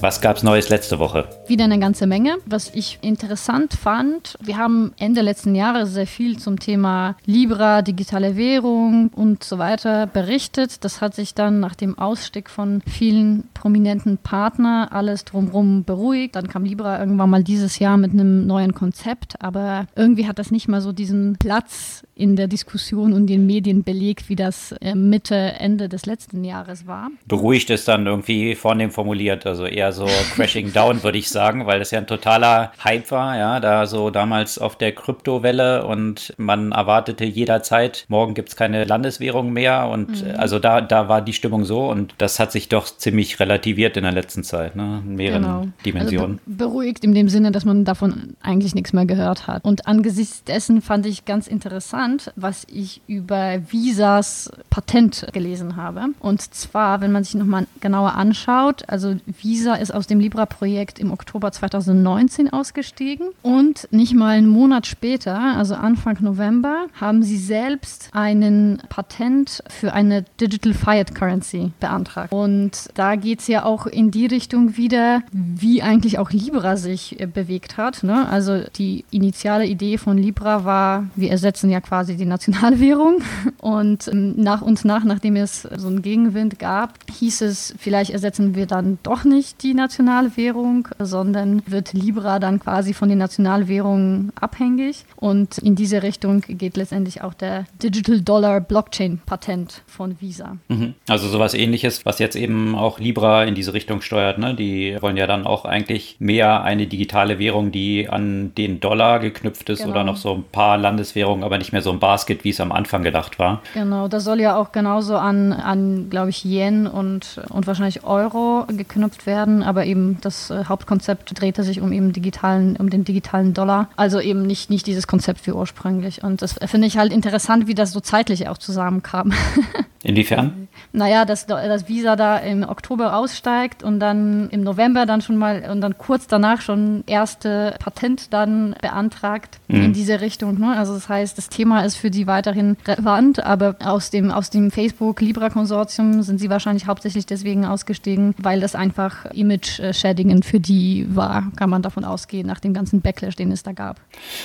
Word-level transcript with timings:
Was 0.00 0.20
gab's 0.20 0.44
Neues 0.44 0.68
letzte 0.68 0.98
Woche? 1.00 1.28
Wieder 1.48 1.64
eine 1.64 1.80
ganze 1.80 2.06
Menge. 2.06 2.36
Was 2.46 2.72
ich 2.72 2.98
interessant 3.00 3.74
fand, 3.74 4.36
wir 4.40 4.56
haben 4.56 4.92
Ende 4.96 5.22
letzten 5.22 5.54
Jahres 5.54 5.92
sehr 5.92 6.06
viel 6.06 6.38
zum 6.38 6.60
Thema 6.60 7.16
Libra, 7.26 7.82
digitale 7.82 8.36
Währung 8.36 9.08
und 9.08 9.42
so 9.42 9.58
weiter 9.58 10.06
berichtet. 10.06 10.84
Das 10.84 11.00
hat 11.00 11.14
sich 11.14 11.34
dann 11.34 11.58
nach 11.58 11.74
dem 11.74 11.98
Ausstieg 11.98 12.48
von 12.48 12.80
vielen 12.86 13.48
prominenten 13.54 14.18
Partnern 14.18 14.88
alles 14.88 15.24
drumherum 15.24 15.82
beruhigt. 15.82 16.36
Dann 16.36 16.46
kam 16.48 16.64
Libra 16.64 17.00
irgendwann 17.00 17.30
mal 17.30 17.42
dieses 17.42 17.78
Jahr 17.80 17.96
mit 17.96 18.12
einem 18.12 18.46
neuen 18.46 18.74
Konzept, 18.74 19.42
aber 19.42 19.86
irgendwie 19.96 20.28
hat 20.28 20.38
das 20.38 20.52
nicht 20.52 20.68
mal 20.68 20.80
so 20.80 20.92
diesen 20.92 21.36
Platz 21.38 22.04
in 22.18 22.36
der 22.36 22.48
Diskussion 22.48 23.12
und 23.12 23.26
den 23.26 23.46
Medien 23.46 23.84
belegt, 23.84 24.28
wie 24.28 24.36
das 24.36 24.72
äh, 24.80 24.94
Mitte, 24.94 25.34
Ende 25.34 25.88
des 25.88 26.06
letzten 26.06 26.44
Jahres 26.44 26.86
war. 26.86 27.10
Beruhigt 27.26 27.70
ist 27.70 27.88
dann 27.88 28.06
irgendwie 28.06 28.54
vornehm 28.54 28.90
formuliert, 28.90 29.46
also 29.46 29.66
eher 29.66 29.92
so 29.92 30.06
Crashing 30.34 30.72
Down, 30.72 31.02
würde 31.02 31.18
ich 31.18 31.28
sagen, 31.28 31.66
weil 31.66 31.78
das 31.78 31.90
ja 31.90 31.98
ein 31.98 32.06
totaler 32.06 32.72
Hype 32.82 33.10
war, 33.10 33.36
ja, 33.36 33.60
da 33.60 33.86
so 33.86 34.10
damals 34.10 34.58
auf 34.58 34.76
der 34.76 34.92
Kryptowelle 34.92 35.86
und 35.86 36.34
man 36.36 36.72
erwartete 36.72 37.24
jederzeit, 37.24 38.04
morgen 38.08 38.34
gibt 38.34 38.50
es 38.50 38.56
keine 38.56 38.84
Landeswährung 38.84 39.52
mehr 39.52 39.88
und 39.88 40.24
mhm. 40.24 40.36
also 40.36 40.58
da, 40.58 40.80
da 40.80 41.08
war 41.08 41.22
die 41.22 41.32
Stimmung 41.32 41.64
so 41.64 41.88
und 41.88 42.14
das 42.18 42.38
hat 42.38 42.52
sich 42.52 42.68
doch 42.68 42.86
ziemlich 42.86 43.40
relativiert 43.40 43.96
in 43.96 44.04
der 44.04 44.12
letzten 44.12 44.44
Zeit, 44.44 44.76
ne, 44.76 45.02
in 45.06 45.16
mehreren 45.16 45.42
genau. 45.42 45.66
Dimensionen. 45.84 46.40
Also 46.46 46.56
be 46.56 46.68
beruhigt 46.68 47.04
in 47.04 47.14
dem 47.14 47.28
Sinne, 47.28 47.50
dass 47.50 47.64
man 47.64 47.84
davon 47.84 48.36
eigentlich 48.42 48.74
nichts 48.74 48.92
mehr 48.92 49.06
gehört 49.06 49.46
hat. 49.46 49.64
Und 49.64 49.86
angesichts 49.86 50.44
dessen 50.44 50.82
fand 50.82 51.06
ich 51.06 51.24
ganz 51.24 51.46
interessant, 51.48 52.07
was 52.36 52.66
ich 52.70 53.00
über 53.06 53.60
Visas 53.70 54.50
Patent 54.70 55.26
gelesen 55.32 55.76
habe. 55.76 56.06
Und 56.20 56.42
zwar, 56.54 57.00
wenn 57.00 57.12
man 57.12 57.24
sich 57.24 57.34
nochmal 57.34 57.66
genauer 57.80 58.14
anschaut, 58.14 58.84
also 58.88 59.16
Visa 59.26 59.74
ist 59.74 59.92
aus 59.92 60.06
dem 60.06 60.20
Libra-Projekt 60.20 60.98
im 60.98 61.12
Oktober 61.12 61.52
2019 61.52 62.52
ausgestiegen 62.52 63.28
und 63.42 63.88
nicht 63.90 64.14
mal 64.14 64.36
einen 64.36 64.48
Monat 64.48 64.86
später, 64.86 65.38
also 65.38 65.74
Anfang 65.74 66.18
November, 66.20 66.86
haben 67.00 67.22
sie 67.22 67.38
selbst 67.38 68.10
einen 68.12 68.82
Patent 68.88 69.62
für 69.68 69.92
eine 69.92 70.24
Digital 70.40 70.74
Fiat 70.74 71.14
Currency 71.14 71.72
beantragt. 71.80 72.32
Und 72.32 72.88
da 72.94 73.16
geht 73.16 73.40
es 73.40 73.48
ja 73.48 73.64
auch 73.64 73.86
in 73.86 74.10
die 74.10 74.26
Richtung 74.26 74.76
wieder, 74.76 75.22
wie 75.32 75.82
eigentlich 75.82 76.18
auch 76.18 76.30
Libra 76.30 76.76
sich 76.76 77.20
äh, 77.20 77.26
bewegt 77.26 77.76
hat. 77.76 78.02
Ne? 78.02 78.28
Also 78.28 78.62
die 78.76 79.04
initiale 79.10 79.66
Idee 79.66 79.98
von 79.98 80.18
Libra 80.18 80.64
war, 80.64 81.06
wir 81.16 81.30
ersetzen 81.30 81.70
ja 81.70 81.80
quasi 81.80 81.97
die 82.04 82.24
Nationalwährung 82.24 83.22
und 83.60 84.08
ähm, 84.08 84.34
nach 84.36 84.62
und 84.62 84.84
nach, 84.84 85.04
nachdem 85.04 85.36
es 85.36 85.62
so 85.62 85.86
einen 85.86 86.02
Gegenwind 86.02 86.58
gab, 86.58 86.94
hieß 87.18 87.42
es, 87.42 87.74
vielleicht 87.78 88.10
ersetzen 88.10 88.54
wir 88.54 88.66
dann 88.66 88.98
doch 89.02 89.24
nicht 89.24 89.62
die 89.62 89.68
die 89.68 89.74
Nationalwährung, 89.74 90.88
sondern 90.98 91.62
wird 91.66 91.92
Libra 91.92 92.38
dann 92.38 92.58
quasi 92.58 92.94
von 92.94 93.10
den 93.10 93.18
Nationalwährungen 93.18 94.32
abhängig. 94.40 95.04
Und 95.16 95.58
in 95.58 95.74
diese 95.74 96.02
Richtung 96.02 96.40
geht 96.40 96.78
letztendlich 96.78 97.20
auch 97.22 97.34
der 97.34 97.66
Digital 97.82 98.22
Dollar 98.22 98.62
Blockchain 98.62 99.20
Patent 99.26 99.82
von 99.86 100.18
Visa. 100.22 100.56
Mhm. 100.68 100.94
Also 101.06 101.28
sowas 101.28 101.52
ähnliches, 101.52 102.06
was 102.06 102.18
jetzt 102.18 102.34
eben 102.34 102.74
auch 102.74 102.98
Libra 102.98 103.44
in 103.44 103.54
diese 103.54 103.74
Richtung 103.74 104.00
steuert. 104.00 104.38
Ne? 104.38 104.54
Die 104.54 104.96
wollen 105.02 105.18
ja 105.18 105.26
dann 105.26 105.46
auch 105.46 105.66
eigentlich 105.66 106.16
mehr 106.18 106.62
eine 106.62 106.86
digitale 106.86 107.38
Währung, 107.38 107.70
die 107.70 108.08
an 108.08 108.54
den 108.56 108.80
Dollar 108.80 109.18
geknüpft 109.18 109.68
ist 109.68 109.80
genau. 109.80 109.90
oder 109.90 110.04
noch 110.04 110.16
so 110.16 110.32
ein 110.32 110.44
paar 110.50 110.78
Landeswährungen, 110.78 111.44
aber 111.44 111.58
nicht 111.58 111.72
mehr 111.72 111.82
so 111.82 111.87
ein 111.92 112.00
Basket, 112.00 112.44
wie 112.44 112.50
es 112.50 112.60
am 112.60 112.72
Anfang 112.72 113.02
gedacht 113.02 113.38
war. 113.38 113.62
Genau, 113.74 114.08
das 114.08 114.24
soll 114.24 114.40
ja 114.40 114.56
auch 114.56 114.72
genauso 114.72 115.16
an, 115.16 115.52
an 115.52 116.10
glaube 116.10 116.30
ich, 116.30 116.44
Yen 116.44 116.86
und, 116.86 117.40
und 117.48 117.66
wahrscheinlich 117.66 118.04
Euro 118.04 118.64
geknüpft 118.68 119.26
werden 119.26 119.62
aber 119.68 119.84
eben 119.84 120.18
das 120.22 120.50
äh, 120.50 120.64
Hauptkonzept 120.64 121.38
drehte 121.40 121.62
sich 121.62 121.80
um 121.82 121.92
eben 121.92 122.14
digitalen, 122.14 122.76
um 122.76 122.88
den 122.88 123.04
digitalen 123.04 123.52
Dollar. 123.52 123.90
Also 123.96 124.18
eben 124.18 124.42
nicht, 124.42 124.70
nicht 124.70 124.86
dieses 124.86 125.06
Konzept 125.06 125.46
wie 125.46 125.52
ursprünglich. 125.52 126.22
Und 126.22 126.40
das 126.40 126.54
finde 126.66 126.86
ich 126.86 126.96
halt 126.96 127.12
interessant, 127.12 127.66
wie 127.66 127.74
das 127.74 127.92
so 127.92 128.00
zeitlich 128.00 128.48
auch 128.48 128.56
zusammenkam. 128.56 129.32
Inwiefern? 130.02 130.68
Naja, 130.92 131.24
dass 131.24 131.46
das 131.46 131.88
Visa 131.88 132.16
da 132.16 132.38
im 132.38 132.62
Oktober 132.62 133.16
aussteigt 133.16 133.82
und 133.82 134.00
dann 134.00 134.48
im 134.50 134.62
November 134.62 135.06
dann 135.06 135.20
schon 135.20 135.36
mal 135.36 135.68
und 135.70 135.80
dann 135.80 135.98
kurz 135.98 136.28
danach 136.28 136.60
schon 136.60 137.02
erste 137.06 137.74
Patent 137.80 138.32
dann 138.32 138.74
beantragt 138.80 139.58
mhm. 139.66 139.82
in 139.82 139.92
diese 139.92 140.20
Richtung. 140.20 140.58
Ne? 140.58 140.76
Also 140.76 140.94
das 140.94 141.08
heißt, 141.08 141.36
das 141.36 141.48
Thema 141.48 141.77
ist 141.84 141.96
für 141.96 142.12
sie 142.12 142.26
weiterhin 142.26 142.76
relevant, 142.86 143.44
aber 143.44 143.76
aus 143.84 144.10
dem, 144.10 144.30
aus 144.30 144.50
dem 144.50 144.70
Facebook-Libra-Konsortium 144.70 146.22
sind 146.22 146.38
sie 146.38 146.50
wahrscheinlich 146.50 146.86
hauptsächlich 146.86 147.26
deswegen 147.26 147.64
ausgestiegen, 147.64 148.34
weil 148.38 148.60
das 148.60 148.74
einfach 148.74 149.26
image-schädigend 149.32 150.44
für 150.44 150.60
die 150.60 151.06
war, 151.10 151.50
kann 151.56 151.70
man 151.70 151.82
davon 151.82 152.04
ausgehen, 152.04 152.46
nach 152.46 152.60
dem 152.60 152.74
ganzen 152.74 153.00
Backlash, 153.00 153.36
den 153.36 153.52
es 153.52 153.62
da 153.62 153.72
gab. 153.72 154.00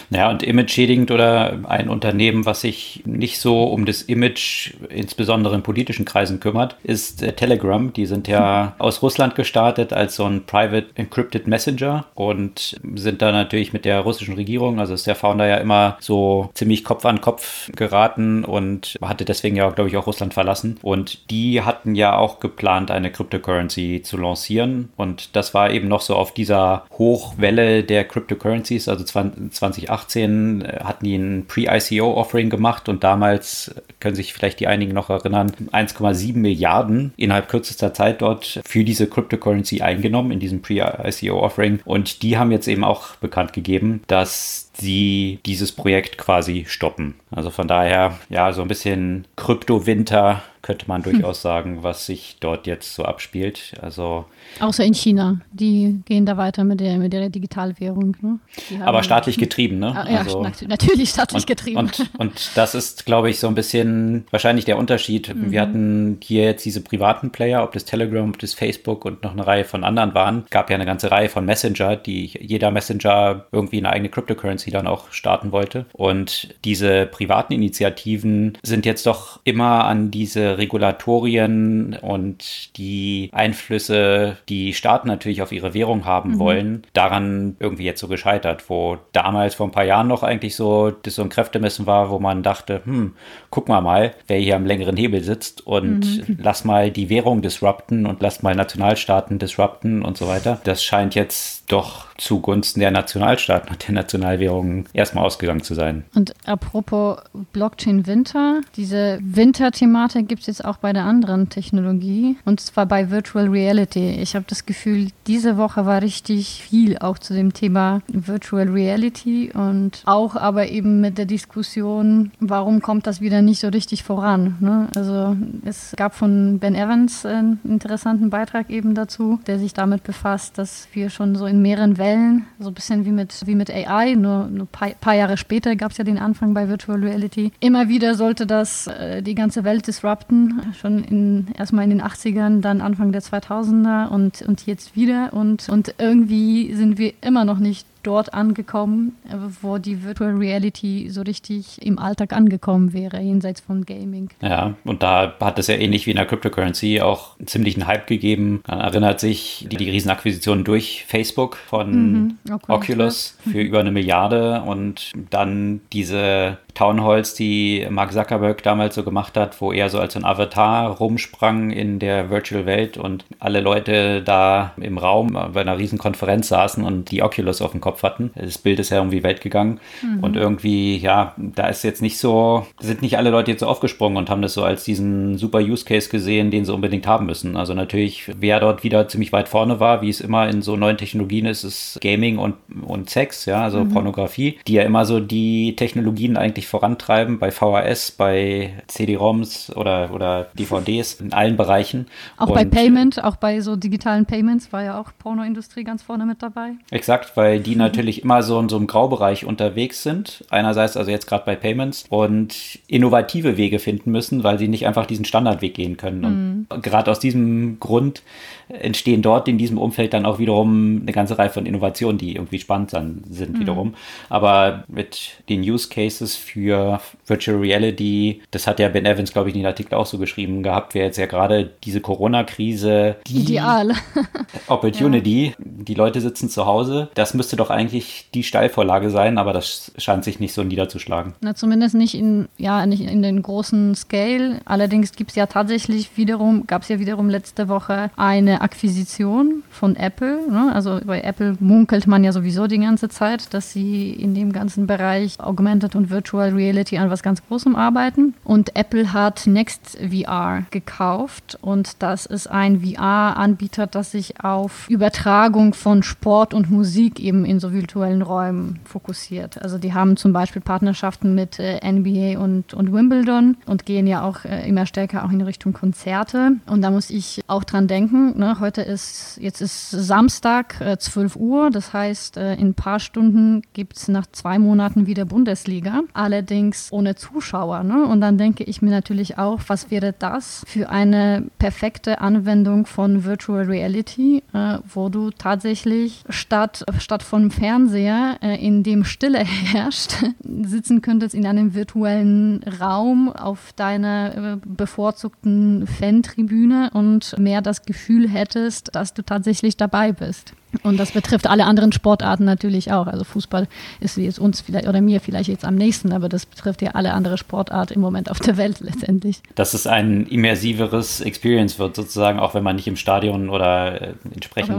Naja, 0.09 0.29
und 0.29 0.43
image-schädigend 0.43 1.11
oder 1.11 1.59
ein 1.67 1.89
Unternehmen, 1.89 2.45
was 2.45 2.61
sich 2.61 3.03
nicht 3.05 3.39
so 3.39 3.63
um 3.63 3.85
das 3.85 4.01
Image 4.01 4.73
insbesondere 4.89 5.55
in 5.55 5.63
politischen 5.63 6.05
Kreisen 6.05 6.39
kümmert, 6.39 6.77
ist 6.83 7.21
äh, 7.21 7.33
Telegram. 7.33 7.91
Die 7.93 8.05
sind 8.05 8.27
ja 8.27 8.75
aus 8.77 9.01
Russland 9.01 9.35
gestartet 9.35 9.93
als 9.93 10.15
so 10.15 10.25
ein 10.25 10.45
Private 10.45 10.87
Encrypted 10.95 11.47
Messenger 11.47 12.05
und 12.15 12.79
sind 12.95 13.21
da 13.21 13.31
natürlich 13.31 13.73
mit 13.73 13.85
der 13.85 13.99
russischen 14.01 14.35
Regierung, 14.35 14.79
also 14.79 14.93
ist 14.93 15.07
der 15.07 15.15
Founder 15.15 15.47
ja 15.47 15.57
immer 15.57 15.97
so 15.99 16.49
ziemlich 16.53 16.83
Kopf 16.83 17.05
an 17.05 17.12
Kopf 17.21 17.71
geraten 17.75 18.45
und 18.45 18.97
hatte 19.01 19.25
deswegen 19.25 19.55
ja, 19.55 19.69
glaube 19.69 19.89
ich, 19.89 19.97
auch 19.97 20.07
Russland 20.07 20.33
verlassen. 20.33 20.79
Und 20.81 21.29
die 21.29 21.61
hatten 21.61 21.95
ja 21.95 22.17
auch 22.17 22.39
geplant, 22.39 22.91
eine 22.91 23.11
Cryptocurrency 23.11 24.01
zu 24.03 24.17
lancieren 24.17 24.89
und 24.95 25.35
das 25.35 25.53
war 25.53 25.71
eben 25.71 25.87
noch 25.87 26.01
so 26.01 26.15
auf 26.15 26.33
dieser 26.33 26.85
Hochwelle 26.97 27.83
der 27.83 28.05
Cryptocurrencies. 28.05 28.87
Also 28.87 29.03
2018 29.03 30.61
äh, 30.61 30.79
hatten 30.83 31.05
die 31.05 31.15
ein 31.15 31.45
Pre-ICO-Offering 31.47 32.49
gemacht 32.49 32.89
und 32.89 33.03
damals 33.03 33.75
können 33.99 34.15
sich 34.15 34.33
vielleicht 34.33 34.59
die 34.59 34.67
einigen 34.67 34.93
noch 34.93 35.09
erinnern, 35.09 35.51
1,7 35.71 36.37
Milliarden 36.37 37.13
innerhalb 37.17 37.49
kürzester 37.49 37.93
Zeit 37.93 38.21
dort 38.21 38.61
für 38.65 38.83
diese 38.83 39.07
Cryptocurrency 39.07 39.81
eingenommen 39.81 40.31
in 40.31 40.39
diesem 40.39 40.61
Pre-ICO-Offering. 40.61 41.79
Und 41.85 42.23
die 42.23 42.37
haben 42.37 42.51
jetzt 42.51 42.67
eben 42.67 42.83
auch 42.83 43.15
bekannt 43.15 43.53
gegeben, 43.53 44.03
dass 44.07 44.62
sie 44.73 45.39
dieses 45.45 45.71
Projekt 45.71 46.17
quasi 46.17 46.65
stoppen. 46.67 47.15
Also 47.31 47.49
von 47.49 47.67
daher, 47.67 48.19
ja, 48.29 48.51
so 48.53 48.61
ein 48.61 48.67
bisschen 48.67 49.25
Kryptowinter 49.35 50.41
könnte 50.63 50.85
man 50.87 51.03
durchaus 51.03 51.37
hm. 51.37 51.41
sagen, 51.41 51.83
was 51.83 52.05
sich 52.05 52.37
dort 52.39 52.65
jetzt 52.67 52.95
so 52.95 53.03
abspielt. 53.03 53.73
Also 53.81 54.25
Außer 54.61 54.83
in 54.83 54.93
China. 54.93 55.41
Die 55.51 55.99
gehen 56.05 56.25
da 56.25 56.37
weiter 56.37 56.63
mit 56.63 56.79
der, 56.79 56.97
mit 56.97 57.11
der 57.11 57.29
Digitalwährung. 57.29 58.15
Ne? 58.21 58.39
Aber 58.79 59.03
staatlich 59.03 59.37
getrieben, 59.37 59.77
ne? 59.79 59.93
Ah, 59.93 60.09
ja, 60.09 60.19
also, 60.19 60.41
natürlich 60.67 61.09
staatlich 61.09 61.43
und, 61.43 61.47
getrieben. 61.47 61.77
Und, 61.77 62.09
und 62.17 62.51
das 62.55 62.75
ist, 62.75 63.05
glaube 63.05 63.29
ich, 63.29 63.39
so 63.39 63.47
ein 63.47 63.55
bisschen 63.55 64.25
wahrscheinlich 64.31 64.63
der 64.63 64.77
Unterschied. 64.77 65.35
Mhm. 65.35 65.51
Wir 65.51 65.61
hatten 65.61 66.17
hier 66.23 66.45
jetzt 66.45 66.63
diese 66.63 66.79
privaten 66.79 67.31
Player, 67.31 67.61
ob 67.61 67.73
das 67.73 67.83
Telegram, 67.83 68.29
ob 68.29 68.39
das 68.39 68.53
Facebook 68.53 69.03
und 69.03 69.21
noch 69.21 69.33
eine 69.33 69.45
Reihe 69.45 69.65
von 69.65 69.83
anderen 69.83 70.13
waren. 70.13 70.45
Gab 70.49 70.69
ja 70.69 70.75
eine 70.75 70.85
ganze 70.85 71.11
Reihe 71.11 71.27
von 71.27 71.43
Messenger, 71.43 71.97
die 71.97 72.31
jeder 72.39 72.71
Messenger 72.71 73.47
irgendwie 73.51 73.79
eine 73.79 73.89
eigene 73.89 74.09
Cryptocurrency 74.09 74.71
dann 74.71 74.87
auch 74.87 75.11
starten 75.11 75.51
wollte. 75.51 75.87
Und 75.91 76.55
diese 76.63 77.05
privaten 77.05 77.51
Initiativen 77.51 78.57
sind 78.63 78.85
jetzt 78.85 79.05
doch 79.05 79.41
immer 79.43 79.83
an 79.83 80.09
diese 80.09 80.52
Regulatorien 80.57 81.97
und 82.01 82.77
die 82.77 83.29
Einflüsse 83.31 84.37
die 84.49 84.73
Staaten 84.73 85.07
natürlich 85.07 85.41
auf 85.41 85.51
ihre 85.51 85.73
Währung 85.73 86.05
haben 86.05 86.33
mhm. 86.33 86.39
wollen, 86.39 86.83
daran 86.93 87.55
irgendwie 87.59 87.85
jetzt 87.85 87.99
so 87.99 88.07
gescheitert, 88.07 88.69
wo 88.69 88.97
damals 89.11 89.55
vor 89.55 89.67
ein 89.67 89.71
paar 89.71 89.85
Jahren 89.85 90.07
noch 90.07 90.23
eigentlich 90.23 90.55
so 90.55 90.91
das 90.91 91.15
so 91.15 91.21
ein 91.21 91.29
Kräftemessen 91.29 91.85
war, 91.85 92.09
wo 92.09 92.19
man 92.19 92.43
dachte, 92.43 92.81
hm, 92.85 93.13
guck 93.49 93.67
mal 93.67 93.81
mal, 93.81 94.13
wer 94.27 94.39
hier 94.39 94.55
am 94.55 94.65
längeren 94.65 94.97
Hebel 94.97 95.23
sitzt 95.23 95.65
und 95.65 96.27
mhm. 96.27 96.37
lass 96.41 96.65
mal 96.65 96.91
die 96.91 97.09
Währung 97.09 97.41
disrupten 97.41 98.05
und 98.05 98.21
lass 98.21 98.43
mal 98.43 98.55
Nationalstaaten 98.55 99.39
disrupten 99.39 100.03
und 100.03 100.17
so 100.17 100.27
weiter. 100.27 100.59
Das 100.63 100.83
scheint 100.83 101.15
jetzt 101.15 101.71
doch 101.71 102.12
zugunsten 102.17 102.79
der 102.79 102.91
Nationalstaaten 102.91 103.69
und 103.71 103.87
der 103.87 103.95
Nationalwährungen 103.95 104.85
erstmal 104.93 105.25
ausgegangen 105.25 105.63
zu 105.63 105.73
sein. 105.73 106.03
Und 106.15 106.33
apropos 106.45 107.17
Blockchain 107.51 108.05
Winter, 108.07 108.61
diese 108.75 109.19
Winter-Thematik 109.21 110.27
gibt 110.27 110.41
es 110.41 110.47
jetzt 110.47 110.65
auch 110.65 110.77
bei 110.77 110.93
der 110.93 111.05
anderen 111.05 111.49
Technologie 111.49 112.37
und 112.45 112.59
zwar 112.59 112.85
bei 112.85 113.09
Virtual 113.09 113.47
Reality. 113.47 114.21
Ich 114.21 114.35
habe 114.35 114.45
das 114.47 114.65
Gefühl, 114.65 115.07
diese 115.27 115.57
Woche 115.57 115.85
war 115.85 116.01
richtig 116.01 116.63
viel 116.63 116.97
auch 116.97 117.17
zu 117.17 117.33
dem 117.33 117.53
Thema 117.53 118.01
Virtual 118.07 118.67
Reality 118.69 119.51
und 119.53 120.01
auch 120.05 120.35
aber 120.35 120.67
eben 120.67 121.01
mit 121.01 121.17
der 121.17 121.25
Diskussion, 121.25 122.31
warum 122.39 122.81
kommt 122.81 123.07
das 123.07 123.21
wieder 123.21 123.41
nicht 123.41 123.59
so 123.59 123.69
richtig 123.69 124.03
voran. 124.03 124.57
Ne? 124.59 124.87
Also 124.95 125.35
es 125.65 125.93
gab 125.95 126.13
von 126.15 126.59
Ben 126.59 126.75
Evans 126.75 127.25
einen 127.25 127.59
interessanten 127.63 128.29
Beitrag 128.29 128.69
eben 128.69 128.95
dazu, 128.95 129.39
der 129.47 129.59
sich 129.59 129.73
damit 129.73 130.03
befasst, 130.03 130.57
dass 130.57 130.87
wir 130.93 131.09
schon 131.09 131.35
so 131.35 131.45
in 131.45 131.61
mehreren 131.61 131.97
Wellen, 132.13 132.45
so 132.59 132.69
ein 132.69 132.73
bisschen 132.73 133.05
wie 133.05 133.11
mit, 133.11 133.45
wie 133.45 133.55
mit 133.55 133.69
AI, 133.69 134.15
nur 134.15 134.45
ein 134.45 134.67
paar, 134.71 134.89
paar 134.89 135.15
Jahre 135.15 135.37
später 135.37 135.75
gab 135.75 135.91
es 135.91 135.97
ja 135.97 136.03
den 136.03 136.17
Anfang 136.17 136.53
bei 136.53 136.67
Virtual 136.67 136.99
Reality. 136.99 137.51
Immer 137.59 137.89
wieder 137.89 138.15
sollte 138.15 138.45
das 138.45 138.87
äh, 138.87 139.21
die 139.21 139.35
ganze 139.35 139.63
Welt 139.63 139.87
disrupten, 139.87 140.61
schon 140.79 141.03
in, 141.03 141.47
erstmal 141.57 141.85
in 141.85 141.89
den 141.89 142.01
80ern, 142.01 142.61
dann 142.61 142.81
Anfang 142.81 143.11
der 143.11 143.21
2000er 143.21 144.09
und, 144.09 144.41
und 144.43 144.65
jetzt 144.65 144.95
wieder. 144.95 145.33
Und, 145.33 145.69
und 145.69 145.95
irgendwie 145.97 146.73
sind 146.73 146.97
wir 146.97 147.13
immer 147.21 147.45
noch 147.45 147.59
nicht 147.59 147.87
dort 148.03 148.33
angekommen, 148.33 149.17
äh, 149.29 149.35
wo 149.61 149.77
die 149.77 150.03
Virtual 150.03 150.31
Reality 150.31 151.09
so 151.09 151.21
richtig 151.21 151.81
im 151.81 151.99
Alltag 151.99 152.33
angekommen 152.33 152.93
wäre, 152.93 153.19
jenseits 153.19 153.61
von 153.61 153.85
Gaming. 153.85 154.29
Ja, 154.41 154.75
und 154.83 155.03
da 155.03 155.33
hat 155.39 155.59
es 155.59 155.67
ja 155.67 155.75
ähnlich 155.75 156.05
wie 156.05 156.11
in 156.11 156.17
der 156.17 156.25
Cryptocurrency 156.25 157.01
auch 157.01 157.37
einen 157.39 157.47
ziemlichen 157.47 157.87
Hype 157.87 158.07
gegeben. 158.07 158.61
Man 158.67 158.79
erinnert 158.79 159.19
sich 159.19 159.67
die, 159.69 159.77
die 159.77 159.89
Riesenakquisition 159.89 160.63
durch 160.63 161.05
Facebook 161.07 161.55
von 161.55 162.11
mhm, 162.11 162.37
Oculus, 162.67 163.37
für 163.43 163.57
mhm. 163.57 163.65
über 163.65 163.79
eine 163.79 163.91
Milliarde 163.91 164.61
und 164.61 165.11
dann 165.29 165.81
diese 165.91 166.57
Townhalls, 166.73 167.35
die 167.35 167.85
Mark 167.89 168.13
Zuckerberg 168.13 168.63
damals 168.63 168.95
so 168.95 169.03
gemacht 169.03 169.37
hat, 169.37 169.61
wo 169.61 169.71
er 169.71 169.89
so 169.89 169.99
als 169.99 170.15
ein 170.15 170.25
Avatar 170.25 170.89
rumsprang 170.89 171.69
in 171.69 171.99
der 171.99 172.29
Virtual 172.29 172.65
Welt 172.65 172.97
und 172.97 173.25
alle 173.39 173.61
Leute 173.61 174.23
da 174.23 174.73
im 174.77 174.97
Raum 174.97 175.37
bei 175.53 175.61
einer 175.61 175.77
riesen 175.77 175.99
Konferenz 175.99 176.47
saßen 176.47 176.83
und 176.83 177.11
die 177.11 177.21
Oculus 177.21 177.61
auf 177.61 177.71
dem 177.71 177.81
Kopf 177.81 177.92
hatten. 178.01 178.31
Das 178.35 178.57
Bild 178.57 178.79
ist 178.79 178.89
ja 178.89 178.97
irgendwie 178.97 179.21
Welt 179.21 179.41
gegangen 179.41 179.79
mhm. 180.01 180.23
und 180.23 180.35
irgendwie, 180.35 180.97
ja, 180.97 181.35
da 181.37 181.67
ist 181.67 181.83
jetzt 181.83 182.01
nicht 182.01 182.17
so, 182.17 182.65
sind 182.79 183.01
nicht 183.01 183.17
alle 183.17 183.29
Leute 183.29 183.51
jetzt 183.51 183.59
so 183.59 183.67
aufgesprungen 183.67 184.17
und 184.17 184.29
haben 184.29 184.41
das 184.41 184.53
so 184.53 184.63
als 184.63 184.83
diesen 184.83 185.37
super 185.37 185.59
Use 185.59 185.85
Case 185.85 186.09
gesehen, 186.09 186.49
den 186.49 186.65
sie 186.65 186.73
unbedingt 186.73 187.05
haben 187.05 187.25
müssen. 187.25 187.55
Also 187.57 187.73
natürlich, 187.73 188.31
wer 188.39 188.59
dort 188.59 188.83
wieder 188.83 189.07
ziemlich 189.07 189.31
weit 189.31 189.49
vorne 189.49 189.79
war, 189.79 190.01
wie 190.01 190.09
es 190.09 190.21
immer 190.21 190.49
in 190.49 190.61
so 190.61 190.75
neuen 190.75 190.97
Technologien 190.97 191.45
ist, 191.45 191.63
ist 191.63 191.99
Gaming 192.01 192.37
und, 192.37 192.55
und 192.85 193.09
Sex, 193.09 193.45
ja, 193.45 193.63
also 193.63 193.83
mhm. 193.83 193.89
Pornografie, 193.89 194.57
die 194.67 194.73
ja 194.73 194.83
immer 194.83 195.05
so 195.05 195.19
die 195.19 195.75
Technologien 195.75 196.37
eigentlich 196.37 196.67
vorantreiben 196.67 197.39
bei 197.39 197.51
VHS, 197.51 198.11
bei 198.11 198.73
CD-ROMs 198.87 199.75
oder, 199.75 200.11
oder 200.13 200.47
DVDs 200.53 201.15
in 201.15 201.33
allen 201.33 201.57
Bereichen. 201.57 202.07
Auch 202.37 202.47
Und 202.47 202.53
bei 202.53 202.65
Payment, 202.65 203.23
auch 203.23 203.35
bei 203.35 203.59
so 203.59 203.75
digitalen 203.75 204.25
Payments 204.25 204.71
war 204.71 204.83
ja 204.83 204.99
auch 204.99 205.11
Pornoindustrie 205.19 205.83
ganz 205.83 206.01
vorne 206.03 206.25
mit 206.25 206.41
dabei. 206.41 206.71
Exakt, 206.91 207.35
weil 207.35 207.59
die 207.59 207.75
natürlich 207.83 208.23
immer 208.23 208.43
so 208.43 208.59
in 208.59 208.69
so 208.69 208.77
einem 208.77 208.87
Graubereich 208.87 209.45
unterwegs 209.45 210.03
sind. 210.03 210.43
Einerseits 210.49 210.97
also 210.97 211.11
jetzt 211.11 211.27
gerade 211.27 211.45
bei 211.45 211.55
Payments 211.55 212.05
und 212.09 212.79
innovative 212.87 213.57
Wege 213.57 213.79
finden 213.79 214.11
müssen, 214.11 214.43
weil 214.43 214.59
sie 214.59 214.67
nicht 214.67 214.87
einfach 214.87 215.05
diesen 215.05 215.25
Standardweg 215.25 215.73
gehen 215.73 215.97
können. 215.97 216.25
Und 216.25 216.67
mhm. 216.71 216.81
gerade 216.81 217.11
aus 217.11 217.19
diesem 217.19 217.79
Grund 217.79 218.23
entstehen 218.69 219.21
dort 219.21 219.47
in 219.47 219.57
diesem 219.57 219.77
Umfeld 219.77 220.13
dann 220.13 220.25
auch 220.25 220.39
wiederum 220.39 221.01
eine 221.01 221.11
ganze 221.11 221.37
Reihe 221.37 221.49
von 221.49 221.65
Innovationen, 221.65 222.17
die 222.17 222.35
irgendwie 222.35 222.59
spannend 222.59 222.91
sind 222.91 223.53
mhm. 223.53 223.59
wiederum. 223.59 223.93
Aber 224.29 224.83
mit 224.87 225.43
den 225.49 225.61
Use 225.61 225.89
Cases 225.89 226.35
für 226.35 226.99
Virtual 227.25 227.57
Reality, 227.57 228.41
das 228.51 228.67
hat 228.67 228.79
ja 228.79 228.89
Ben 228.89 229.05
Evans, 229.05 229.33
glaube 229.33 229.49
ich, 229.49 229.55
in 229.55 229.61
den 229.61 229.67
Artikel 229.67 229.95
auch 229.95 230.05
so 230.05 230.17
geschrieben 230.17 230.63
gehabt, 230.63 230.93
wäre 230.93 231.05
jetzt 231.05 231.17
ja 231.17 231.25
gerade 231.25 231.71
diese 231.83 232.01
Corona-Krise 232.01 233.17
die 233.27 233.41
Ideal. 233.41 233.91
Opportunity. 234.67 235.47
Ja. 235.47 235.53
Die 235.59 235.93
Leute 235.93 236.21
sitzen 236.21 236.49
zu 236.49 236.65
Hause. 236.65 237.09
Das 237.13 237.33
müsste 237.33 237.55
doch 237.55 237.69
eigentlich 237.73 238.29
die 238.33 238.43
Steilvorlage 238.43 239.09
sein, 239.09 239.37
aber 239.37 239.53
das 239.53 239.91
scheint 239.97 240.23
sich 240.23 240.39
nicht 240.39 240.53
so 240.53 240.63
niederzuschlagen. 240.63 241.33
Na, 241.41 241.55
zumindest 241.55 241.95
nicht 241.95 242.15
in, 242.15 242.47
ja, 242.57 242.85
nicht 242.85 243.01
in 243.01 243.21
den 243.21 243.41
großen 243.41 243.95
Scale. 243.95 244.59
Allerdings 244.65 245.13
gibt 245.13 245.31
es 245.31 245.35
ja 245.35 245.47
tatsächlich 245.47 246.17
wiederum, 246.17 246.65
gab 246.67 246.83
es 246.83 246.89
ja 246.89 246.99
wiederum 246.99 247.29
letzte 247.29 247.67
Woche 247.67 248.11
eine 248.15 248.61
Akquisition 248.61 249.63
von 249.69 249.95
Apple. 249.95 250.39
Ne? 250.49 250.71
Also 250.73 250.99
bei 251.05 251.21
Apple 251.21 251.55
munkelt 251.59 252.07
man 252.07 252.23
ja 252.23 252.31
sowieso 252.31 252.67
die 252.67 252.79
ganze 252.79 253.09
Zeit, 253.09 253.53
dass 253.53 253.71
sie 253.71 254.11
in 254.11 254.33
dem 254.33 254.51
ganzen 254.53 254.87
Bereich 254.87 255.39
Augmented 255.39 255.95
und 255.95 256.09
Virtual 256.09 256.49
Reality 256.49 256.97
an 256.97 257.09
was 257.09 257.23
ganz 257.23 257.45
Großem 257.47 257.75
arbeiten. 257.75 258.33
Und 258.43 258.75
Apple 258.75 259.13
hat 259.13 259.47
Next 259.47 259.97
VR 259.97 260.63
gekauft 260.71 261.57
und 261.61 262.01
das 262.01 262.25
ist 262.25 262.47
ein 262.47 262.81
VR-Anbieter, 262.81 263.87
das 263.87 264.11
sich 264.11 264.43
auf 264.43 264.89
Übertragung 264.89 265.73
von 265.73 266.03
Sport 266.03 266.53
und 266.53 266.71
Musik 266.71 267.19
eben 267.19 267.45
in 267.45 267.59
so 267.63 267.73
virtuellen 267.73 268.21
Räumen 268.21 268.79
fokussiert. 268.83 269.61
Also 269.61 269.77
die 269.77 269.93
haben 269.93 270.17
zum 270.17 270.33
Beispiel 270.33 270.61
Partnerschaften 270.61 271.33
mit 271.33 271.59
äh, 271.59 271.79
NBA 271.81 272.37
und, 272.37 272.73
und 272.73 272.91
Wimbledon 272.91 273.55
und 273.65 273.85
gehen 273.85 274.05
ja 274.05 274.21
auch 274.21 274.43
äh, 274.43 274.67
immer 274.67 274.85
stärker 274.85 275.23
auch 275.23 275.31
in 275.31 275.41
Richtung 275.41 275.71
Konzerte. 275.71 276.57
Und 276.67 276.81
da 276.81 276.91
muss 276.91 277.09
ich 277.09 277.41
auch 277.47 277.63
dran 277.63 277.87
denken, 277.87 278.37
ne? 278.37 278.59
heute 278.59 278.81
ist, 278.81 279.37
jetzt 279.39 279.61
ist 279.61 279.91
Samstag, 279.91 280.81
äh, 280.81 280.97
12 280.97 281.37
Uhr, 281.37 281.71
das 281.71 281.93
heißt, 281.93 282.35
äh, 282.35 282.55
in 282.55 282.69
ein 282.69 282.73
paar 282.73 282.99
Stunden 282.99 283.61
gibt 283.71 283.95
es 283.95 284.09
nach 284.09 284.27
zwei 284.33 284.59
Monaten 284.59 285.07
wieder 285.07 285.23
Bundesliga, 285.23 286.01
allerdings 286.13 286.89
ohne 286.91 287.15
Zuschauer. 287.15 287.83
Ne? 287.83 288.05
Und 288.05 288.19
dann 288.19 288.37
denke 288.37 288.65
ich 288.65 288.81
mir 288.81 288.91
natürlich 288.91 289.37
auch, 289.37 289.61
was 289.67 289.89
wäre 289.89 290.13
das 290.19 290.65
für 290.67 290.89
eine 290.89 291.45
perfekte 291.59 292.19
Anwendung 292.19 292.85
von 292.85 293.23
Virtual 293.23 293.63
Reality, 293.63 294.43
äh, 294.53 294.79
wo 294.93 295.07
du 295.07 295.29
tatsächlich 295.29 296.25
statt, 296.27 296.83
statt 296.99 297.23
vom 297.23 297.52
Fernseher, 297.53 298.37
äh, 298.41 298.65
in 298.65 298.83
dem 298.83 299.03
Stille 299.03 299.39
herrscht, 299.39 300.15
sitzen 300.43 301.01
könntest 301.01 301.35
in 301.35 301.45
einem 301.45 301.73
virtuellen 301.73 302.63
Raum 302.63 303.31
auf 303.31 303.73
deiner 303.73 304.35
äh, 304.35 304.57
bevorzugten 304.65 305.87
Fantribüne 305.87 306.89
und 306.93 307.37
mehr 307.37 307.61
das 307.61 307.83
Gefühl 307.83 308.27
hättest, 308.27 308.95
dass 308.95 309.13
du 309.13 309.23
tatsächlich 309.23 309.77
dabei 309.77 310.11
bist. 310.11 310.53
Und 310.81 310.97
das 310.97 311.11
betrifft 311.11 311.47
alle 311.47 311.65
anderen 311.65 311.91
Sportarten 311.91 312.45
natürlich 312.45 312.91
auch. 312.91 313.07
Also 313.07 313.23
Fußball 313.23 313.67
ist 313.99 314.17
jetzt 314.17 314.39
uns 314.39 314.61
vielleicht 314.61 314.87
oder 314.87 315.01
mir 315.01 315.19
vielleicht 315.19 315.49
jetzt 315.49 315.65
am 315.65 315.75
nächsten, 315.75 316.11
aber 316.11 316.29
das 316.29 316.45
betrifft 316.45 316.81
ja 316.81 316.91
alle 316.91 317.13
andere 317.13 317.37
Sportarten 317.37 317.93
im 317.93 318.01
Moment 318.01 318.31
auf 318.31 318.39
der 318.39 318.57
Welt 318.57 318.79
letztendlich. 318.81 319.41
Dass 319.55 319.73
es 319.73 319.85
ein 319.87 320.25
immersiveres 320.27 321.21
Experience 321.21 321.77
wird, 321.79 321.95
sozusagen, 321.95 322.39
auch 322.39 322.53
wenn 322.53 322.63
man 322.63 322.75
nicht 322.75 322.87
im 322.87 322.95
Stadion 322.95 323.49
oder 323.49 324.01
äh, 324.01 324.13
entsprechend 324.33 324.75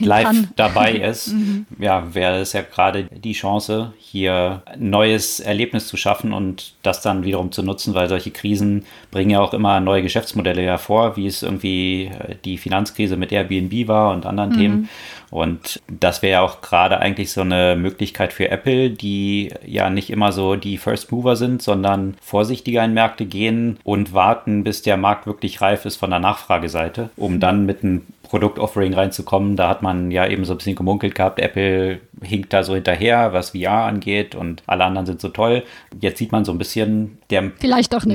live 0.00 0.24
kann. 0.24 0.48
dabei 0.56 0.92
ist. 0.92 1.32
mhm. 1.32 1.66
Ja, 1.78 2.14
wäre 2.14 2.40
es 2.40 2.52
ja 2.52 2.62
gerade 2.62 3.04
die 3.04 3.32
Chance, 3.32 3.92
hier 3.98 4.62
ein 4.66 4.90
neues 4.90 5.40
Erlebnis 5.40 5.86
zu 5.86 5.96
schaffen 5.96 6.32
und 6.32 6.74
das 6.82 7.02
dann 7.02 7.24
wiederum 7.24 7.50
zu 7.50 7.62
nutzen, 7.62 7.94
weil 7.94 8.08
solche 8.08 8.30
Krisen 8.30 8.84
bringen 9.10 9.30
ja 9.30 9.40
auch 9.40 9.54
immer 9.54 9.80
neue 9.80 10.02
Geschäftsmodelle 10.02 10.62
hervor, 10.62 11.16
wie 11.16 11.26
es 11.26 11.42
irgendwie 11.42 12.04
äh, 12.04 12.36
die 12.44 12.58
Finanzkrise 12.58 13.16
mit 13.16 13.32
Airbnb 13.32 13.88
war 13.88 14.12
und 14.12 14.26
anderen 14.26 14.50
mhm. 14.50 14.58
Themen. 14.58 14.88
Und 15.32 15.80
das 15.88 16.20
wäre 16.20 16.32
ja 16.32 16.40
auch 16.42 16.60
gerade 16.60 16.98
eigentlich 16.98 17.32
so 17.32 17.40
eine 17.40 17.74
Möglichkeit 17.74 18.34
für 18.34 18.50
Apple, 18.50 18.90
die 18.90 19.50
ja 19.66 19.88
nicht 19.88 20.10
immer 20.10 20.30
so 20.30 20.56
die 20.56 20.76
First 20.76 21.10
Mover 21.10 21.36
sind, 21.36 21.62
sondern 21.62 22.18
vorsichtiger 22.20 22.84
in 22.84 22.92
Märkte 22.92 23.24
gehen 23.24 23.78
und 23.82 24.12
warten, 24.12 24.62
bis 24.62 24.82
der 24.82 24.98
Markt 24.98 25.26
wirklich 25.26 25.62
reif 25.62 25.86
ist 25.86 25.96
von 25.96 26.10
der 26.10 26.18
Nachfrageseite, 26.18 27.08
um 27.16 27.40
dann 27.40 27.64
mit 27.64 27.82
einem 27.82 28.02
Produktoffering 28.24 28.92
reinzukommen. 28.92 29.56
Da 29.56 29.70
hat 29.70 29.80
man 29.80 30.10
ja 30.10 30.26
eben 30.26 30.44
so 30.44 30.52
ein 30.52 30.58
bisschen 30.58 30.76
gemunkelt 30.76 31.14
gehabt, 31.14 31.38
Apple 31.38 32.00
hinkt 32.22 32.52
da 32.52 32.62
so 32.62 32.74
hinterher, 32.74 33.32
was 33.32 33.50
VR 33.50 33.84
angeht 33.84 34.34
und 34.34 34.62
alle 34.66 34.84
anderen 34.84 35.06
sind 35.06 35.20
so 35.20 35.28
toll. 35.28 35.62
Jetzt 36.00 36.18
sieht 36.18 36.32
man 36.32 36.44
so 36.44 36.52
ein 36.52 36.58
bisschen, 36.58 37.18
der 37.30 37.52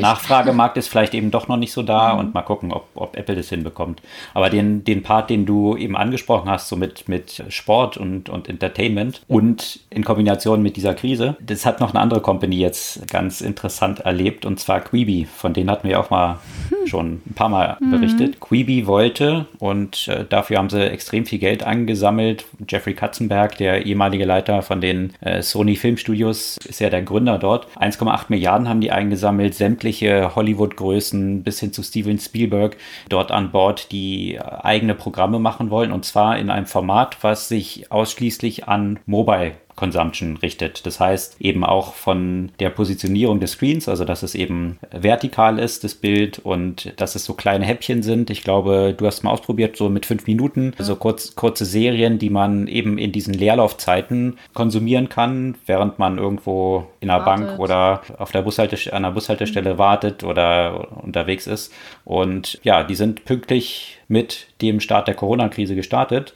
Nachfragemarkt 0.01 0.77
ist 0.77 0.87
vielleicht 0.87 1.13
eben 1.13 1.31
doch 1.31 1.47
noch 1.47 1.57
nicht 1.57 1.71
so 1.71 1.83
da 1.83 2.13
mhm. 2.13 2.19
und 2.19 2.33
mal 2.33 2.41
gucken, 2.41 2.71
ob, 2.71 2.87
ob 2.95 3.17
Apple 3.17 3.35
das 3.35 3.49
hinbekommt. 3.49 4.01
Aber 4.33 4.49
den, 4.49 4.83
den 4.83 5.03
Part, 5.03 5.29
den 5.29 5.45
du 5.45 5.75
eben 5.75 5.95
angesprochen 5.95 6.49
hast, 6.49 6.69
so 6.69 6.75
mit, 6.75 7.07
mit 7.07 7.43
Sport 7.49 7.97
und, 7.97 8.29
und 8.29 8.49
Entertainment 8.49 9.21
und 9.27 9.79
in 9.89 10.03
Kombination 10.03 10.61
mit 10.61 10.77
dieser 10.77 10.93
Krise, 10.93 11.37
das 11.39 11.65
hat 11.65 11.79
noch 11.79 11.91
eine 11.91 11.99
andere 11.99 12.21
Company 12.21 12.57
jetzt 12.57 13.07
ganz 13.07 13.41
interessant 13.41 13.99
erlebt 13.99 14.45
und 14.45 14.59
zwar 14.59 14.81
Quibi. 14.81 15.25
Von 15.25 15.53
denen 15.53 15.69
hatten 15.69 15.87
wir 15.87 15.99
auch 15.99 16.09
mal 16.09 16.39
hm. 16.69 16.87
schon 16.87 17.21
ein 17.25 17.33
paar 17.35 17.49
Mal 17.49 17.77
mhm. 17.79 17.91
berichtet. 17.91 18.39
Quibi 18.39 18.87
wollte 18.87 19.47
und 19.59 20.07
äh, 20.07 20.25
dafür 20.27 20.57
haben 20.57 20.69
sie 20.69 20.89
extrem 20.89 21.25
viel 21.25 21.39
Geld 21.39 21.63
angesammelt. 21.63 22.45
Jeffrey 22.67 22.93
Katzenberg, 22.93 23.57
der 23.57 23.85
ehemalige 23.97 24.25
Leiter 24.25 24.61
von 24.61 24.79
den 24.79 25.13
äh, 25.21 25.41
Sony 25.41 25.75
Filmstudios, 25.75 26.57
ist 26.65 26.79
ja 26.79 26.91
der 26.91 27.01
Gründer 27.01 27.39
dort. 27.39 27.67
1,8 27.77 28.25
Milliarden 28.29 28.69
haben 28.69 28.79
die 28.79 28.91
eingesammelt, 28.91 29.55
sämtliche 29.55 30.35
Hollywood-Größen 30.35 31.41
bis 31.41 31.59
hin 31.59 31.73
zu 31.73 31.81
Steven 31.81 32.19
Spielberg 32.19 32.77
dort 33.09 33.31
an 33.31 33.51
Bord, 33.51 33.91
die 33.91 34.39
eigene 34.39 34.93
Programme 34.93 35.39
machen 35.39 35.71
wollen 35.71 35.91
und 35.91 36.05
zwar 36.05 36.37
in 36.37 36.51
einem 36.51 36.67
Format, 36.67 37.17
was 37.21 37.47
sich 37.47 37.91
ausschließlich 37.91 38.67
an 38.67 38.99
Mobile 39.07 39.53
Consumption 39.77 40.37
richtet. 40.37 40.85
Das 40.85 40.99
heißt 40.99 41.39
eben 41.39 41.63
auch 41.63 41.93
von 41.93 42.51
der 42.59 42.71
Positionierung 42.71 43.39
des 43.39 43.51
Screens, 43.51 43.87
also 43.87 44.03
dass 44.03 44.23
es 44.23 44.35
eben 44.35 44.79
vertikal 44.91 45.59
ist, 45.59 45.85
das 45.85 45.93
Bild 45.93 46.39
und 46.39 46.91
dass 46.97 47.15
es 47.15 47.23
so 47.23 47.35
kleine 47.35 47.63
Häppchen 47.63 48.03
sind. 48.03 48.29
Ich 48.29 48.43
glaube, 48.43 48.93
du 48.97 49.05
hast 49.05 49.23
mal 49.23 49.31
ausprobiert, 49.31 49.77
so 49.77 49.87
mit 49.87 50.05
fünf 50.05 50.27
Minuten, 50.27 50.73
so 50.79 50.95
kurz, 50.95 51.35
kurze 51.35 51.63
Serien, 51.63 52.17
die 52.17 52.31
man 52.31 52.67
eben 52.67 52.97
in 52.97 53.11
diesen 53.11 53.35
Leerlaufzeiten 53.35 54.37
konsumieren 54.53 55.09
kann, 55.09 55.55
während 55.67 55.99
man 55.99 56.17
irgendwo 56.17 56.87
in 56.99 57.09
einer 57.09 57.23
wartet. 57.23 57.47
Bank 57.47 57.59
oder 57.59 58.01
auf 58.17 58.31
der 58.31 58.41
Bushaltestelle, 58.41 58.95
an 58.95 59.03
der 59.03 59.11
Bushaltestelle 59.11 59.75
mhm. 59.75 59.77
wartet 59.77 60.23
oder 60.23 61.03
unterwegs 61.03 61.45
ist. 61.45 61.71
Und 62.03 62.59
ja, 62.63 62.83
die 62.83 62.95
sind 62.95 63.25
pünktlich 63.25 63.99
mit 64.07 64.47
dem 64.61 64.79
Start 64.79 65.07
der 65.07 65.15
Corona-Krise 65.15 65.75
gestartet 65.75 66.33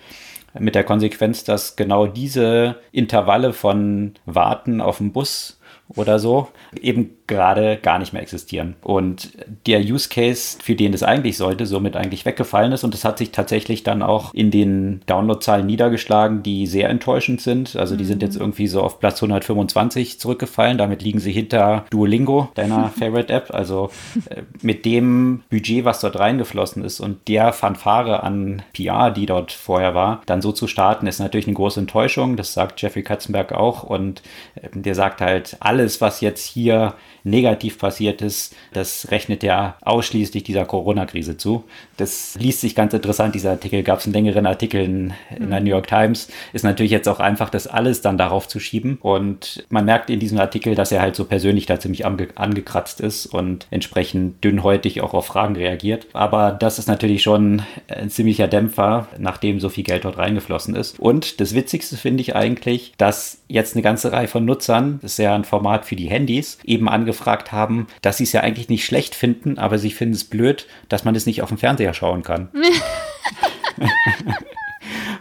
mit 0.59 0.75
der 0.75 0.83
Konsequenz, 0.83 1.43
dass 1.43 1.75
genau 1.75 2.07
diese 2.07 2.77
Intervalle 2.91 3.53
von 3.53 4.13
Warten 4.25 4.81
auf 4.81 4.97
den 4.97 5.11
Bus 5.11 5.59
oder 5.95 6.19
so 6.19 6.49
eben 6.81 7.17
gerade 7.31 7.77
gar 7.81 7.97
nicht 7.97 8.11
mehr 8.11 8.21
existieren. 8.21 8.75
Und 8.81 9.31
der 9.65 9.79
Use 9.79 10.09
Case, 10.09 10.57
für 10.61 10.75
den 10.75 10.91
das 10.91 11.01
eigentlich 11.01 11.37
sollte, 11.37 11.65
somit 11.65 11.95
eigentlich 11.95 12.25
weggefallen 12.25 12.73
ist. 12.73 12.83
Und 12.83 12.93
das 12.93 13.05
hat 13.05 13.17
sich 13.17 13.31
tatsächlich 13.31 13.83
dann 13.83 14.01
auch 14.01 14.33
in 14.33 14.51
den 14.51 15.01
Downloadzahlen 15.05 15.65
niedergeschlagen, 15.65 16.43
die 16.43 16.67
sehr 16.67 16.89
enttäuschend 16.89 17.41
sind. 17.41 17.75
Also 17.77 17.95
die 17.95 18.03
mhm. 18.03 18.07
sind 18.09 18.21
jetzt 18.21 18.35
irgendwie 18.35 18.67
so 18.67 18.81
auf 18.81 18.99
Platz 18.99 19.23
125 19.23 20.19
zurückgefallen. 20.19 20.77
Damit 20.77 21.01
liegen 21.01 21.19
sie 21.19 21.31
hinter 21.31 21.85
Duolingo, 21.89 22.49
deiner 22.53 22.89
Favorite 22.99 23.31
App. 23.31 23.53
Also 23.53 23.89
äh, 24.29 24.41
mit 24.61 24.83
dem 24.85 25.43
Budget, 25.49 25.85
was 25.85 26.01
dort 26.01 26.19
reingeflossen 26.19 26.83
ist 26.83 26.99
und 26.99 27.27
der 27.29 27.53
Fanfare 27.53 28.23
an 28.23 28.61
PR, 28.73 29.09
die 29.09 29.25
dort 29.25 29.53
vorher 29.53 29.95
war, 29.95 30.21
dann 30.25 30.41
so 30.41 30.51
zu 30.51 30.67
starten, 30.67 31.07
ist 31.07 31.19
natürlich 31.19 31.47
eine 31.47 31.55
große 31.55 31.79
Enttäuschung. 31.79 32.35
Das 32.35 32.53
sagt 32.53 32.81
Jeffrey 32.81 33.03
Katzenberg 33.03 33.53
auch. 33.53 33.83
Und 33.83 34.21
äh, 34.55 34.67
der 34.73 34.95
sagt 34.95 35.21
halt, 35.21 35.55
alles, 35.61 36.01
was 36.01 36.19
jetzt 36.19 36.45
hier 36.45 36.93
negativ 37.23 37.77
passiert 37.77 38.21
ist, 38.21 38.55
das 38.73 39.11
rechnet 39.11 39.43
er 39.43 39.75
ausschließlich 39.81 40.43
dieser 40.43 40.65
Corona-Krise 40.65 41.37
zu. 41.37 41.63
Das 41.97 42.35
liest 42.39 42.61
sich 42.61 42.75
ganz 42.75 42.93
interessant, 42.93 43.35
dieser 43.35 43.51
Artikel, 43.51 43.83
gab 43.83 43.99
es 43.99 44.05
einen 44.05 44.13
längeren 44.13 44.45
Artikel 44.45 44.83
in, 44.83 45.13
in 45.35 45.49
der 45.49 45.59
New 45.59 45.69
York 45.69 45.87
Times, 45.87 46.29
ist 46.53 46.63
natürlich 46.63 46.91
jetzt 46.91 47.07
auch 47.07 47.19
einfach, 47.19 47.49
das 47.49 47.67
alles 47.67 48.01
dann 48.01 48.17
darauf 48.17 48.47
zu 48.47 48.59
schieben. 48.59 48.97
Und 49.01 49.65
man 49.69 49.85
merkt 49.85 50.09
in 50.09 50.19
diesem 50.19 50.39
Artikel, 50.39 50.75
dass 50.75 50.91
er 50.91 51.01
halt 51.01 51.15
so 51.15 51.25
persönlich 51.25 51.65
da 51.65 51.79
ziemlich 51.79 52.05
ange 52.05 52.29
angekratzt 52.35 53.01
ist 53.01 53.25
und 53.25 53.67
entsprechend 53.71 54.43
dünnhäutig 54.43 55.01
auch 55.01 55.13
auf 55.13 55.27
Fragen 55.27 55.55
reagiert. 55.55 56.07
Aber 56.13 56.51
das 56.51 56.79
ist 56.79 56.87
natürlich 56.87 57.23
schon 57.23 57.61
ein 57.87 58.09
ziemlicher 58.09 58.47
Dämpfer, 58.47 59.07
nachdem 59.17 59.59
so 59.59 59.69
viel 59.69 59.83
Geld 59.83 60.05
dort 60.05 60.17
reingeflossen 60.17 60.75
ist. 60.75 60.99
Und 60.99 61.39
das 61.39 61.53
Witzigste 61.53 61.97
finde 61.97 62.21
ich 62.21 62.35
eigentlich, 62.35 62.93
dass 62.97 63.41
jetzt 63.47 63.75
eine 63.75 63.83
ganze 63.83 64.11
Reihe 64.11 64.27
von 64.27 64.45
Nutzern, 64.45 64.99
das 65.01 65.13
ist 65.13 65.17
ja 65.19 65.35
ein 65.35 65.43
Format 65.43 65.85
für 65.85 65.95
die 65.95 66.09
Handys, 66.09 66.57
eben 66.63 66.89
angefangen 66.89 67.10
angefragt 67.11 67.51
haben, 67.51 67.87
dass 68.01 68.17
sie 68.17 68.23
es 68.23 68.31
ja 68.31 68.41
eigentlich 68.41 68.69
nicht 68.69 68.85
schlecht 68.85 69.15
finden, 69.15 69.57
aber 69.57 69.77
sie 69.77 69.91
finden 69.91 70.15
es 70.15 70.23
blöd, 70.23 70.67
dass 70.87 71.03
man 71.03 71.13
es 71.15 71.25
nicht 71.25 71.41
auf 71.41 71.49
dem 71.49 71.57
Fernseher 71.57 71.93
schauen 71.93 72.23
kann. 72.23 72.49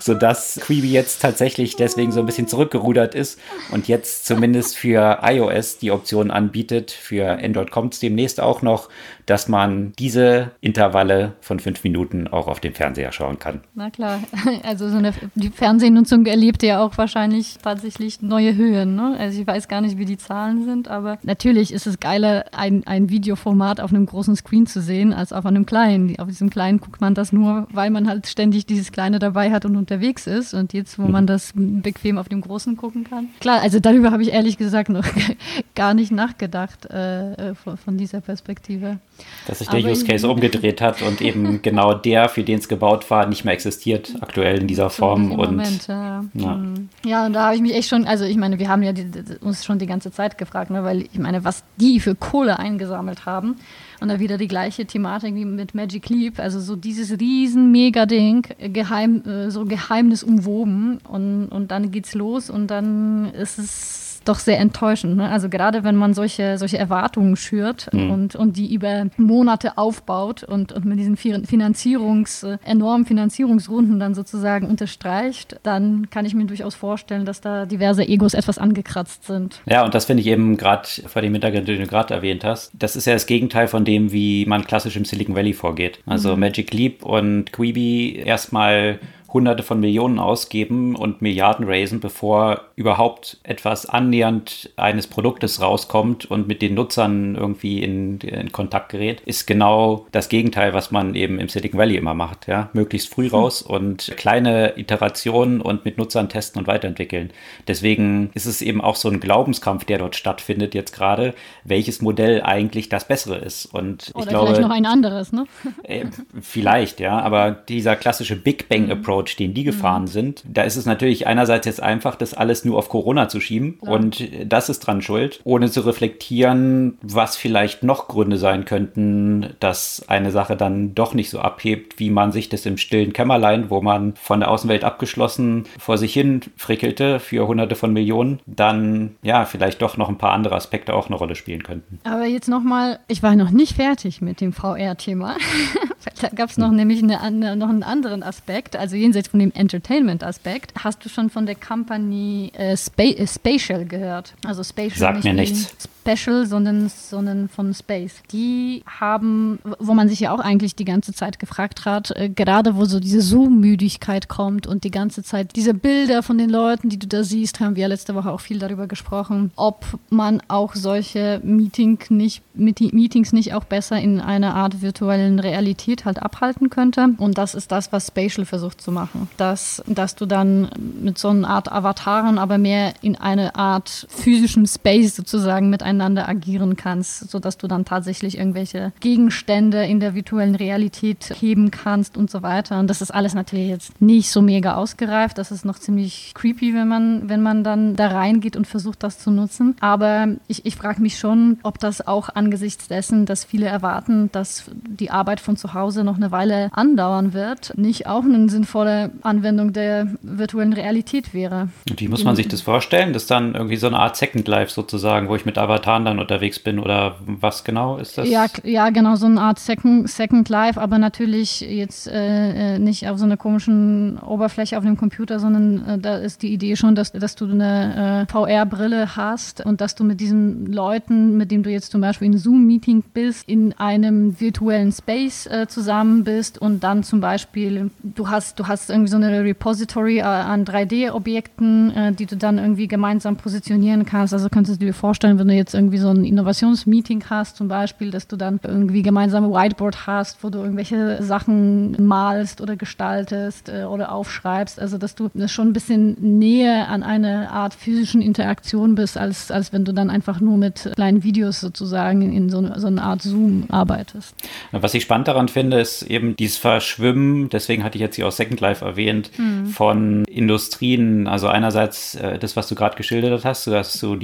sodass 0.01 0.61
Quibi 0.63 0.91
jetzt 0.91 1.23
tatsächlich 1.23 1.77
deswegen 1.77 2.13
so 2.13 2.21
ein 2.21 2.27
bisschen 2.27 2.49
zurückgerudert 2.49 3.15
ist 3.15 3.39
und 3.71 3.89
jetzt 3.89 4.27
zumindest 4.27 4.77
für 4.77 5.21
iOS 5.23 5.79
die 5.79 5.91
Option 5.91 6.31
anbietet. 6.31 6.91
Für 6.91 7.39
Android 7.43 7.71
kommt 7.71 7.95
es 7.95 8.01
demnächst 8.01 8.41
auch 8.41 8.63
noch, 8.63 8.89
dass 9.27 9.49
man 9.49 9.93
diese 9.99 10.51
Intervalle 10.61 11.35
von 11.41 11.61
fünf 11.61 11.85
Minuten 11.85 12.27
auch 12.27 12.49
auf 12.49 12.61
dem 12.61 12.75
Fernseher 12.75 13.13
schauen 13.13 13.39
kann. 13.39 13.61
Na 13.75 13.91
klar, 13.91 14.21
also 14.65 14.89
so 14.89 14.97
eine 14.97 15.13
die 15.35 15.51
Fernsehnutzung 15.51 16.27
erlebt 16.27 16.63
ja 16.63 16.83
auch 16.83 16.97
wahrscheinlich 16.99 17.59
tatsächlich 17.63 18.23
neue 18.23 18.57
Höhen. 18.57 18.97
Ne? 18.97 19.17
Also 19.19 19.41
ich 19.41 19.47
weiß 19.47 19.69
gar 19.69 19.81
nicht, 19.81 19.99
wie 19.99 20.05
die 20.05 20.17
Zahlen 20.17 20.65
sind, 20.65 20.89
aber 20.89 21.19
natürlich 21.23 21.73
ist 21.73 21.87
es 21.87 22.01
geiler, 22.01 22.47
ein, 22.53 22.87
ein 22.87 23.11
Videoformat 23.11 23.81
auf 23.81 23.91
einem 23.91 24.07
großen 24.07 24.37
Screen 24.37 24.67
zu 24.67 24.81
sehen, 24.81 25.13
als 25.13 25.33
auf 25.33 25.47
einem 25.47 25.67
kleinen. 25.67 26.19
Auf 26.19 26.29
diesem 26.29 26.51
kleinen 26.51 26.81
guckt 26.81 27.01
man 27.01 27.15
das 27.15 27.33
nur, 27.33 27.69
weil 27.73 27.91
man 27.91 28.09
halt 28.09 28.27
ständig 28.27 28.67
dieses 28.67 28.93
kleine 28.93 29.19
dabei 29.19 29.51
hat 29.51 29.65
und 29.65 29.77
unterwegs 29.91 30.27
ist. 30.27 30.55
Und 30.55 30.73
jetzt, 30.73 30.99
wo 30.99 31.03
man 31.03 31.27
das 31.27 31.53
bequem 31.55 32.19
auf 32.19 32.29
dem 32.29 32.41
Großen 32.41 32.77
gucken 32.77 33.05
kann. 33.05 33.29
Klar, 33.41 33.61
also 33.61 33.81
darüber 33.81 34.13
habe 34.13 34.23
ich 34.23 34.33
ehrlich 34.33 34.57
gesagt 34.57 34.89
noch 34.89 35.05
gar 35.75 35.95
nicht 35.95 36.13
nachgedacht 36.13 36.87
äh, 36.87 37.55
von, 37.55 37.77
von, 37.77 37.99
dieser 37.99 38.21
Perspektive. 38.21 38.99
Dass 39.47 39.59
sich 39.59 39.69
der 39.69 39.81
Aber 39.81 39.91
Use 39.91 40.05
Case 40.05 40.29
umgedreht 40.29 40.81
hat 40.81 41.03
und 41.03 41.21
eben 41.21 41.63
genau 41.63 41.95
der, 41.95 42.29
für 42.29 42.43
den 42.43 42.59
es 42.59 42.69
gebaut 42.69 43.11
war, 43.11 43.27
nicht 43.27 43.45
mehr 43.45 43.55
existiert 43.55 44.15
aktuell 44.21 44.61
in 44.61 44.67
dieser 44.67 44.91
Form. 44.91 45.33
Und, 45.33 45.51
Moment, 45.57 45.87
ja. 45.89 46.25
Ja. 46.35 46.55
Mhm. 46.55 46.89
ja, 47.05 47.27
und 47.27 47.33
da 47.33 47.47
habe 47.47 47.57
ich 47.57 47.63
mich 47.63 47.75
echt 47.75 47.89
schon, 47.89 48.05
also 48.07 48.25
ich 48.25 48.37
meine, 48.37 48.59
wir 48.59 48.69
haben 48.69 48.83
ja 48.83 48.93
die, 48.93 49.11
uns 49.41 49.65
schon 49.65 49.79
die 49.79 49.87
ganze 49.87 50.13
Zeit 50.13 50.39
gefragt, 50.39 50.71
ne, 50.71 50.85
weil 50.85 51.03
ich 51.03 51.19
meine, 51.19 51.45
was 51.45 51.65
die 51.77 52.01
für 52.01 52.15
Kohle 52.15 52.59
eingesammelt 52.59 53.27
haben. 53.27 53.57
Und 54.01 54.09
da 54.09 54.19
wieder 54.19 54.39
die 54.39 54.49
gleiche 54.49 54.87
Thematik 54.87 55.35
wie 55.35 55.45
mit 55.45 55.75
Magic 55.75 56.09
Leap, 56.09 56.39
also 56.39 56.59
so 56.59 56.75
dieses 56.75 57.21
riesen 57.21 57.71
Mega-Ding, 57.71 58.47
geheim, 58.73 59.23
äh, 59.27 59.51
so 59.51 59.67
geheimnisumwoben. 59.67 60.99
Und, 61.07 61.49
und 61.49 61.71
dann 61.71 61.91
geht's 61.91 62.15
los 62.15 62.49
und 62.49 62.69
dann 62.69 63.33
ist 63.35 63.59
es 63.59 64.10
doch 64.31 64.39
sehr 64.39 64.59
enttäuschend. 64.59 65.17
Ne? 65.17 65.29
Also 65.29 65.49
gerade 65.49 65.83
wenn 65.85 65.97
man 65.97 66.15
solche, 66.15 66.57
solche 66.57 66.79
Erwartungen 66.79 67.37
schürt 67.37 67.93
mhm. 67.93 68.11
und, 68.11 68.37
und 68.37 68.57
die 68.57 68.73
über 68.73 69.07
Monate 69.17 69.77
aufbaut 69.77 70.45
und, 70.45 70.73
und 70.73 70.85
mit 70.85 70.99
diesen 70.99 71.17
Finanzierungs, 71.17 72.45
äh, 72.45 72.59
enormen 72.65 73.07
Finanzierungsrunden 73.07 73.99
dann 73.99 74.15
sozusagen 74.15 74.67
unterstreicht, 74.67 75.59
dann 75.65 76.09
kann 76.11 76.25
ich 76.25 76.35
mir 76.35 76.47
durchaus 76.47 76.75
vorstellen, 76.75 77.25
dass 77.25 77.41
da 77.41 77.67
diverse 77.67 78.07
Egos 78.07 78.35
etwas 78.35 78.59
angekratzt 78.59 79.25
sind. 79.25 79.61
Ja, 79.67 79.85
und 79.85 79.95
das 79.95 80.05
finde 80.05 80.21
ich 80.23 80.29
eben 80.29 80.57
gerade 80.57 80.89
vor 81.07 81.23
dem 81.23 81.33
Hintergrund, 81.33 81.67
den 81.67 81.81
du 81.81 81.87
gerade 81.87 82.15
erwähnt 82.15 82.45
hast. 82.45 82.71
Das 82.75 82.95
ist 82.95 83.07
ja 83.07 83.15
das 83.15 83.27
Gegenteil 83.27 83.67
von 83.67 83.85
dem, 83.85 84.13
wie 84.13 84.47
man 84.47 84.65
klassisch 84.65 84.97
im 84.97 85.05
Silicon 85.05 85.35
Valley 85.35 85.53
vorgeht. 85.53 85.99
Also 86.07 86.35
mhm. 86.35 86.41
Magic 86.41 86.73
Leap 86.73 87.05
und 87.05 87.53
Quibi 87.53 88.17
erstmal 88.25 89.01
Hunderte 89.33 89.63
von 89.63 89.79
Millionen 89.81 90.19
ausgeben 90.19 90.97
und 90.97 91.23
Milliarden 91.23 91.67
raisen, 91.69 92.01
bevor 92.01 92.63
überhaupt 92.75 93.39
etwas 93.43 93.87
annähernd 93.87 94.71
eines 94.77 95.07
Produktes 95.07 95.61
rauskommt 95.61 96.29
und 96.31 96.49
mit 96.49 96.63
den 96.63 96.75
Nutzern 96.75 97.37
irgendwie 97.37 97.83
in, 97.83 98.19
in 98.21 98.51
Kontakt 98.51 98.91
gerät, 98.91 99.21
ist 99.21 99.47
genau 99.47 100.07
das 100.13 100.29
Gegenteil, 100.29 100.75
was 100.75 100.91
man 100.91 101.15
eben 101.15 101.39
im 101.39 101.49
Silicon 101.49 101.79
Valley 101.79 101.97
immer 101.97 102.15
macht. 102.15 102.49
Ja? 102.49 102.71
Möglichst 102.73 103.13
früh 103.13 103.29
hm. 103.29 103.35
raus 103.35 103.65
mhm. 103.65 103.75
und 103.75 104.15
kleine 104.17 104.79
Iterationen 104.79 105.61
und 105.61 105.85
mit 105.85 105.99
Nutzern 105.99 106.29
testen 106.29 106.61
und 106.61 106.67
weiterentwickeln. 106.67 107.31
Deswegen 107.69 108.31
ist 108.35 108.47
es 108.47 108.63
eben 108.63 108.81
auch 108.81 108.97
so 108.97 109.09
ein 109.09 109.21
Glaubenskampf, 109.21 109.85
der 109.85 109.99
dort 109.99 110.17
stattfindet 110.17 110.75
jetzt 110.75 110.93
gerade, 110.95 111.35
welches 111.65 112.03
Modell 112.03 112.43
eigentlich 112.43 112.89
das 112.89 113.07
bessere 113.07 113.37
ist. 113.37 113.67
Und 113.67 114.11
Oder 114.15 114.25
ich 114.25 114.29
glaube, 114.29 114.47
vielleicht 114.47 114.63
noch 114.63 114.71
ein 114.71 114.87
anderes, 114.87 115.33
ne? 115.33 115.45
Äh, 115.85 116.07
vielleicht, 116.41 117.01
ja, 117.01 117.21
aber 117.21 117.51
dieser 117.51 117.97
klassische 117.97 118.37
Big 118.37 118.69
Bang 118.69 118.85
hm. 118.85 118.93
Approach 118.93 119.20
Approach, 119.21 119.37
den 119.37 119.55
die 119.55 119.65
gefahren 119.65 120.03
mhm. 120.03 120.09
sind, 120.09 120.43
da 120.47 120.63
ist 120.63 120.77
es 120.77 120.87
natürlich 120.87 121.27
einerseits 121.27 121.67
jetzt 121.67 121.83
einfach, 121.83 122.17
das 122.17 122.35
alles 122.35 122.65
nur 122.65 122.79
auf 122.79 122.89
Corona 122.89 123.29
zu 123.29 123.41
schieben 123.41 123.79
ja. 123.85 123.93
und 123.93 124.29
das 124.47 124.69
ist 124.69 124.81
dran 124.81 125.03
schuld, 125.03 125.41
ohne 125.45 125.71
zu 125.71 125.83
reflektieren, 125.83 126.99
was 127.03 127.37
vielleicht 127.37 127.83
noch 127.83 128.09
Gründe 128.09 128.39
sein 128.39 128.65
könnten, 128.65 129.55
dass 129.61 130.05
eine 130.09 130.31
Sache 130.31 130.57
dann 130.57 130.95
doch 130.95 131.15
nicht 131.15 131.31
so 131.31 131.41
abhebt, 131.41 131.99
wie 131.99 132.11
man 132.11 132.33
sich 132.33 132.49
das 132.49 132.67
im 132.67 132.79
stillen 132.79 133.13
Kämmerlein, 133.13 133.71
wo 133.71 133.81
man 133.81 134.15
von 134.17 134.41
der 134.41 134.51
Außenwelt 134.51 134.85
abgeschlossen 134.85 135.65
vor 135.79 135.99
sich 135.99 136.13
hin 136.13 136.41
frickelte 136.57 137.21
für 137.21 137.47
hunderte 137.47 137.75
von 137.75 137.93
Millionen, 137.93 138.41
dann 138.47 139.17
ja, 139.23 139.45
vielleicht 139.45 139.83
doch 139.83 139.97
noch 139.97 140.09
ein 140.09 140.19
paar 140.19 140.33
andere 140.33 140.57
Aspekte 140.57 140.95
auch 140.95 141.07
eine 141.07 141.17
Rolle 141.17 141.35
spielen 141.35 141.63
könnten. 141.63 142.01
Aber 142.05 142.25
jetzt 142.25 142.49
nochmal, 142.49 143.01
ich 143.09 143.23
war 143.23 143.37
noch 143.37 143.51
nicht 143.51 143.77
fertig 143.77 144.21
mit 144.21 144.41
dem 144.41 144.53
VR-Thema. 144.53 145.37
da 146.21 146.29
gab 146.29 146.51
es 146.51 146.57
noch 146.57 146.71
nämlich 146.71 147.03
eine, 147.03 147.57
noch 147.57 147.69
einen 147.69 147.83
anderen 147.83 148.23
Aspekt, 148.23 148.77
also 148.77 148.97
jenseits 148.97 149.29
von 149.29 149.41
dem 149.41 149.53
Entertainment-Aspekt. 149.53 150.73
Hast 150.83 151.05
du 151.05 151.09
schon 151.09 151.31
von 151.31 151.47
der 151.47 151.57
Company 151.57 152.53
äh, 152.55 152.77
Spa 152.77 153.03
äh, 153.03 153.27
Spatial 153.27 153.85
gehört? 153.85 154.35
Also 154.45 154.65
Spatial 154.65 154.99
Sagt 154.99 155.25
mir 155.25 155.35
nichts. 155.35 155.75
Special, 156.01 156.47
sondern, 156.47 156.89
sondern 156.89 157.49
von 157.49 157.75
Space. 157.75 158.23
Die 158.33 158.83
haben, 158.87 159.59
wo 159.79 159.95
man 159.95 160.09
sich 160.09 160.21
ja 160.21 160.33
auch 160.33 160.41
eigentlich 160.41 160.75
die 160.75 160.85
ganze 160.85 161.13
Zeit 161.13 161.39
gefragt 161.39 161.85
hat, 161.85 162.11
äh, 162.17 162.29
gerade 162.29 162.77
wo 162.77 162.85
so 162.85 163.01
diese 163.01 163.21
Zoom-Müdigkeit 163.21 164.29
kommt 164.29 164.67
und 164.67 164.85
die 164.85 164.91
ganze 164.91 165.23
Zeit 165.23 165.57
diese 165.57 165.75
Bilder 165.75 166.23
von 166.23 166.39
den 166.39 166.51
Leuten, 166.51 166.89
die 166.89 166.99
du 166.99 167.07
da 167.07 167.23
siehst, 167.23 167.61
haben 167.61 167.77
wir 167.77 167.83
ja 167.83 167.89
letzte 167.89 168.15
Woche 168.15 168.31
auch 168.31 168.41
viel 168.41 168.59
darüber 168.59 168.87
gesprochen, 168.87 169.51
ob 169.57 169.85
man 170.09 170.43
auch 170.49 170.75
solche 170.75 171.41
Meeting 171.45 171.99
nicht, 172.09 172.43
Meetings 172.55 173.33
nicht 173.33 173.55
auch 173.55 173.65
besser 173.65 174.01
in 174.01 174.21
einer 174.21 174.55
Art 174.55 174.83
virtuellen 174.83 175.39
Realität 175.39 176.05
halt 176.05 176.23
abhalten 176.23 176.71
könnte. 176.71 177.11
Und 177.19 177.39
das 177.39 177.55
ist 177.55 177.73
das, 177.73 177.93
was 177.93 178.09
Spatial 178.09 178.47
versucht 178.47 178.81
zu 178.81 178.93
machen. 178.93 179.29
Dass, 179.37 179.83
dass 179.87 180.15
du 180.15 180.27
dann 180.27 180.71
mit 181.03 181.19
so 181.19 181.29
einer 181.29 181.49
Art 181.49 181.71
Avataren, 181.71 182.39
aber 182.39 182.59
mehr 182.59 182.95
in 183.03 183.17
eine 183.17 183.55
Art 183.55 184.07
physischen 184.09 184.67
Space 184.67 185.17
sozusagen 185.17 185.71
mit 185.71 185.83
miteinander 185.91 186.29
agieren 186.29 186.77
kannst, 186.77 187.31
sodass 187.31 187.59
du 187.59 187.67
dann 187.67 187.85
tatsächlich 187.85 188.39
irgendwelche 188.39 188.93
Gegenstände 189.01 189.85
in 189.85 190.01
der 190.01 190.15
virtuellen 190.15 190.55
Realität 190.55 191.35
heben 191.41 191.71
kannst 191.71 192.17
und 192.17 192.31
so 192.31 192.43
weiter. 192.43 192.79
Und 192.79 192.89
das 192.89 193.03
ist 193.03 193.11
alles 193.11 193.35
natürlich 193.35 193.69
jetzt 193.69 194.01
nicht 194.01 194.31
so 194.31 194.41
mega 194.41 194.75
ausgereift. 194.75 195.37
Das 195.39 195.51
ist 195.51 195.65
noch 195.65 195.79
ziemlich 195.79 196.33
creepy, 196.35 196.75
wenn 196.75 196.89
man, 196.89 197.29
wenn 197.29 197.43
man 197.43 197.65
dann 197.65 197.97
da 197.97 198.09
reingeht 198.09 198.57
und 198.57 198.67
versucht, 198.67 199.03
das 199.03 199.19
zu 199.19 199.31
nutzen. 199.31 199.77
Aber 199.81 200.29
ich, 200.47 200.65
ich 200.65 200.77
frage 200.77 201.03
mich 201.03 201.19
schon, 201.19 201.59
ob 201.63 201.79
das 201.79 202.07
auch 202.07 202.29
angesichts 202.29 202.89
dessen, 202.89 203.27
dass 203.27 203.45
viele 203.45 203.67
erwarten, 203.67 204.31
dass 204.33 204.71
die 204.75 205.11
Arbeit 205.11 205.41
von 205.41 205.57
zu 205.57 205.75
Hause 205.75 206.05
noch 206.05 206.17
eine 206.17 206.31
Weile 206.31 206.71
andauern 206.73 207.35
wird, 207.35 207.77
nicht 207.77 208.07
auch 208.07 208.25
eine 208.25 208.49
sinnvolle 208.49 209.11
Anwendung 209.23 209.73
der 209.73 210.09
virtuellen 210.23 210.73
Realität 210.73 211.35
wäre. 211.35 211.69
Und 211.89 212.01
wie 212.01 212.09
muss 212.09 212.25
man 212.25 212.37
sich 212.37 212.49
das 212.49 212.61
vorstellen? 212.61 213.13
Das 213.13 213.23
ist 213.23 213.31
dann 213.31 213.55
irgendwie 213.55 213.77
so 213.77 213.87
eine 213.87 213.99
Art 213.99 214.17
Second 214.17 214.47
Life 214.47 214.73
sozusagen, 214.73 215.29
wo 215.29 215.37
ich 215.37 215.45
mit 215.45 215.59
Avataren 215.81 216.05
dann 216.05 216.19
unterwegs 216.19 216.59
bin 216.59 216.79
oder 216.79 217.17
was 217.25 217.65
genau 217.65 217.97
ist 217.97 218.19
das? 218.19 218.29
Ja, 218.29 218.47
ja 218.65 218.91
genau, 218.91 219.17
so 219.17 219.27
eine 219.27 219.41
Art 219.41 219.59
Second, 219.59 220.09
Second 220.09 220.49
Life, 220.49 220.81
aber 220.81 220.99
natürlich 220.99 221.61
jetzt 221.61 222.07
äh, 222.07 222.75
äh 222.75 222.79
nicht 222.79 223.09
auf 223.09 223.19
so 223.19 223.25
einer 223.25 223.37
komischen 223.37 224.19
Oberfläche 224.19 224.77
auf 224.77 224.85
dem 224.85 224.97
Computer, 224.97 225.41
sondern 225.41 225.87
äh, 225.87 225.99
da 225.99 226.17
ist 226.17 226.43
die 226.43 226.53
Idee 226.53 226.77
schon, 226.77 226.95
dass, 226.95 227.13
dass 227.13 227.35
du 227.35 227.47
eine 227.47 228.27
äh, 228.29 228.33
VR-Brille 228.33 229.17
hast 229.17 229.65
und 229.65 229.81
dass 229.81 229.95
du 229.95 230.05
mit 230.05 230.21
diesen 230.21 230.67
Leuten, 230.67 231.37
mit 231.37 231.51
denen 231.51 231.63
du 231.63 231.71
jetzt 231.71 231.91
zum 231.91 232.01
Beispiel 232.01 232.27
in 232.27 232.39
Zoom-Meeting 232.39 233.05
bist, 233.13 233.49
in 233.49 233.73
einem 233.79 234.41
virtuellen 234.41 234.93
Space 234.93 235.47
äh, 235.47 235.67
zusammen 235.67 236.25
bist 236.25 236.61
und 236.61 236.85
dann 236.85 237.03
zum 237.03 237.21
Beispiel, 237.21 237.91
du 238.03 238.29
hast, 238.29 238.59
du 238.59 238.67
hast 238.67 238.91
irgendwie 238.91 239.11
so 239.11 239.17
eine 239.17 239.43
Repository 239.43 240.19
äh, 240.19 240.23
an 240.23 240.65
3D-Objekten, 240.65 241.91
äh, 241.97 242.13
die 242.13 242.27
du 242.27 242.37
dann 242.37 242.59
irgendwie 242.59 242.89
gemeinsam 242.89 243.37
positionieren 243.37 244.05
kannst. 244.05 244.35
Also 244.35 244.49
könntest 244.49 244.81
du 244.81 244.87
dir 244.87 244.95
vorstellen, 244.95 245.39
wenn 245.39 245.49
du 245.49 245.55
jetzt 245.55 245.70
irgendwie 245.75 245.99
so 245.99 246.09
ein 246.09 246.25
Innovationsmeeting 246.25 247.25
hast, 247.31 247.57
zum 247.57 247.69
Beispiel, 247.69 248.11
dass 248.11 248.27
du 248.27 248.37
dann 248.37 248.61
irgendwie 248.63 249.03
gemeinsam 249.03 249.45
ein 249.45 249.53
Whiteboard 249.53 250.07
hast, 250.07 250.43
wo 250.43 250.51
du 250.51 250.59
irgendwelche 250.59 251.23
Sachen 251.23 251.97
malst 252.05 252.61
oder 252.61 252.77
gestaltest 252.77 253.69
äh, 253.69 253.85
oder 253.85 254.13
aufschreibst. 254.13 254.81
Also 254.81 254.99
dass 254.99 255.15
du 255.15 255.31
schon 255.47 255.69
ein 255.69 255.73
bisschen 255.73 256.17
näher 256.39 256.89
an 256.89 257.03
eine 257.03 257.51
Art 257.51 257.75
physischen 257.75 258.23
Interaktion 258.23 258.95
bist, 258.95 259.17
als, 259.17 259.51
als 259.51 259.73
wenn 259.73 259.85
du 259.85 259.93
dann 259.93 260.11
einfach 260.11 260.41
nur 260.41 260.57
mit 260.57 260.91
kleinen 260.95 261.23
Videos 261.23 261.61
sozusagen 261.61 262.33
in 262.33 262.51
so, 262.51 262.59
eine, 262.59 262.79
so 262.79 262.87
eine 262.87 263.03
Art 263.03 263.23
Zoom 263.23 263.65
arbeitest. 263.69 264.35
Was 264.73 264.95
ich 264.95 265.03
spannend 265.03 265.29
daran 265.29 265.49
finde, 265.49 265.81
ist 265.81 266.03
eben 266.03 266.37
dieses 266.37 266.57
Verschwimmen, 266.57 267.49
deswegen 267.49 267.85
hatte 267.85 267.97
ich 267.97 268.03
jetzt 268.03 268.17
hier 268.17 268.27
auch 268.27 268.33
Second 268.33 268.61
Life 268.61 268.85
erwähnt, 268.85 269.31
mhm. 269.39 269.67
von 269.67 270.25
Industrien. 270.25 271.27
Also 271.27 271.49
einerseits 271.49 272.15
äh, 272.15 272.39
das, 272.39 272.57
was 272.57 272.69
du 272.69 272.75
gerade 272.75 272.97
geschildert 272.97 273.45
hast, 273.45 273.67
du 273.67 273.75
hast 273.75 273.95
so 273.95 274.17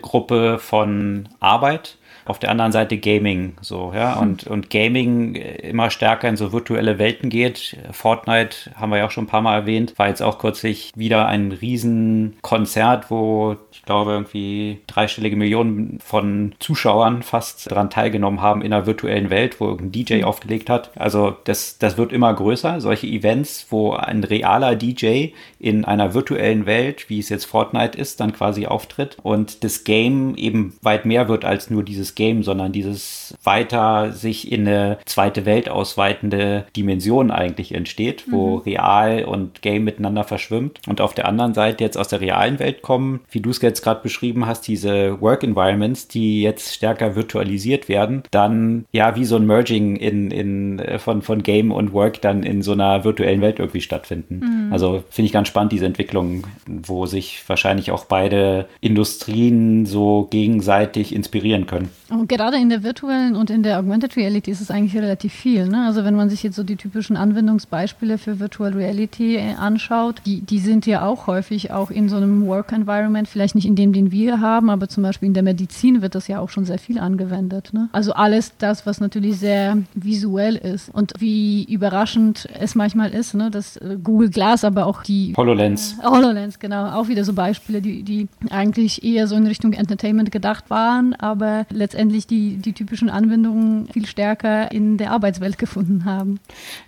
Zielgruppe 0.00 0.58
von 0.58 1.28
Arbeit 1.40 1.98
auf 2.30 2.38
der 2.38 2.50
anderen 2.50 2.72
Seite 2.72 2.96
Gaming 2.98 3.54
so, 3.60 3.92
ja, 3.94 4.14
hm. 4.14 4.22
und, 4.22 4.46
und 4.46 4.70
Gaming 4.70 5.34
immer 5.34 5.90
stärker 5.90 6.28
in 6.28 6.36
so 6.36 6.52
virtuelle 6.52 6.98
Welten 6.98 7.28
geht. 7.28 7.76
Fortnite 7.90 8.70
haben 8.76 8.90
wir 8.90 8.98
ja 8.98 9.06
auch 9.06 9.10
schon 9.10 9.24
ein 9.24 9.28
paar 9.28 9.42
Mal 9.42 9.54
erwähnt, 9.60 9.94
war 9.98 10.08
jetzt 10.08 10.22
auch 10.22 10.38
kürzlich 10.38 10.92
wieder 10.94 11.26
ein 11.26 11.52
Riesenkonzert, 11.52 13.10
wo 13.10 13.56
ich 13.72 13.82
glaube 13.82 14.12
irgendwie 14.12 14.80
dreistellige 14.86 15.36
Millionen 15.36 15.98
von 16.02 16.54
Zuschauern 16.58 17.22
fast 17.22 17.70
daran 17.70 17.90
teilgenommen 17.90 18.40
haben 18.40 18.62
in 18.62 18.72
einer 18.72 18.86
virtuellen 18.86 19.30
Welt, 19.30 19.60
wo 19.60 19.70
ein 19.70 19.92
DJ 19.92 20.18
mhm. 20.18 20.24
aufgelegt 20.24 20.70
hat. 20.70 20.90
Also 20.96 21.36
das, 21.44 21.78
das 21.78 21.98
wird 21.98 22.12
immer 22.12 22.32
größer, 22.32 22.80
solche 22.80 23.06
Events, 23.06 23.66
wo 23.70 23.92
ein 23.92 24.24
realer 24.24 24.76
DJ 24.76 25.28
in 25.58 25.84
einer 25.84 26.14
virtuellen 26.14 26.66
Welt, 26.66 27.08
wie 27.08 27.18
es 27.18 27.28
jetzt 27.28 27.44
Fortnite 27.44 27.98
ist, 27.98 28.20
dann 28.20 28.32
quasi 28.32 28.66
auftritt 28.66 29.16
und 29.22 29.64
das 29.64 29.84
Game 29.84 30.36
eben 30.36 30.76
weit 30.82 31.04
mehr 31.04 31.28
wird 31.28 31.44
als 31.44 31.70
nur 31.70 31.82
dieses 31.82 32.14
Game, 32.20 32.42
sondern 32.42 32.70
dieses 32.70 33.34
weiter 33.44 34.12
sich 34.12 34.52
in 34.52 34.68
eine 34.68 34.98
zweite 35.06 35.46
Welt 35.46 35.70
ausweitende 35.70 36.66
Dimension 36.76 37.30
eigentlich 37.30 37.74
entsteht, 37.74 38.24
wo 38.30 38.56
mhm. 38.56 38.62
Real 38.62 39.24
und 39.24 39.62
Game 39.62 39.84
miteinander 39.84 40.24
verschwimmt. 40.24 40.80
Und 40.86 41.00
auf 41.00 41.14
der 41.14 41.26
anderen 41.26 41.54
Seite 41.54 41.82
jetzt 41.82 41.96
aus 41.96 42.08
der 42.08 42.20
realen 42.20 42.58
Welt 42.58 42.82
kommen, 42.82 43.20
wie 43.30 43.40
du 43.40 43.48
es 43.48 43.62
jetzt 43.62 43.80
gerade 43.80 44.02
beschrieben 44.02 44.46
hast, 44.46 44.68
diese 44.68 45.18
Work 45.22 45.44
Environments, 45.44 46.08
die 46.08 46.42
jetzt 46.42 46.74
stärker 46.74 47.16
virtualisiert 47.16 47.88
werden, 47.88 48.22
dann 48.30 48.84
ja 48.92 49.16
wie 49.16 49.24
so 49.24 49.36
ein 49.36 49.46
Merging 49.46 49.96
in, 49.96 50.30
in, 50.30 50.78
äh, 50.78 50.98
von, 50.98 51.22
von 51.22 51.42
Game 51.42 51.72
und 51.72 51.94
Work 51.94 52.20
dann 52.20 52.42
in 52.42 52.60
so 52.60 52.72
einer 52.72 53.02
virtuellen 53.02 53.40
Welt 53.40 53.60
irgendwie 53.60 53.80
stattfinden. 53.80 54.40
Mhm. 54.40 54.72
Also 54.74 55.04
finde 55.08 55.26
ich 55.26 55.32
ganz 55.32 55.48
spannend, 55.48 55.72
diese 55.72 55.86
Entwicklung, 55.86 56.44
wo 56.66 57.06
sich 57.06 57.42
wahrscheinlich 57.46 57.92
auch 57.92 58.04
beide 58.04 58.66
Industrien 58.82 59.86
so 59.86 60.28
gegenseitig 60.30 61.14
inspirieren 61.14 61.66
können. 61.66 61.88
Und 62.10 62.28
gerade 62.28 62.56
in 62.56 62.68
der 62.68 62.82
virtuellen 62.82 63.36
und 63.36 63.50
in 63.50 63.62
der 63.62 63.78
Augmented 63.78 64.16
Reality 64.16 64.50
ist 64.50 64.60
es 64.60 64.70
eigentlich 64.70 65.00
relativ 65.00 65.32
viel. 65.32 65.68
Ne? 65.68 65.86
Also 65.86 66.04
wenn 66.04 66.16
man 66.16 66.28
sich 66.28 66.42
jetzt 66.42 66.56
so 66.56 66.64
die 66.64 66.76
typischen 66.76 67.16
Anwendungsbeispiele 67.16 68.18
für 68.18 68.40
Virtual 68.40 68.72
Reality 68.72 69.36
äh, 69.36 69.54
anschaut, 69.54 70.16
die, 70.26 70.40
die 70.40 70.58
sind 70.58 70.86
ja 70.86 71.06
auch 71.06 71.28
häufig 71.28 71.70
auch 71.70 71.90
in 71.90 72.08
so 72.08 72.16
einem 72.16 72.46
Work 72.46 72.72
Environment, 72.72 73.28
vielleicht 73.28 73.54
nicht 73.54 73.66
in 73.66 73.76
dem, 73.76 73.92
den 73.92 74.10
wir 74.10 74.40
haben, 74.40 74.70
aber 74.70 74.88
zum 74.88 75.04
Beispiel 75.04 75.28
in 75.28 75.34
der 75.34 75.44
Medizin 75.44 76.02
wird 76.02 76.16
das 76.16 76.26
ja 76.26 76.40
auch 76.40 76.48
schon 76.48 76.64
sehr 76.64 76.78
viel 76.78 76.98
angewendet. 76.98 77.70
Ne? 77.72 77.88
Also 77.92 78.12
alles 78.12 78.52
das, 78.58 78.86
was 78.86 79.00
natürlich 79.00 79.38
sehr 79.38 79.78
visuell 79.94 80.56
ist 80.56 80.92
und 80.92 81.12
wie 81.18 81.64
überraschend 81.64 82.48
es 82.58 82.74
manchmal 82.74 83.10
ist, 83.10 83.34
ne? 83.34 83.50
dass 83.50 83.76
äh, 83.76 83.96
Google 84.02 84.30
Glass, 84.30 84.64
aber 84.64 84.86
auch 84.86 85.04
die 85.04 85.32
HoloLens. 85.36 85.96
Äh, 86.02 86.06
HoloLens, 86.06 86.58
genau, 86.58 86.90
auch 86.90 87.06
wieder 87.06 87.24
so 87.24 87.34
Beispiele, 87.34 87.80
die, 87.80 88.02
die 88.02 88.28
eigentlich 88.50 89.04
eher 89.04 89.28
so 89.28 89.36
in 89.36 89.46
Richtung 89.46 89.74
Entertainment 89.74 90.32
gedacht 90.32 90.70
waren, 90.70 91.14
aber 91.14 91.66
letztendlich 91.70 91.99
letztendlich 92.00 92.26
die, 92.26 92.56
die 92.56 92.72
typischen 92.72 93.10
Anwendungen 93.10 93.86
viel 93.88 94.06
stärker 94.06 94.72
in 94.72 94.96
der 94.96 95.10
Arbeitswelt 95.10 95.58
gefunden 95.58 96.06
haben. 96.06 96.40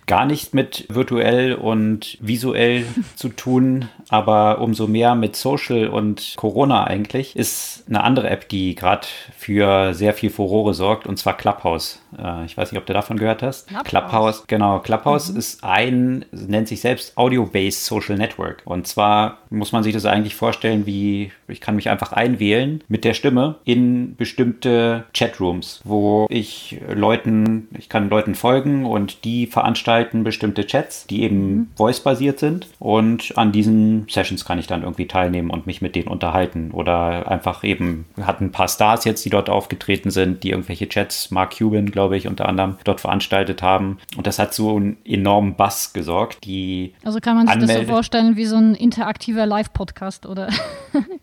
Gar 0.07 0.25
nicht 0.25 0.55
mit 0.55 0.87
virtuell 0.89 1.53
und 1.53 2.17
visuell 2.19 2.85
zu 3.15 3.29
tun, 3.29 3.89
aber 4.09 4.59
umso 4.59 4.87
mehr 4.87 5.13
mit 5.13 5.35
Social 5.35 5.87
und 5.87 6.33
Corona 6.35 6.85
eigentlich, 6.85 7.35
ist 7.35 7.83
eine 7.87 8.03
andere 8.03 8.31
App, 8.31 8.49
die 8.49 8.73
gerade 8.73 9.05
für 9.37 9.93
sehr 9.93 10.15
viel 10.15 10.31
Furore 10.31 10.73
sorgt, 10.73 11.05
und 11.05 11.17
zwar 11.17 11.37
Clubhouse. 11.37 11.99
Äh, 12.17 12.45
ich 12.45 12.57
weiß 12.57 12.71
nicht, 12.71 12.79
ob 12.79 12.87
du 12.87 12.93
davon 12.93 13.17
gehört 13.17 13.43
hast. 13.43 13.67
Clubhouse, 13.67 13.89
Clubhouse 13.89 14.47
genau. 14.47 14.79
Clubhouse 14.79 15.31
mhm. 15.31 15.37
ist 15.37 15.63
ein, 15.63 16.25
nennt 16.31 16.67
sich 16.67 16.81
selbst 16.81 17.17
Audio-Based 17.17 17.85
Social 17.85 18.17
Network. 18.17 18.63
Und 18.65 18.87
zwar 18.87 19.37
muss 19.51 19.71
man 19.71 19.83
sich 19.83 19.93
das 19.93 20.05
eigentlich 20.05 20.35
vorstellen, 20.35 20.87
wie 20.87 21.31
ich 21.47 21.61
kann 21.61 21.75
mich 21.75 21.89
einfach 21.89 22.13
einwählen 22.13 22.83
mit 22.87 23.03
der 23.03 23.13
Stimme 23.13 23.55
in 23.63 24.15
bestimmte 24.15 25.02
Chatrooms, 25.13 25.81
wo 25.83 26.27
ich 26.29 26.79
Leuten, 26.93 27.67
ich 27.77 27.89
kann 27.89 28.09
Leuten 28.09 28.35
folgen 28.35 28.85
und 28.85 29.23
die 29.23 29.47
veranstalten 29.47 30.23
bestimmte 30.23 30.65
Chats, 30.65 31.07
die 31.07 31.23
eben 31.23 31.55
mhm. 31.55 31.67
voice-basiert 31.75 32.39
sind. 32.39 32.67
Und 32.79 33.37
an 33.37 33.51
diesen 33.51 34.07
Sessions 34.09 34.45
kann 34.45 34.59
ich 34.59 34.67
dann 34.67 34.83
irgendwie 34.83 35.07
teilnehmen 35.07 35.49
und 35.49 35.67
mich 35.67 35.81
mit 35.81 35.95
denen 35.95 36.07
unterhalten. 36.07 36.71
Oder 36.71 37.29
einfach 37.29 37.63
eben, 37.63 38.05
hat 38.21 38.41
ein 38.41 38.51
paar 38.51 38.67
Stars 38.67 39.05
jetzt, 39.05 39.23
die 39.25 39.29
dort 39.29 39.49
aufgetreten 39.49 40.11
sind, 40.11 40.43
die 40.43 40.51
irgendwelche 40.51 40.87
Chats, 40.87 41.31
Mark 41.31 41.57
Cuban, 41.57 41.91
glaube 41.91 42.17
ich, 42.17 42.27
unter 42.27 42.47
anderem 42.47 42.77
dort 42.83 43.01
veranstaltet 43.01 43.61
haben. 43.61 43.97
Und 44.17 44.27
das 44.27 44.39
hat 44.39 44.53
so 44.53 44.75
einen 44.75 44.97
enormen 45.05 45.55
Bass 45.55 45.93
gesorgt. 45.93 46.45
Die 46.45 46.93
also 47.03 47.19
kann 47.19 47.37
man 47.37 47.47
sich 47.47 47.67
das 47.67 47.77
so 47.77 47.83
vorstellen 47.83 48.35
wie 48.35 48.45
so 48.45 48.55
ein 48.55 48.75
interaktiver 48.75 49.45
Live-Podcast, 49.45 50.25
oder? 50.25 50.49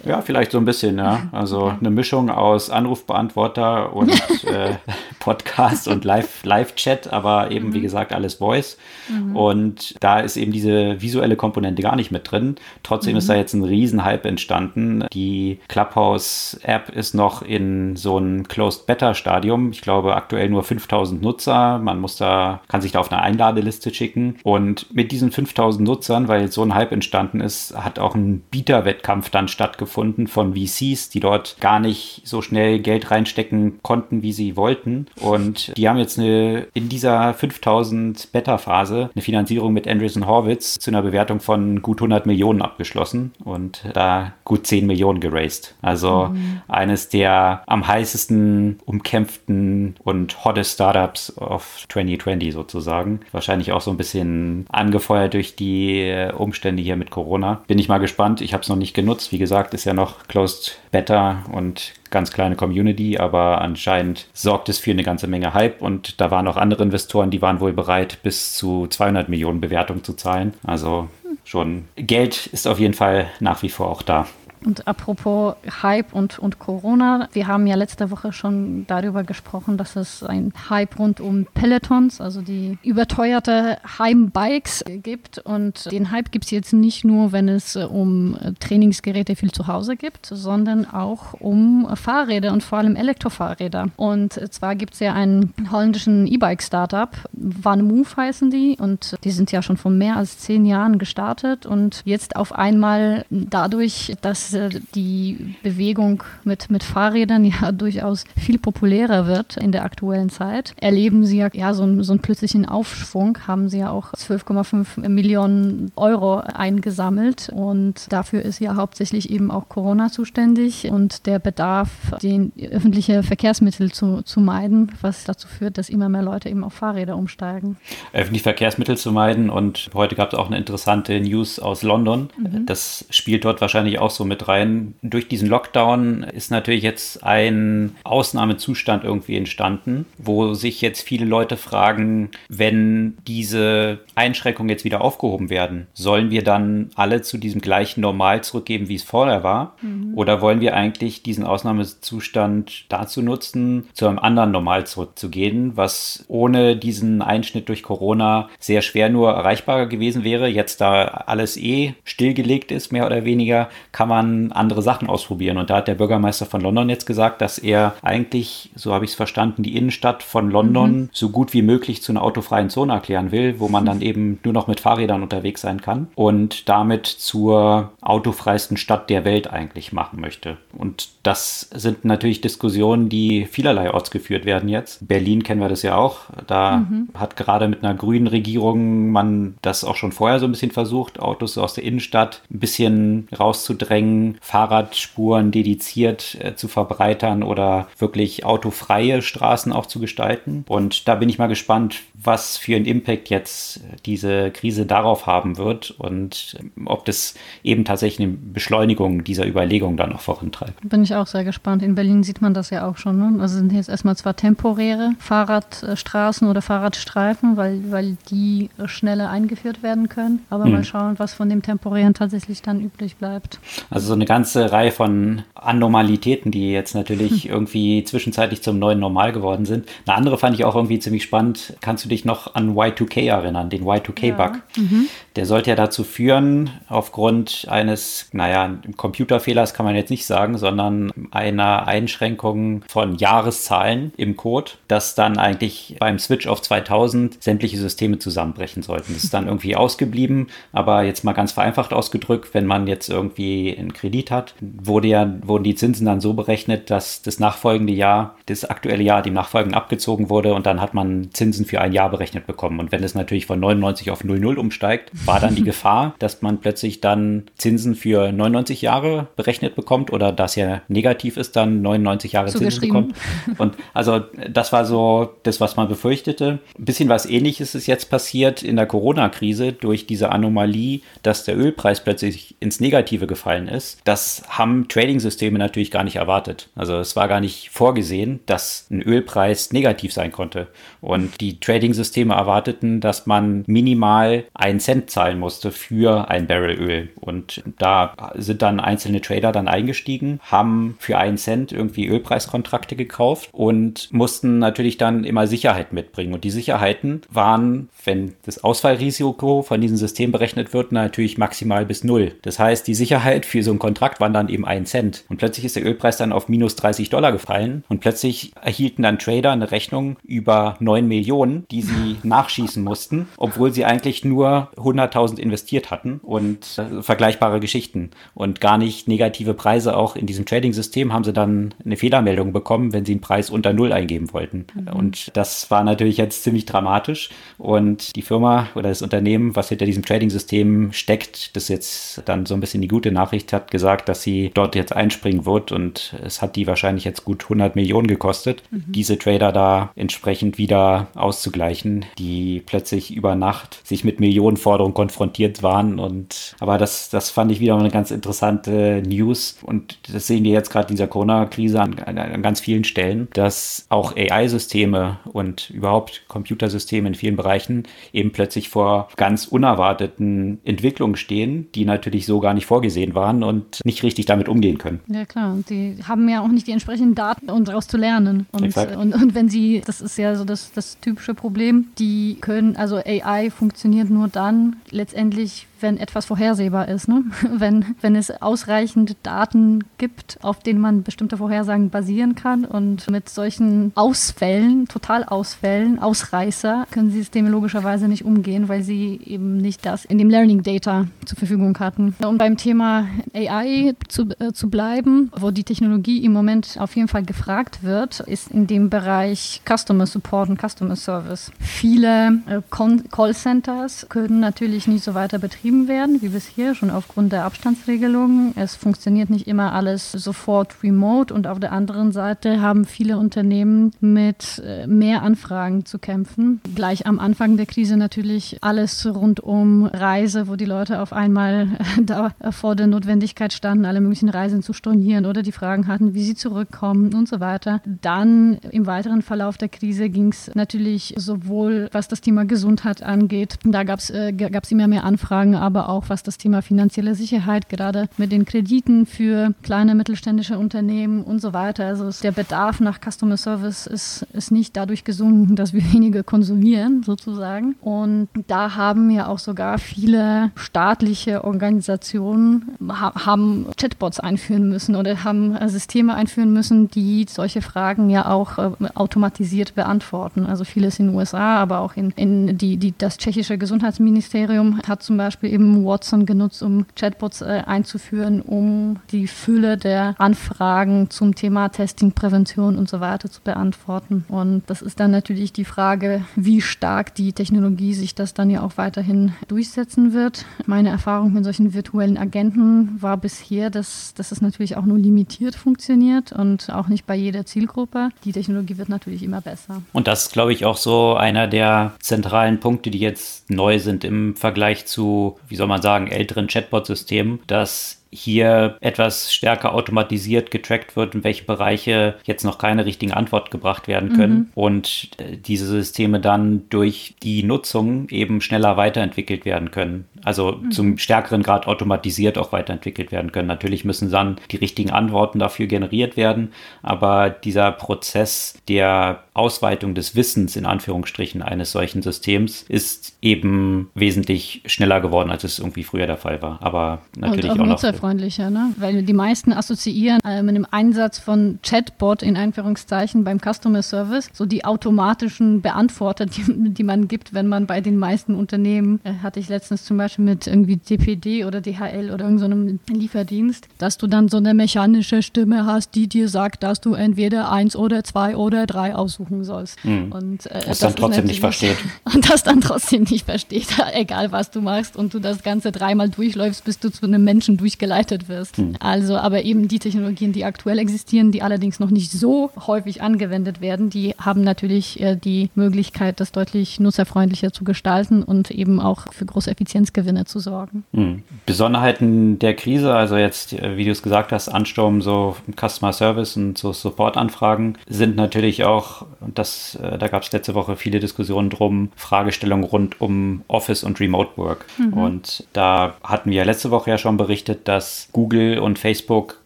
ja, 0.04 0.20
vielleicht 0.22 0.52
so 0.52 0.58
ein 0.58 0.64
bisschen, 0.64 0.98
ja. 0.98 1.22
Also 1.32 1.72
eine 1.78 1.90
Mischung 1.90 2.30
aus 2.30 2.70
Anrufbeantworter 2.70 3.69
und 3.78 4.11
äh, 4.44 4.76
Podcast 5.20 5.87
und 5.87 6.04
Live-Chat, 6.04 7.04
Live 7.04 7.12
aber 7.12 7.50
eben, 7.50 7.68
mhm. 7.68 7.74
wie 7.74 7.80
gesagt, 7.80 8.12
alles 8.12 8.35
Voice. 8.35 8.78
Mhm. 9.09 9.37
Und 9.37 9.94
da 10.00 10.20
ist 10.20 10.37
eben 10.37 10.52
diese 10.52 11.00
visuelle 11.00 11.37
Komponente 11.37 11.83
gar 11.83 11.96
nicht 11.96 12.11
mit 12.11 12.30
drin. 12.30 12.56
Trotzdem 12.83 13.12
mhm. 13.12 13.18
ist 13.18 13.28
da 13.28 13.35
jetzt 13.35 13.52
ein 13.54 13.62
Riesenhype 13.62 14.26
entstanden. 14.26 15.04
Die 15.12 15.61
Clubhouse-App 15.68 16.88
ist 16.90 17.14
noch 17.14 17.42
in 17.42 17.96
so 17.96 18.16
einem 18.16 18.48
Closed-Beta-Stadium. 18.48 19.70
Ich 19.70 19.83
glaube, 19.83 20.16
aktuell 20.16 20.48
nur 20.48 20.64
5000 20.64 21.22
Nutzer. 21.22 21.78
Man 21.78 22.00
muss 22.00 22.16
da, 22.16 22.62
kann 22.68 22.80
sich 22.80 22.92
da 22.92 23.00
auf 23.00 23.12
eine 23.12 23.22
Einladeliste 23.22 23.92
schicken. 23.92 24.38
Und 24.42 24.92
mit 24.94 25.12
diesen 25.12 25.30
5000 25.30 25.87
Nutzern, 25.87 26.28
weil 26.28 26.42
jetzt 26.42 26.54
so 26.54 26.62
ein 26.62 26.74
Hype 26.74 26.92
entstanden 26.92 27.40
ist, 27.40 27.76
hat 27.76 27.98
auch 27.98 28.14
ein 28.14 28.40
Bieterwettkampf 28.50 29.30
dann 29.30 29.48
stattgefunden 29.48 30.26
von 30.26 30.54
VCs, 30.54 31.11
die 31.11 31.20
dort 31.20 31.56
gar 31.61 31.78
nicht 31.78 32.22
so 32.24 32.40
schnell 32.40 32.80
Geld 32.80 33.11
reinstecken 33.11 33.60
konnten, 33.83 34.23
wie 34.23 34.33
sie 34.33 34.57
wollten. 34.57 35.07
Und 35.20 35.77
die 35.77 35.88
haben 35.88 35.99
jetzt 35.99 36.18
eine, 36.18 36.66
in 36.75 36.88
dieser 36.88 37.35
5000 37.35 38.33
Beta-Phase 38.33 39.11
eine 39.14 39.23
Finanzierung 39.23 39.73
mit 39.73 39.87
Andreessen 39.87 40.27
Horwitz 40.27 40.79
zu 40.79 40.90
einer 40.90 41.03
Bewertung 41.03 41.40
von 41.40 41.83
gut 41.83 41.99
100 41.99 42.27
Millionen 42.27 42.62
abgeschlossen 42.62 43.33
und 43.44 43.85
da 43.92 44.33
gut 44.44 44.66
10 44.66 44.87
Millionen 44.87 45.20
geraced. 45.20 45.75
Also 45.83 46.31
mhm. 46.33 46.62
eines 46.68 47.09
der 47.09 47.62
am 47.66 47.87
heißesten 47.87 48.81
umkämpften 48.85 49.96
und 50.03 50.44
hottest 50.44 50.75
Startups 50.75 51.37
of 51.38 51.85
2020 51.88 52.53
sozusagen. 52.53 53.20
Wahrscheinlich 53.33 53.73
auch 53.73 53.81
so 53.81 53.90
ein 53.90 53.96
bisschen 53.96 54.66
angefeuert 54.68 55.35
durch 55.35 55.57
die 55.57 56.01
äh, 56.01 56.33
Umstände 56.33 56.83
hier 56.83 56.96
mit 56.96 57.11
Corona. 57.11 57.62
Bin 57.66 57.79
ich 57.79 57.88
mal 57.88 57.99
gespannt. 57.99 58.40
Ich 58.40 58.53
habe 58.53 58.62
es 58.62 58.68
noch 58.68 58.77
nicht 58.77 58.94
genutzt. 58.94 59.33
Wie 59.33 59.38
gesagt, 59.38 59.75
ist 59.75 59.85
ja 59.85 59.94
noch 59.94 60.27
Closed 60.29 60.79
Beta 60.90 61.44
und 61.53 61.92
ganz 62.11 62.33
kleine 62.33 62.57
Community, 62.57 63.18
aber 63.18 63.61
anscheinend 63.61 64.27
sorgt 64.33 64.68
es 64.68 64.79
für 64.79 64.90
eine 64.90 65.03
ganze 65.03 65.27
Menge 65.27 65.55
Hype 65.55 65.81
und 65.81 66.20
da 66.20 66.31
waren 66.31 66.49
auch 66.49 66.57
andere 66.57 66.83
Investoren, 66.83 67.31
die 67.31 67.42
waren 67.42 67.61
wohl 67.61 67.73
bereit, 67.73 68.18
bis 68.23 68.55
zu 68.55 68.87
200 68.87 69.29
Millionen 69.29 69.61
Bewertungen 69.61 70.05
zu 70.05 70.14
zahlen. 70.14 70.55
Also 70.64 71.09
schon 71.44 71.85
Geld 71.96 72.46
ist 72.46 72.66
auf 72.66 72.79
jeden 72.79 72.94
Fall 72.94 73.29
nach 73.40 73.62
wie 73.62 73.68
vor 73.68 73.88
auch 73.88 74.03
da. 74.03 74.27
Und 74.64 74.87
apropos 74.87 75.55
Hype 75.83 76.12
und, 76.12 76.38
und 76.38 76.59
Corona, 76.59 77.29
wir 77.33 77.46
haben 77.46 77.66
ja 77.66 77.77
letzte 77.77 78.11
Woche 78.11 78.33
schon 78.33 78.87
darüber 78.87 79.25
gesprochen, 79.25 79.77
dass 79.77 79.96
es 79.96 80.23
ein 80.23 80.53
Hype 80.68 80.99
rund 80.99 81.20
um 81.20 81.46
Pelotons, 81.55 82.20
also 82.20 82.42
die 82.42 82.79
überteuerte 82.83 83.79
Heimbikes 83.99 84.85
gibt. 85.03 85.38
Und 85.38 85.90
den 85.90 86.11
Hype 86.11 86.31
gibt 86.31 86.44
es 86.46 86.51
jetzt 86.51 86.73
nicht 86.73 87.05
nur, 87.05 87.33
wenn 87.33 87.49
es 87.49 87.77
um 87.77 88.37
Trainingsgeräte 88.61 89.37
viel 89.37 89.53
zu 89.53 89.66
Hause 89.66 89.96
gibt, 89.96 90.27
sondern 90.27 90.85
auch 90.85 91.35
um 91.35 91.88
Fahrräder 91.94 92.53
und 92.53 92.62
vor 92.62 92.79
allem 92.79 92.96
Elektrofahrräder. 92.96 93.88
Und 93.96 94.35
zwar 94.53 94.75
gibt 94.77 94.94
es 94.94 95.01
ja 95.01 95.14
einen 95.14 95.55
holländischen 95.70 96.27
E-Bike-Startup, 96.27 97.16
Vanemove 97.33 98.16
heißen 98.16 98.51
die, 98.51 98.77
und 98.79 99.16
die 99.25 99.31
sind 99.31 99.53
ja 99.53 99.62
schon 99.62 99.77
vor 99.77 99.90
mehr 99.90 100.16
als 100.16 100.38
zehn 100.38 100.66
Jahren 100.66 100.99
gestartet 100.99 101.66
und 101.66 102.03
jetzt 102.05 102.37
auf 102.37 102.53
einmal 102.53 103.25
dadurch, 103.31 104.16
dass 104.20 104.49
die 104.94 105.56
Bewegung 105.62 106.22
mit, 106.44 106.70
mit 106.70 106.82
Fahrrädern 106.82 107.44
ja 107.60 107.72
durchaus 107.72 108.24
viel 108.36 108.58
populärer 108.58 109.26
wird 109.26 109.56
in 109.56 109.72
der 109.72 109.84
aktuellen 109.84 110.30
Zeit, 110.30 110.74
erleben 110.76 111.24
sie 111.24 111.38
ja, 111.38 111.48
ja 111.52 111.74
so, 111.74 111.82
einen, 111.82 112.02
so 112.02 112.12
einen 112.12 112.22
plötzlichen 112.22 112.66
Aufschwung, 112.66 113.38
haben 113.46 113.68
sie 113.68 113.78
ja 113.78 113.90
auch 113.90 114.12
12,5 114.12 115.08
Millionen 115.08 115.92
Euro 115.96 116.38
eingesammelt 116.38 117.50
und 117.52 118.12
dafür 118.12 118.42
ist 118.42 118.60
ja 118.60 118.76
hauptsächlich 118.76 119.30
eben 119.30 119.50
auch 119.50 119.68
Corona 119.68 120.10
zuständig 120.10 120.90
und 120.90 121.26
der 121.26 121.38
Bedarf, 121.38 121.90
den 122.22 122.52
öffentliche 122.70 123.22
Verkehrsmittel 123.22 123.92
zu, 123.92 124.22
zu 124.22 124.40
meiden, 124.40 124.92
was 125.00 125.24
dazu 125.24 125.48
führt, 125.48 125.78
dass 125.78 125.88
immer 125.88 126.08
mehr 126.08 126.22
Leute 126.22 126.48
eben 126.48 126.64
auf 126.64 126.74
Fahrräder 126.74 127.16
umsteigen. 127.16 127.76
Öffentliche 128.12 128.44
Verkehrsmittel 128.44 128.96
zu 128.96 129.12
meiden 129.12 129.50
und 129.50 129.90
heute 129.94 130.14
gab 130.14 130.32
es 130.32 130.38
auch 130.38 130.46
eine 130.46 130.58
interessante 130.58 131.18
News 131.20 131.58
aus 131.58 131.82
London. 131.82 132.30
Mhm. 132.38 132.66
Das 132.66 133.04
spielt 133.10 133.44
dort 133.44 133.60
wahrscheinlich 133.60 133.98
auch 133.98 134.10
so 134.10 134.24
mit 134.24 134.39
mit 134.40 134.48
rein. 134.48 134.94
Durch 135.03 135.29
diesen 135.29 135.48
Lockdown 135.48 136.22
ist 136.22 136.50
natürlich 136.50 136.83
jetzt 136.83 137.22
ein 137.24 137.96
Ausnahmezustand 138.05 139.05
irgendwie 139.05 139.37
entstanden, 139.37 140.07
wo 140.18 140.55
sich 140.55 140.81
jetzt 140.81 141.03
viele 141.03 141.26
Leute 141.26 141.57
fragen, 141.57 142.31
wenn 142.48 143.16
diese 143.26 144.00
Einschränkungen 144.14 144.70
jetzt 144.70 144.85
wieder 144.85 145.00
aufgehoben 145.03 145.50
werden, 145.50 145.87
sollen 145.94 146.31
wir 146.31 146.42
dann 146.42 146.90
alle 146.94 147.22
zu 147.22 147.38
diesem 147.38 147.61
gleichen 147.61 148.00
Normal 148.00 148.42
zurückgeben, 148.42 148.88
wie 148.88 148.94
es 148.94 149.03
vorher 149.03 149.42
war? 149.42 149.76
Mhm. 149.83 150.14
Oder 150.14 150.40
wollen 150.40 150.61
wir 150.61 150.74
eigentlich 150.74 151.22
diesen 151.22 151.44
Ausnahmezustand 151.44 152.87
dazu 152.88 153.22
nutzen, 153.22 153.88
zu 153.92 154.07
einem 154.07 154.18
anderen 154.18 154.50
Normal 154.50 154.87
zurückzugehen, 154.87 155.76
was 155.76 156.24
ohne 156.29 156.76
diesen 156.76 157.22
Einschnitt 157.22 157.68
durch 157.68 157.83
Corona 157.83 158.48
sehr 158.59 158.83
schwer 158.83 159.09
nur 159.09 159.31
erreichbar 159.31 159.87
gewesen 159.87 160.24
wäre? 160.24 160.48
Jetzt 160.48 160.81
da 160.81 161.05
alles 161.05 161.57
eh 161.57 161.94
stillgelegt 162.05 162.72
ist, 162.72 162.92
mehr 162.92 163.07
oder 163.07 163.24
weniger, 163.24 163.68
kann 163.92 164.09
man 164.09 164.29
andere 164.52 164.82
Sachen 164.82 165.08
ausprobieren. 165.08 165.58
Und 165.58 165.70
da 165.70 165.76
hat 165.76 165.88
der 165.88 165.94
Bürgermeister 165.94 166.46
von 166.46 166.60
London 166.60 166.88
jetzt 166.88 167.06
gesagt, 167.06 167.40
dass 167.40 167.58
er 167.58 167.94
eigentlich, 168.02 168.70
so 168.74 168.92
habe 168.92 169.04
ich 169.04 169.12
es 169.12 169.16
verstanden, 169.16 169.62
die 169.62 169.76
Innenstadt 169.76 170.22
von 170.22 170.50
London 170.50 170.92
mhm. 170.92 171.08
so 171.12 171.30
gut 171.30 171.52
wie 171.52 171.62
möglich 171.62 172.02
zu 172.02 172.12
einer 172.12 172.22
autofreien 172.22 172.70
Zone 172.70 172.92
erklären 172.92 173.32
will, 173.32 173.58
wo 173.58 173.68
man 173.68 173.84
dann 173.84 174.00
eben 174.02 174.38
nur 174.44 174.52
noch 174.52 174.66
mit 174.66 174.80
Fahrrädern 174.80 175.22
unterwegs 175.22 175.60
sein 175.60 175.80
kann 175.80 176.08
und 176.14 176.68
damit 176.68 177.06
zur 177.06 177.92
autofreisten 178.00 178.76
Stadt 178.76 179.10
der 179.10 179.24
Welt 179.24 179.50
eigentlich 179.50 179.92
machen 179.92 180.20
möchte. 180.20 180.56
Und 180.76 181.08
das 181.22 181.68
sind 181.74 182.04
natürlich 182.04 182.40
Diskussionen, 182.40 183.08
die 183.08 183.46
vielerlei 183.46 183.90
geführt 184.10 184.44
werden 184.44 184.68
jetzt. 184.68 185.06
Berlin 185.06 185.42
kennen 185.42 185.60
wir 185.60 185.68
das 185.68 185.82
ja 185.82 185.96
auch. 185.96 186.20
Da 186.46 186.78
mhm. 186.78 187.08
hat 187.14 187.36
gerade 187.36 187.68
mit 187.68 187.84
einer 187.84 187.94
grünen 187.94 188.26
Regierung 188.26 189.10
man 189.10 189.54
das 189.62 189.84
auch 189.84 189.96
schon 189.96 190.12
vorher 190.12 190.38
so 190.38 190.46
ein 190.46 190.52
bisschen 190.52 190.70
versucht, 190.70 191.20
Autos 191.20 191.58
aus 191.58 191.74
der 191.74 191.84
Innenstadt 191.84 192.42
ein 192.50 192.58
bisschen 192.58 193.28
rauszudrängen, 193.38 194.19
Fahrradspuren 194.40 195.50
dediziert 195.50 196.37
äh, 196.40 196.54
zu 196.54 196.68
verbreitern 196.68 197.42
oder 197.42 197.88
wirklich 197.98 198.44
autofreie 198.44 199.22
Straßen 199.22 199.72
auch 199.72 199.87
zu 199.87 200.00
gestalten. 200.00 200.64
Und 200.68 201.09
da 201.09 201.14
bin 201.14 201.28
ich 201.28 201.38
mal 201.38 201.46
gespannt, 201.46 202.00
was 202.22 202.56
für 202.59 202.76
einen 202.76 202.85
Impact 202.85 203.30
jetzt 203.30 203.80
diese 204.04 204.50
Krise 204.50 204.85
darauf 204.85 205.26
haben 205.26 205.56
wird 205.56 205.90
und 205.92 206.56
ob 206.85 207.04
das 207.04 207.35
eben 207.62 207.85
tatsächlich 207.85 208.26
eine 208.26 208.37
Beschleunigung 208.37 209.24
dieser 209.24 209.46
Überlegung 209.46 209.96
dann 209.96 210.11
noch 210.11 210.20
vorantreibt. 210.20 210.88
Bin 210.88 211.02
ich 211.02 211.14
auch 211.14 211.26
sehr 211.26 211.44
gespannt. 211.44 211.83
In 211.83 211.94
Berlin 211.94 212.22
sieht 212.22 212.42
man 212.42 212.52
das 212.52 212.70
ja 212.70 212.87
auch 212.87 212.98
schon. 212.98 213.18
Ne? 213.18 213.40
Also 213.40 213.56
sind 213.56 213.72
jetzt 213.72 213.88
erstmal 213.88 214.16
zwar 214.16 214.37
temporäre 214.37 215.12
Fahrradstraßen 215.18 216.48
oder 216.48 216.61
Fahrradstreifen, 216.61 217.56
weil, 217.56 217.90
weil 217.90 218.16
die 218.30 218.68
schneller 218.85 219.30
eingeführt 219.30 219.83
werden 219.83 220.09
können, 220.09 220.44
aber 220.50 220.64
hm. 220.64 220.72
mal 220.72 220.85
schauen, 220.85 221.18
was 221.18 221.33
von 221.33 221.48
dem 221.48 221.62
temporären 221.62 222.12
tatsächlich 222.12 222.61
dann 222.61 222.80
übrig 222.80 223.16
bleibt. 223.16 223.61
Also 223.88 224.09
so 224.09 224.14
eine 224.14 224.26
ganze 224.26 224.72
Reihe 224.72 224.92
von 224.92 225.42
Anormalitäten, 225.54 226.50
die 226.50 226.70
jetzt 226.70 226.94
natürlich 226.94 227.44
hm. 227.44 227.50
irgendwie 227.61 228.04
zwischenzeitlich 228.04 228.62
zum 228.62 228.78
neuen 228.78 228.98
Normal 228.98 229.33
geworden 229.33 229.64
sind. 229.64 229.88
Eine 230.06 230.16
andere 230.16 230.37
fand 230.37 230.54
ich 230.54 230.64
auch 230.64 230.76
irgendwie 230.76 230.98
ziemlich 230.98 231.22
spannend. 231.22 231.74
Kannst 231.80 232.04
du 232.04 232.10
dich 232.11 232.25
noch 232.25 232.55
an 232.55 232.75
Y2K 232.75 233.29
erinnern, 233.29 233.70
den 233.70 233.85
Y2K-Bug? 233.85 234.61
Ja. 234.77 234.83
Mhm. 234.83 235.09
Der 235.37 235.46
sollte 235.46 235.70
ja 235.70 235.77
dazu 235.77 236.05
führen, 236.05 236.70
aufgrund 236.88 237.66
eines, 237.68 238.29
naja, 238.33 238.79
Computerfehlers 238.96 239.75
kann 239.75 239.87
man 239.87 239.94
jetzt 239.94 240.11
nicht 240.11 240.27
sagen, 240.27 240.59
sondern 240.59 241.12
einer 241.31 241.87
Einschränkung 241.87 242.83
von 242.88 243.16
Jahreszahlen 243.16 244.12
im 244.16 244.37
Code, 244.37 244.73
dass 244.88 245.14
dann 245.14 245.38
eigentlich 245.38 245.96
beim 246.01 246.18
Switch 246.18 246.46
auf 246.46 246.62
2000 246.62 247.42
sämtliche 247.42 247.79
Systeme 247.79 248.18
zusammenbrechen 248.18 248.83
sollten. 248.83 249.14
Das 249.14 249.25
ist 249.25 249.35
dann 249.35 249.46
irgendwie 249.46 249.77
ausgeblieben, 249.77 250.49
aber 250.73 251.03
jetzt 251.03 251.25
mal 251.25 251.33
ganz 251.33 251.53
vereinfacht 251.53 251.92
ausgedrückt, 251.92 252.53
wenn 252.53 252.66
man 252.66 252.87
jetzt 252.87 253.09
irgendwie 253.09 253.77
einen 253.79 253.92
Kredit 253.92 254.31
hat, 254.31 254.55
wurde 254.61 255.09
ja, 255.09 255.33
wurden 255.42 255.64
die 255.64 255.75
Zinsen 255.75 256.07
dann 256.07 256.20
so 256.20 256.35
berechnet, 256.35 256.90
dass 256.90 257.23
das 257.23 257.38
nachfolgende 257.38 257.92
Jahr, 257.92 258.37
das 258.46 258.64
aktuelle 258.64 259.03
Jahr 259.03 259.23
dem 259.23 259.35
nachfolgenden 259.35 259.77
abgezogen 259.77 260.31
wurde 260.31 260.55
und 260.55 260.66
dann 260.66 260.81
hat 260.81 260.94
man 260.94 261.31
Zinsen 261.33 261.66
für 261.66 261.81
ein 261.81 261.92
Jahr 261.92 261.99
berechnet 262.08 262.46
bekommen. 262.46 262.80
Und 262.80 262.92
wenn 262.92 263.02
es 263.02 263.14
natürlich 263.14 263.46
von 263.46 263.60
99 263.60 264.10
auf 264.10 264.24
00 264.24 264.58
umsteigt, 264.58 265.10
war 265.26 265.40
dann 265.40 265.54
die 265.54 265.64
Gefahr, 265.70 266.14
dass 266.18 266.42
man 266.42 266.58
plötzlich 266.58 267.00
dann 267.00 267.44
Zinsen 267.56 267.94
für 267.94 268.32
99 268.32 268.82
Jahre 268.82 269.28
berechnet 269.36 269.74
bekommt 269.74 270.12
oder 270.12 270.32
das 270.32 270.56
ja 270.56 270.82
negativ 270.88 271.36
ist, 271.36 271.56
dann 271.56 271.82
99 271.82 272.32
Jahre 272.32 272.50
Zinsen 272.50 272.80
bekommt. 272.80 273.14
Und 273.58 273.76
also 273.94 274.20
das 274.50 274.72
war 274.72 274.84
so 274.84 275.30
das, 275.42 275.60
was 275.60 275.76
man 275.76 275.88
befürchtete. 275.88 276.58
Ein 276.78 276.84
bisschen 276.84 277.08
was 277.08 277.26
ähnliches 277.26 277.74
ist 277.74 277.86
jetzt 277.86 278.10
passiert 278.10 278.62
in 278.62 278.76
der 278.76 278.86
Corona-Krise 278.86 279.72
durch 279.72 280.06
diese 280.06 280.30
Anomalie, 280.30 281.00
dass 281.22 281.44
der 281.44 281.56
Ölpreis 281.56 282.02
plötzlich 282.02 282.56
ins 282.60 282.80
Negative 282.80 283.26
gefallen 283.26 283.68
ist. 283.68 284.00
Das 284.04 284.42
haben 284.48 284.88
Trading-Systeme 284.88 285.58
natürlich 285.58 285.90
gar 285.90 286.04
nicht 286.04 286.16
erwartet. 286.16 286.68
Also 286.74 286.96
es 286.98 287.16
war 287.16 287.28
gar 287.28 287.40
nicht 287.40 287.70
vorgesehen, 287.70 288.40
dass 288.46 288.86
ein 288.90 289.02
Ölpreis 289.02 289.72
negativ 289.72 290.12
sein 290.12 290.32
konnte. 290.32 290.68
Und 291.00 291.40
die 291.40 291.60
Trading-Systeme 291.90 292.35
erwarteten, 292.35 293.00
dass 293.00 293.26
man 293.26 293.64
minimal 293.66 294.44
einen 294.55 294.81
Cent 294.81 295.11
zahlen 295.11 295.38
musste 295.38 295.72
für 295.72 296.31
ein 296.31 296.46
Barrel 296.46 296.79
Öl. 296.79 297.09
Und 297.16 297.62
da 297.79 298.33
sind 298.37 298.62
dann 298.62 298.81
einzelne 298.81 299.20
Trader 299.20 299.53
dann 299.53 299.68
eingestiegen, 299.68 300.40
haben 300.42 300.96
für 300.98 301.18
einen 301.18 301.37
Cent 301.37 301.72
irgendwie 301.72 302.07
Ölpreiskontrakte 302.07 302.96
gekauft 302.96 303.50
und 303.53 304.09
mussten 304.12 304.59
natürlich 304.59 304.98
dann 304.98 305.24
immer 305.24 305.46
Sicherheit 305.46 305.92
mitbringen. 305.92 306.33
Und 306.35 306.44
die 306.44 306.50
Sicherheiten 306.50 307.22
waren, 307.31 307.88
wenn 308.05 308.35
das 308.44 308.62
Ausfallrisiko 308.62 309.62
von 309.62 309.81
diesem 309.81 309.96
System 309.96 310.33
berechnet 310.33 310.72
wird, 310.72 310.92
natürlich 310.92 311.38
maximal 311.38 311.85
bis 311.85 312.05
null. 312.05 312.33
Das 312.42 312.59
heißt, 312.59 312.87
die 312.87 312.94
Sicherheit 312.94 313.46
für 313.46 313.62
so 313.62 313.70
einen 313.70 313.79
Kontrakt 313.79 314.20
waren 314.20 314.33
dann 314.33 314.48
eben 314.48 314.64
ein 314.64 314.87
Cent. 314.87 315.24
Und 315.29 315.38
plötzlich 315.38 315.64
ist 315.64 315.76
der 315.76 315.85
Ölpreis 315.85 316.16
dann 316.16 316.33
auf 316.33 316.48
minus 316.48 316.76
30 316.76 317.11
Dollar 317.11 317.33
gefallen 317.33 317.85
und 317.88 318.00
plötzlich 318.00 318.53
erhielten 318.62 319.03
dann 319.03 319.18
Trader 319.18 319.53
eine 319.53 319.70
Rechnung 319.70 320.16
über 320.22 320.76
9 320.81 321.07
Millionen, 321.07 321.66
die 321.70 321.79
sie 321.82 322.16
nachschießen 322.22 322.82
mussten, 322.82 323.28
obwohl 323.36 323.72
sie 323.72 323.84
eigentlich 323.84 324.24
nur 324.24 324.70
100.000 324.76 325.38
investiert 325.38 325.90
hatten 325.90 326.20
und 326.22 326.78
äh, 326.78 327.02
vergleichbare 327.02 327.60
Geschichten 327.60 328.10
und 328.34 328.60
gar 328.60 328.78
nicht 328.78 329.08
negative 329.08 329.54
Preise 329.54 329.96
auch 329.96 330.16
in 330.16 330.26
diesem 330.26 330.46
Trading-System 330.46 331.12
haben 331.12 331.24
sie 331.24 331.32
dann 331.32 331.74
eine 331.84 331.96
Fehlermeldung 331.96 332.52
bekommen, 332.52 332.92
wenn 332.92 333.04
sie 333.04 333.12
einen 333.12 333.20
Preis 333.20 333.50
unter 333.50 333.72
Null 333.72 333.92
eingeben 333.92 334.32
wollten. 334.32 334.66
Mhm. 334.74 334.88
Und 334.88 335.36
das 335.36 335.70
war 335.70 335.84
natürlich 335.84 336.16
jetzt 336.16 336.42
ziemlich 336.42 336.66
dramatisch 336.66 337.30
und 337.58 338.14
die 338.16 338.22
Firma 338.22 338.68
oder 338.74 338.88
das 338.88 339.02
Unternehmen, 339.02 339.56
was 339.56 339.68
hinter 339.68 339.86
diesem 339.86 340.04
Trading-System 340.04 340.92
steckt, 340.92 341.56
das 341.56 341.68
jetzt 341.68 342.22
dann 342.26 342.46
so 342.46 342.54
ein 342.54 342.60
bisschen 342.60 342.82
die 342.82 342.88
gute 342.88 343.12
Nachricht 343.12 343.52
hat, 343.52 343.70
gesagt, 343.70 344.08
dass 344.08 344.22
sie 344.22 344.50
dort 344.54 344.74
jetzt 344.74 344.94
einspringen 344.94 345.46
wird 345.46 345.72
und 345.72 346.14
es 346.24 346.42
hat 346.42 346.56
die 346.56 346.66
wahrscheinlich 346.66 347.04
jetzt 347.04 347.24
gut 347.24 347.44
100 347.44 347.76
Millionen 347.76 348.06
gekostet, 348.06 348.62
mhm. 348.70 348.84
diese 348.88 349.18
Trader 349.18 349.52
da 349.52 349.92
entsprechend 349.96 350.58
wieder 350.58 351.08
auszugleichen 351.14 351.69
Bereichen, 351.70 352.04
die 352.18 352.62
plötzlich 352.64 353.14
über 353.14 353.37
Nacht 353.37 353.80
sich 353.87 354.04
mit 354.04 354.20
Millionenforderungen 354.20 354.94
konfrontiert 354.94 355.62
waren. 355.62 355.98
Und 355.98 356.56
aber 356.59 356.78
das, 356.78 357.11
das 357.11 357.30
fand 357.30 357.52
ich 357.52 357.61
wieder 357.61 357.76
eine 357.76 357.90
ganz 357.90 358.11
interessante 358.11 359.02
News. 359.06 359.59
Und 359.62 359.98
das 360.12 360.26
sehen 360.26 360.44
wir 360.44 360.52
jetzt 360.52 360.70
gerade 360.70 360.88
in 360.88 360.96
dieser 360.96 361.06
Corona-Krise 361.06 361.80
an, 361.80 361.98
an, 361.98 362.42
ganz 362.42 362.61
vielen 362.61 362.85
Stellen, 362.85 363.28
dass 363.35 363.87
auch 363.88 364.16
AI-Systeme 364.16 365.18
und 365.33 365.70
überhaupt 365.70 366.24
Computersysteme 366.28 367.09
in 367.09 367.14
vielen 367.14 367.37
Bereichen 367.37 367.85
eben 368.12 368.33
plötzlich 368.33 368.68
vor 368.68 369.09
ganz 369.16 369.46
unerwarteten 369.46 370.61
Entwicklungen 370.64 371.16
stehen, 371.16 371.68
die 371.74 371.85
natürlich 371.85 372.26
so 372.26 372.40
gar 372.40 372.54
nicht 372.54 372.66
vorgesehen 372.66 373.14
waren 373.14 373.42
und 373.44 373.80
nicht 373.85 374.02
richtig 374.02 374.26
damit 374.26 374.48
umgehen 374.48 374.78
können. 374.78 375.00
Ja 375.06 375.24
klar, 375.24 375.52
und 375.52 375.70
die 375.70 375.96
haben 376.06 376.28
ja 376.28 376.42
auch 376.42 376.48
nicht 376.48 376.66
die 376.66 376.72
entsprechenden 376.72 377.14
Daten, 377.14 377.48
um 377.50 377.64
daraus 377.64 377.87
zu 377.87 377.96
lernen. 377.96 378.46
Und, 378.52 378.76
und, 378.76 379.14
und, 379.14 379.35
wenn 379.35 379.48
sie, 379.48 379.83
das 379.85 380.00
ist 380.00 380.18
ja 380.18 380.35
so 380.35 380.44
das, 380.44 380.72
das 380.72 380.98
typische 381.00 381.35
Problem, 381.35 381.60
die 381.99 382.38
können, 382.40 382.77
also 382.77 382.96
AI 382.96 383.51
funktioniert 383.51 384.11
nur 384.11 384.29
dann 384.29 384.77
letztendlich, 384.90 385.66
wenn 385.82 385.96
etwas 385.96 386.26
vorhersehbar 386.26 386.88
ist. 386.88 387.08
Ne? 387.08 387.24
Wenn, 387.52 387.84
wenn 388.00 388.16
es 388.16 388.30
ausreichend 388.42 389.16
Daten 389.22 389.84
gibt, 389.98 390.38
auf 390.42 390.60
denen 390.60 390.80
man 390.80 391.02
bestimmte 391.02 391.36
Vorhersagen 391.36 391.90
basieren 391.90 392.34
kann 392.34 392.64
und 392.64 393.10
mit 393.10 393.28
solchen 393.28 393.92
Ausfällen, 393.94 394.86
Totalausfällen, 394.88 395.98
Ausreißer, 395.98 396.86
können 396.90 397.10
Systeme 397.10 397.50
logischerweise 397.50 398.08
nicht 398.08 398.24
umgehen, 398.24 398.68
weil 398.68 398.82
sie 398.82 399.20
eben 399.24 399.58
nicht 399.58 399.84
das 399.84 400.04
in 400.04 400.18
dem 400.18 400.30
Learning 400.30 400.62
Data 400.62 401.06
zur 401.24 401.38
Verfügung 401.38 401.78
hatten. 401.78 402.14
Um 402.24 402.38
beim 402.38 402.56
Thema 402.56 403.06
AI 403.34 403.94
zu, 404.08 404.28
äh, 404.38 404.52
zu 404.52 404.70
bleiben, 404.70 405.30
wo 405.36 405.50
die 405.50 405.64
Technologie 405.64 406.24
im 406.24 406.32
Moment 406.32 406.76
auf 406.78 406.96
jeden 406.96 407.08
Fall 407.08 407.24
gefragt 407.24 407.82
wird, 407.82 408.20
ist 408.20 408.50
in 408.50 408.66
dem 408.66 408.90
Bereich 408.90 409.60
Customer 409.68 410.06
Support 410.06 410.50
und 410.50 410.60
Customer 410.60 410.96
Service. 410.96 411.52
Viele 411.58 412.40
äh, 412.46 412.60
Callcenters 412.70 414.06
können 414.08 414.40
natürlich 414.40 414.86
nicht 414.86 415.04
so 415.04 415.14
weiter 415.14 415.38
betrieben 415.38 415.69
betrieben 415.70 415.88
werden, 415.88 416.20
wie 416.20 416.28
bisher, 416.30 416.74
schon 416.74 416.90
aufgrund 416.90 417.33
der 417.33 417.44
Abstandsregelungen. 417.44 418.54
Es 418.56 418.74
funktioniert 418.74 419.30
nicht 419.30 419.46
immer 419.46 419.72
alles 419.72 420.11
sofort 420.11 420.83
remote 420.83 421.33
und 421.33 421.46
auf 421.46 421.61
der 421.61 421.70
anderen 421.70 422.11
Seite 422.11 422.61
haben 422.61 422.85
viele 422.85 423.18
Unternehmen 423.18 423.92
mit 424.00 424.61
äh, 424.66 424.88
mehr 424.88 425.22
Anfragen 425.22 425.85
zu 425.85 426.00
kämpfen. 426.00 426.61
Gleich 426.74 427.06
am 427.06 427.20
Anfang 427.20 427.56
der 427.56 427.66
Krise 427.66 427.96
natürlich 427.96 428.59
alles 428.62 429.06
rund 429.06 429.38
um 429.38 429.87
Reise, 429.87 430.48
wo 430.48 430.56
die 430.56 430.64
Leute 430.64 431.00
auf 431.00 431.12
einmal 431.12 431.68
da 432.04 432.33
vor 432.50 432.74
der 432.74 432.88
Notwendigkeit 432.88 433.52
standen, 433.52 433.85
alle 433.85 434.00
möglichen 434.00 434.28
Reisen 434.28 434.62
zu 434.62 434.72
stornieren 434.72 435.24
oder 435.24 435.42
die 435.42 435.52
Fragen 435.52 435.87
hatten, 435.87 436.14
wie 436.14 436.24
sie 436.24 436.35
zurückkommen 436.35 437.14
und 437.14 437.28
so 437.28 437.38
weiter. 437.38 437.80
Dann 437.85 438.54
im 438.72 438.87
weiteren 438.87 439.22
Verlauf 439.22 439.56
der 439.56 439.68
Krise 439.68 440.09
ging 440.09 440.33
es 440.33 440.50
natürlich 440.54 441.14
sowohl, 441.16 441.88
was 441.92 442.09
das 442.09 442.20
Thema 442.20 442.44
Gesundheit 442.44 443.04
angeht, 443.04 443.56
da 443.64 443.85
gab 443.85 444.00
es 444.00 444.11
äh, 444.11 444.33
immer 444.70 444.88
mehr 444.88 445.04
Anfragen 445.04 445.60
aber 445.61 445.88
auch 445.88 446.05
was 446.09 446.23
das 446.23 446.38
Thema 446.38 446.62
finanzielle 446.62 447.14
Sicherheit, 447.14 447.68
gerade 447.68 448.09
mit 448.16 448.33
den 448.33 448.44
Krediten 448.44 449.07
für 449.07 449.55
kleine 449.62 449.94
mittelständische 449.94 450.59
Unternehmen 450.59 451.23
und 451.23 451.40
so 451.40 451.53
weiter. 451.53 451.87
Also 451.87 452.11
der 452.23 452.33
Bedarf 452.33 452.81
nach 452.81 452.99
Customer 453.01 453.37
Service 453.37 453.87
ist, 453.87 454.27
ist 454.33 454.51
nicht 454.51 454.77
dadurch 454.77 455.05
gesunken, 455.05 455.57
dass 455.57 455.73
wir 455.73 455.83
weniger 455.92 456.23
konsumieren, 456.23 457.03
sozusagen. 457.03 457.77
Und 457.81 458.29
da 458.46 458.75
haben 458.77 459.11
ja 459.11 459.27
auch 459.27 459.38
sogar 459.38 459.79
viele 459.79 460.51
staatliche 460.57 461.44
Organisationen 461.44 462.70
ha 462.88 463.12
haben 463.27 463.66
Chatbots 463.77 464.20
einführen 464.20 464.68
müssen 464.68 464.96
oder 464.96 465.25
haben 465.25 465.57
Systeme 465.68 466.14
einführen 466.14 466.53
müssen, 466.53 466.90
die 466.90 467.27
solche 467.29 467.62
Fragen 467.62 468.11
ja 468.11 468.27
auch 468.29 468.59
äh, 468.59 468.70
automatisiert 468.94 469.75
beantworten. 469.75 470.46
Also 470.46 470.64
vieles 470.64 470.99
in 470.99 471.09
den 471.09 471.16
USA, 471.16 471.59
aber 471.59 471.81
auch 471.81 471.96
in, 471.96 472.11
in 472.12 472.57
die, 472.57 472.77
die, 472.77 472.94
das 472.96 473.18
tschechische 473.18 473.59
Gesundheitsministerium 473.59 474.81
hat 474.87 475.03
zum 475.03 475.16
Beispiel 475.16 475.49
eben 475.50 475.84
Watson 475.84 476.26
genutzt, 476.26 476.62
um 476.62 476.86
Chatbots 476.96 477.42
äh, 477.42 477.62
einzuführen, 477.66 478.40
um 478.40 478.96
die 479.10 479.26
Fülle 479.26 479.76
der 479.76 480.14
Anfragen 480.18 481.10
zum 481.10 481.34
Thema 481.34 481.68
Testing, 481.68 482.12
Prävention 482.12 482.76
und 482.76 482.88
so 482.88 483.00
weiter 483.00 483.30
zu 483.30 483.40
beantworten. 483.42 484.24
Und 484.28 484.62
das 484.68 484.82
ist 484.82 485.00
dann 485.00 485.10
natürlich 485.10 485.52
die 485.52 485.64
Frage, 485.64 486.24
wie 486.36 486.60
stark 486.60 487.14
die 487.14 487.32
Technologie 487.32 487.94
sich 487.94 488.14
das 488.14 488.34
dann 488.34 488.50
ja 488.50 488.62
auch 488.62 488.76
weiterhin 488.76 489.32
durchsetzen 489.48 490.12
wird. 490.12 490.44
Meine 490.66 490.90
Erfahrung 490.90 491.32
mit 491.32 491.44
solchen 491.44 491.74
virtuellen 491.74 492.16
Agenten 492.16 492.96
war 493.00 493.16
bisher, 493.16 493.70
dass, 493.70 494.14
dass 494.14 494.32
es 494.32 494.40
natürlich 494.40 494.76
auch 494.76 494.84
nur 494.84 494.98
limitiert 494.98 495.54
funktioniert 495.54 496.32
und 496.32 496.70
auch 496.70 496.88
nicht 496.88 497.06
bei 497.06 497.16
jeder 497.16 497.44
Zielgruppe. 497.46 498.10
Die 498.24 498.32
Technologie 498.32 498.78
wird 498.78 498.88
natürlich 498.88 499.22
immer 499.22 499.40
besser. 499.40 499.82
Und 499.92 500.06
das 500.06 500.26
ist, 500.26 500.32
glaube 500.32 500.52
ich, 500.52 500.64
auch 500.64 500.76
so 500.76 501.14
einer 501.14 501.46
der 501.46 501.94
zentralen 502.00 502.60
Punkte, 502.60 502.90
die 502.90 502.98
jetzt 502.98 503.50
neu 503.50 503.78
sind 503.78 504.04
im 504.04 504.36
Vergleich 504.36 504.86
zu 504.86 505.39
wie 505.48 505.57
soll 505.57 505.66
man 505.66 505.83
sagen, 505.83 506.09
älteren 506.09 506.48
Chatbot-Systemen, 506.48 507.40
dass 507.46 508.00
hier 508.12 508.76
etwas 508.81 509.33
stärker 509.33 509.72
automatisiert 509.72 510.50
getrackt 510.50 510.96
wird, 510.96 511.14
in 511.14 511.22
welche 511.22 511.44
Bereiche 511.44 512.16
jetzt 512.24 512.44
noch 512.44 512.59
keine 512.59 512.85
richtigen 512.85 513.12
Antwort 513.12 513.50
gebracht 513.50 513.87
werden 513.87 514.16
können 514.16 514.35
mhm. 514.35 514.48
und 514.55 515.11
äh, 515.18 515.37
diese 515.37 515.66
Systeme 515.66 516.18
dann 516.18 516.68
durch 516.70 517.14
die 517.22 517.44
Nutzung 517.44 518.09
eben 518.09 518.40
schneller 518.40 518.76
weiterentwickelt 518.76 519.44
werden 519.44 519.70
können. 519.70 520.07
Also 520.24 520.53
mhm. 520.53 520.70
zum 520.72 520.98
stärkeren 520.98 521.42
Grad 521.42 521.68
automatisiert 521.68 522.37
auch 522.37 522.53
weiterentwickelt 522.53 523.12
werden 523.12 523.31
können. 523.31 523.48
Natürlich 523.48 523.85
müssen 523.85 524.11
dann 524.11 524.37
die 524.50 524.57
richtigen 524.57 524.90
Antworten 524.90 525.38
dafür 525.38 525.66
generiert 525.66 526.16
werden, 526.16 526.53
aber 526.83 527.31
dieser 527.31 527.70
Prozess 527.70 528.59
der 528.68 529.22
Ausweitung 529.40 529.94
des 529.94 530.14
Wissens 530.14 530.55
in 530.55 530.66
Anführungsstrichen 530.66 531.40
eines 531.40 531.72
solchen 531.72 532.03
Systems 532.03 532.62
ist 532.68 533.14
eben 533.22 533.90
wesentlich 533.94 534.62
schneller 534.66 535.00
geworden, 535.00 535.31
als 535.31 535.44
es 535.44 535.59
irgendwie 535.59 535.83
früher 535.83 536.07
der 536.07 536.18
Fall 536.18 536.42
war. 536.42 536.59
Aber 536.61 537.00
natürlich 537.16 537.50
und 537.50 537.61
auch, 537.61 537.64
auch 537.64 537.68
nutzerfreundlicher, 537.68 538.50
ne? 538.50 538.74
Weil 538.76 539.03
die 539.03 539.12
meisten 539.14 539.55
assoziieren 539.55 540.20
äh, 540.24 540.42
mit 540.42 540.57
dem 540.57 540.66
Einsatz 540.70 541.18
von 541.18 541.59
Chatbot 541.62 542.22
in 542.22 542.37
Anführungszeichen 542.37 543.24
beim 543.24 543.38
Customer 543.38 543.83
Service 543.83 544.29
so 544.35 544.44
die 544.44 544.64
automatischen 544.66 545.62
Beantworter, 545.62 546.26
die, 546.26 546.42
die 546.46 546.85
man 546.85 547.09
gibt, 547.09 547.33
wenn 547.33 547.48
man 547.48 547.66
bei 547.66 547.81
den 547.81 547.96
meisten 547.96 548.35
Unternehmen 548.35 549.00
äh, 549.05 549.14
hatte 549.22 549.40
ich 549.40 549.48
letztens 549.48 549.85
zum 549.85 549.96
Beispiel 549.96 550.24
mit 550.24 550.46
irgendwie 550.46 550.76
DPD 550.76 551.46
oder 551.46 551.62
DHL 551.62 552.11
oder 552.12 552.24
irgendeinem 552.24 552.79
so 552.87 552.94
Lieferdienst, 552.94 553.68
dass 553.79 553.96
du 553.96 554.07
dann 554.07 554.29
so 554.29 554.37
eine 554.37 554.53
mechanische 554.53 555.22
Stimme 555.22 555.64
hast, 555.64 555.94
die 555.94 556.09
dir 556.09 556.29
sagt, 556.29 556.62
dass 556.62 556.81
du 556.81 556.92
entweder 556.92 557.50
eins 557.50 557.74
oder 557.74 558.05
zwei 558.05 558.37
oder 558.37 558.66
drei 558.66 558.94
aussuchen 558.94 559.29
suchen 559.30 559.44
sollst. 559.44 559.84
Mhm. 559.84 560.12
Und 560.12 560.46
äh, 560.46 560.60
das 560.66 560.80
dann 560.80 560.94
trotzdem 560.94 561.24
nicht 561.24 561.40
versteht. 561.40 561.76
Und 562.14 562.28
das 562.30 562.42
dann 562.42 562.60
trotzdem 562.60 563.04
nicht 563.04 563.24
versteht, 563.24 563.68
egal 563.94 564.32
was 564.32 564.50
du 564.50 564.60
machst 564.60 564.96
und 564.96 565.14
du 565.14 565.18
das 565.18 565.42
Ganze 565.42 565.72
dreimal 565.72 566.08
durchläufst, 566.08 566.64
bis 566.64 566.78
du 566.78 566.90
zu 566.90 567.06
einem 567.06 567.22
Menschen 567.22 567.56
durchgeleitet 567.56 568.28
wirst. 568.28 568.58
Mhm. 568.58 568.76
Also, 568.80 569.16
aber 569.16 569.42
eben 569.44 569.68
die 569.68 569.78
Technologien, 569.78 570.32
die 570.32 570.44
aktuell 570.44 570.78
existieren, 570.78 571.30
die 571.32 571.42
allerdings 571.42 571.80
noch 571.80 571.90
nicht 571.90 572.10
so 572.10 572.50
häufig 572.66 573.02
angewendet 573.02 573.60
werden, 573.60 573.90
die 573.90 574.14
haben 574.18 574.42
natürlich 574.42 575.00
äh, 575.00 575.16
die 575.16 575.50
Möglichkeit, 575.54 576.20
das 576.20 576.32
deutlich 576.32 576.80
nutzerfreundlicher 576.80 577.52
zu 577.52 577.64
gestalten 577.64 578.22
und 578.22 578.50
eben 578.50 578.80
auch 578.80 579.12
für 579.12 579.24
große 579.24 579.50
Effizienzgewinne 579.50 580.24
zu 580.24 580.40
sorgen. 580.40 580.84
Mhm. 580.92 581.22
Besonderheiten 581.46 582.38
der 582.38 582.54
Krise, 582.54 582.94
also 582.94 583.16
jetzt, 583.16 583.52
äh, 583.52 583.76
wie 583.76 583.84
du 583.84 583.90
es 583.90 584.02
gesagt 584.02 584.32
hast, 584.32 584.48
Ansturm 584.48 585.02
so 585.02 585.36
Customer 585.56 585.92
Service 585.92 586.36
und 586.36 586.58
so 586.58 586.72
Support-Anfragen 586.72 587.76
sind 587.88 588.16
natürlich 588.16 588.64
auch 588.64 589.06
und 589.20 589.38
das, 589.38 589.76
äh, 589.76 589.98
da 589.98 590.09
gab 590.09 590.22
es 590.22 590.33
letzte 590.33 590.54
Woche 590.54 590.76
viele 590.76 591.00
Diskussionen 591.00 591.50
drum, 591.50 591.90
Fragestellungen 591.94 592.64
rund 592.64 593.00
um 593.00 593.42
Office 593.48 593.85
und 593.85 594.00
Remote 594.00 594.37
Work. 594.37 594.64
Mhm. 594.78 594.92
Und 594.94 595.46
da 595.52 595.94
hatten 596.02 596.30
wir 596.30 596.38
ja 596.38 596.44
letzte 596.44 596.70
Woche 596.70 596.90
ja 596.90 596.98
schon 596.98 597.16
berichtet, 597.16 597.68
dass 597.68 598.09
Google 598.12 598.59
und 598.59 598.78
Facebook 598.78 599.42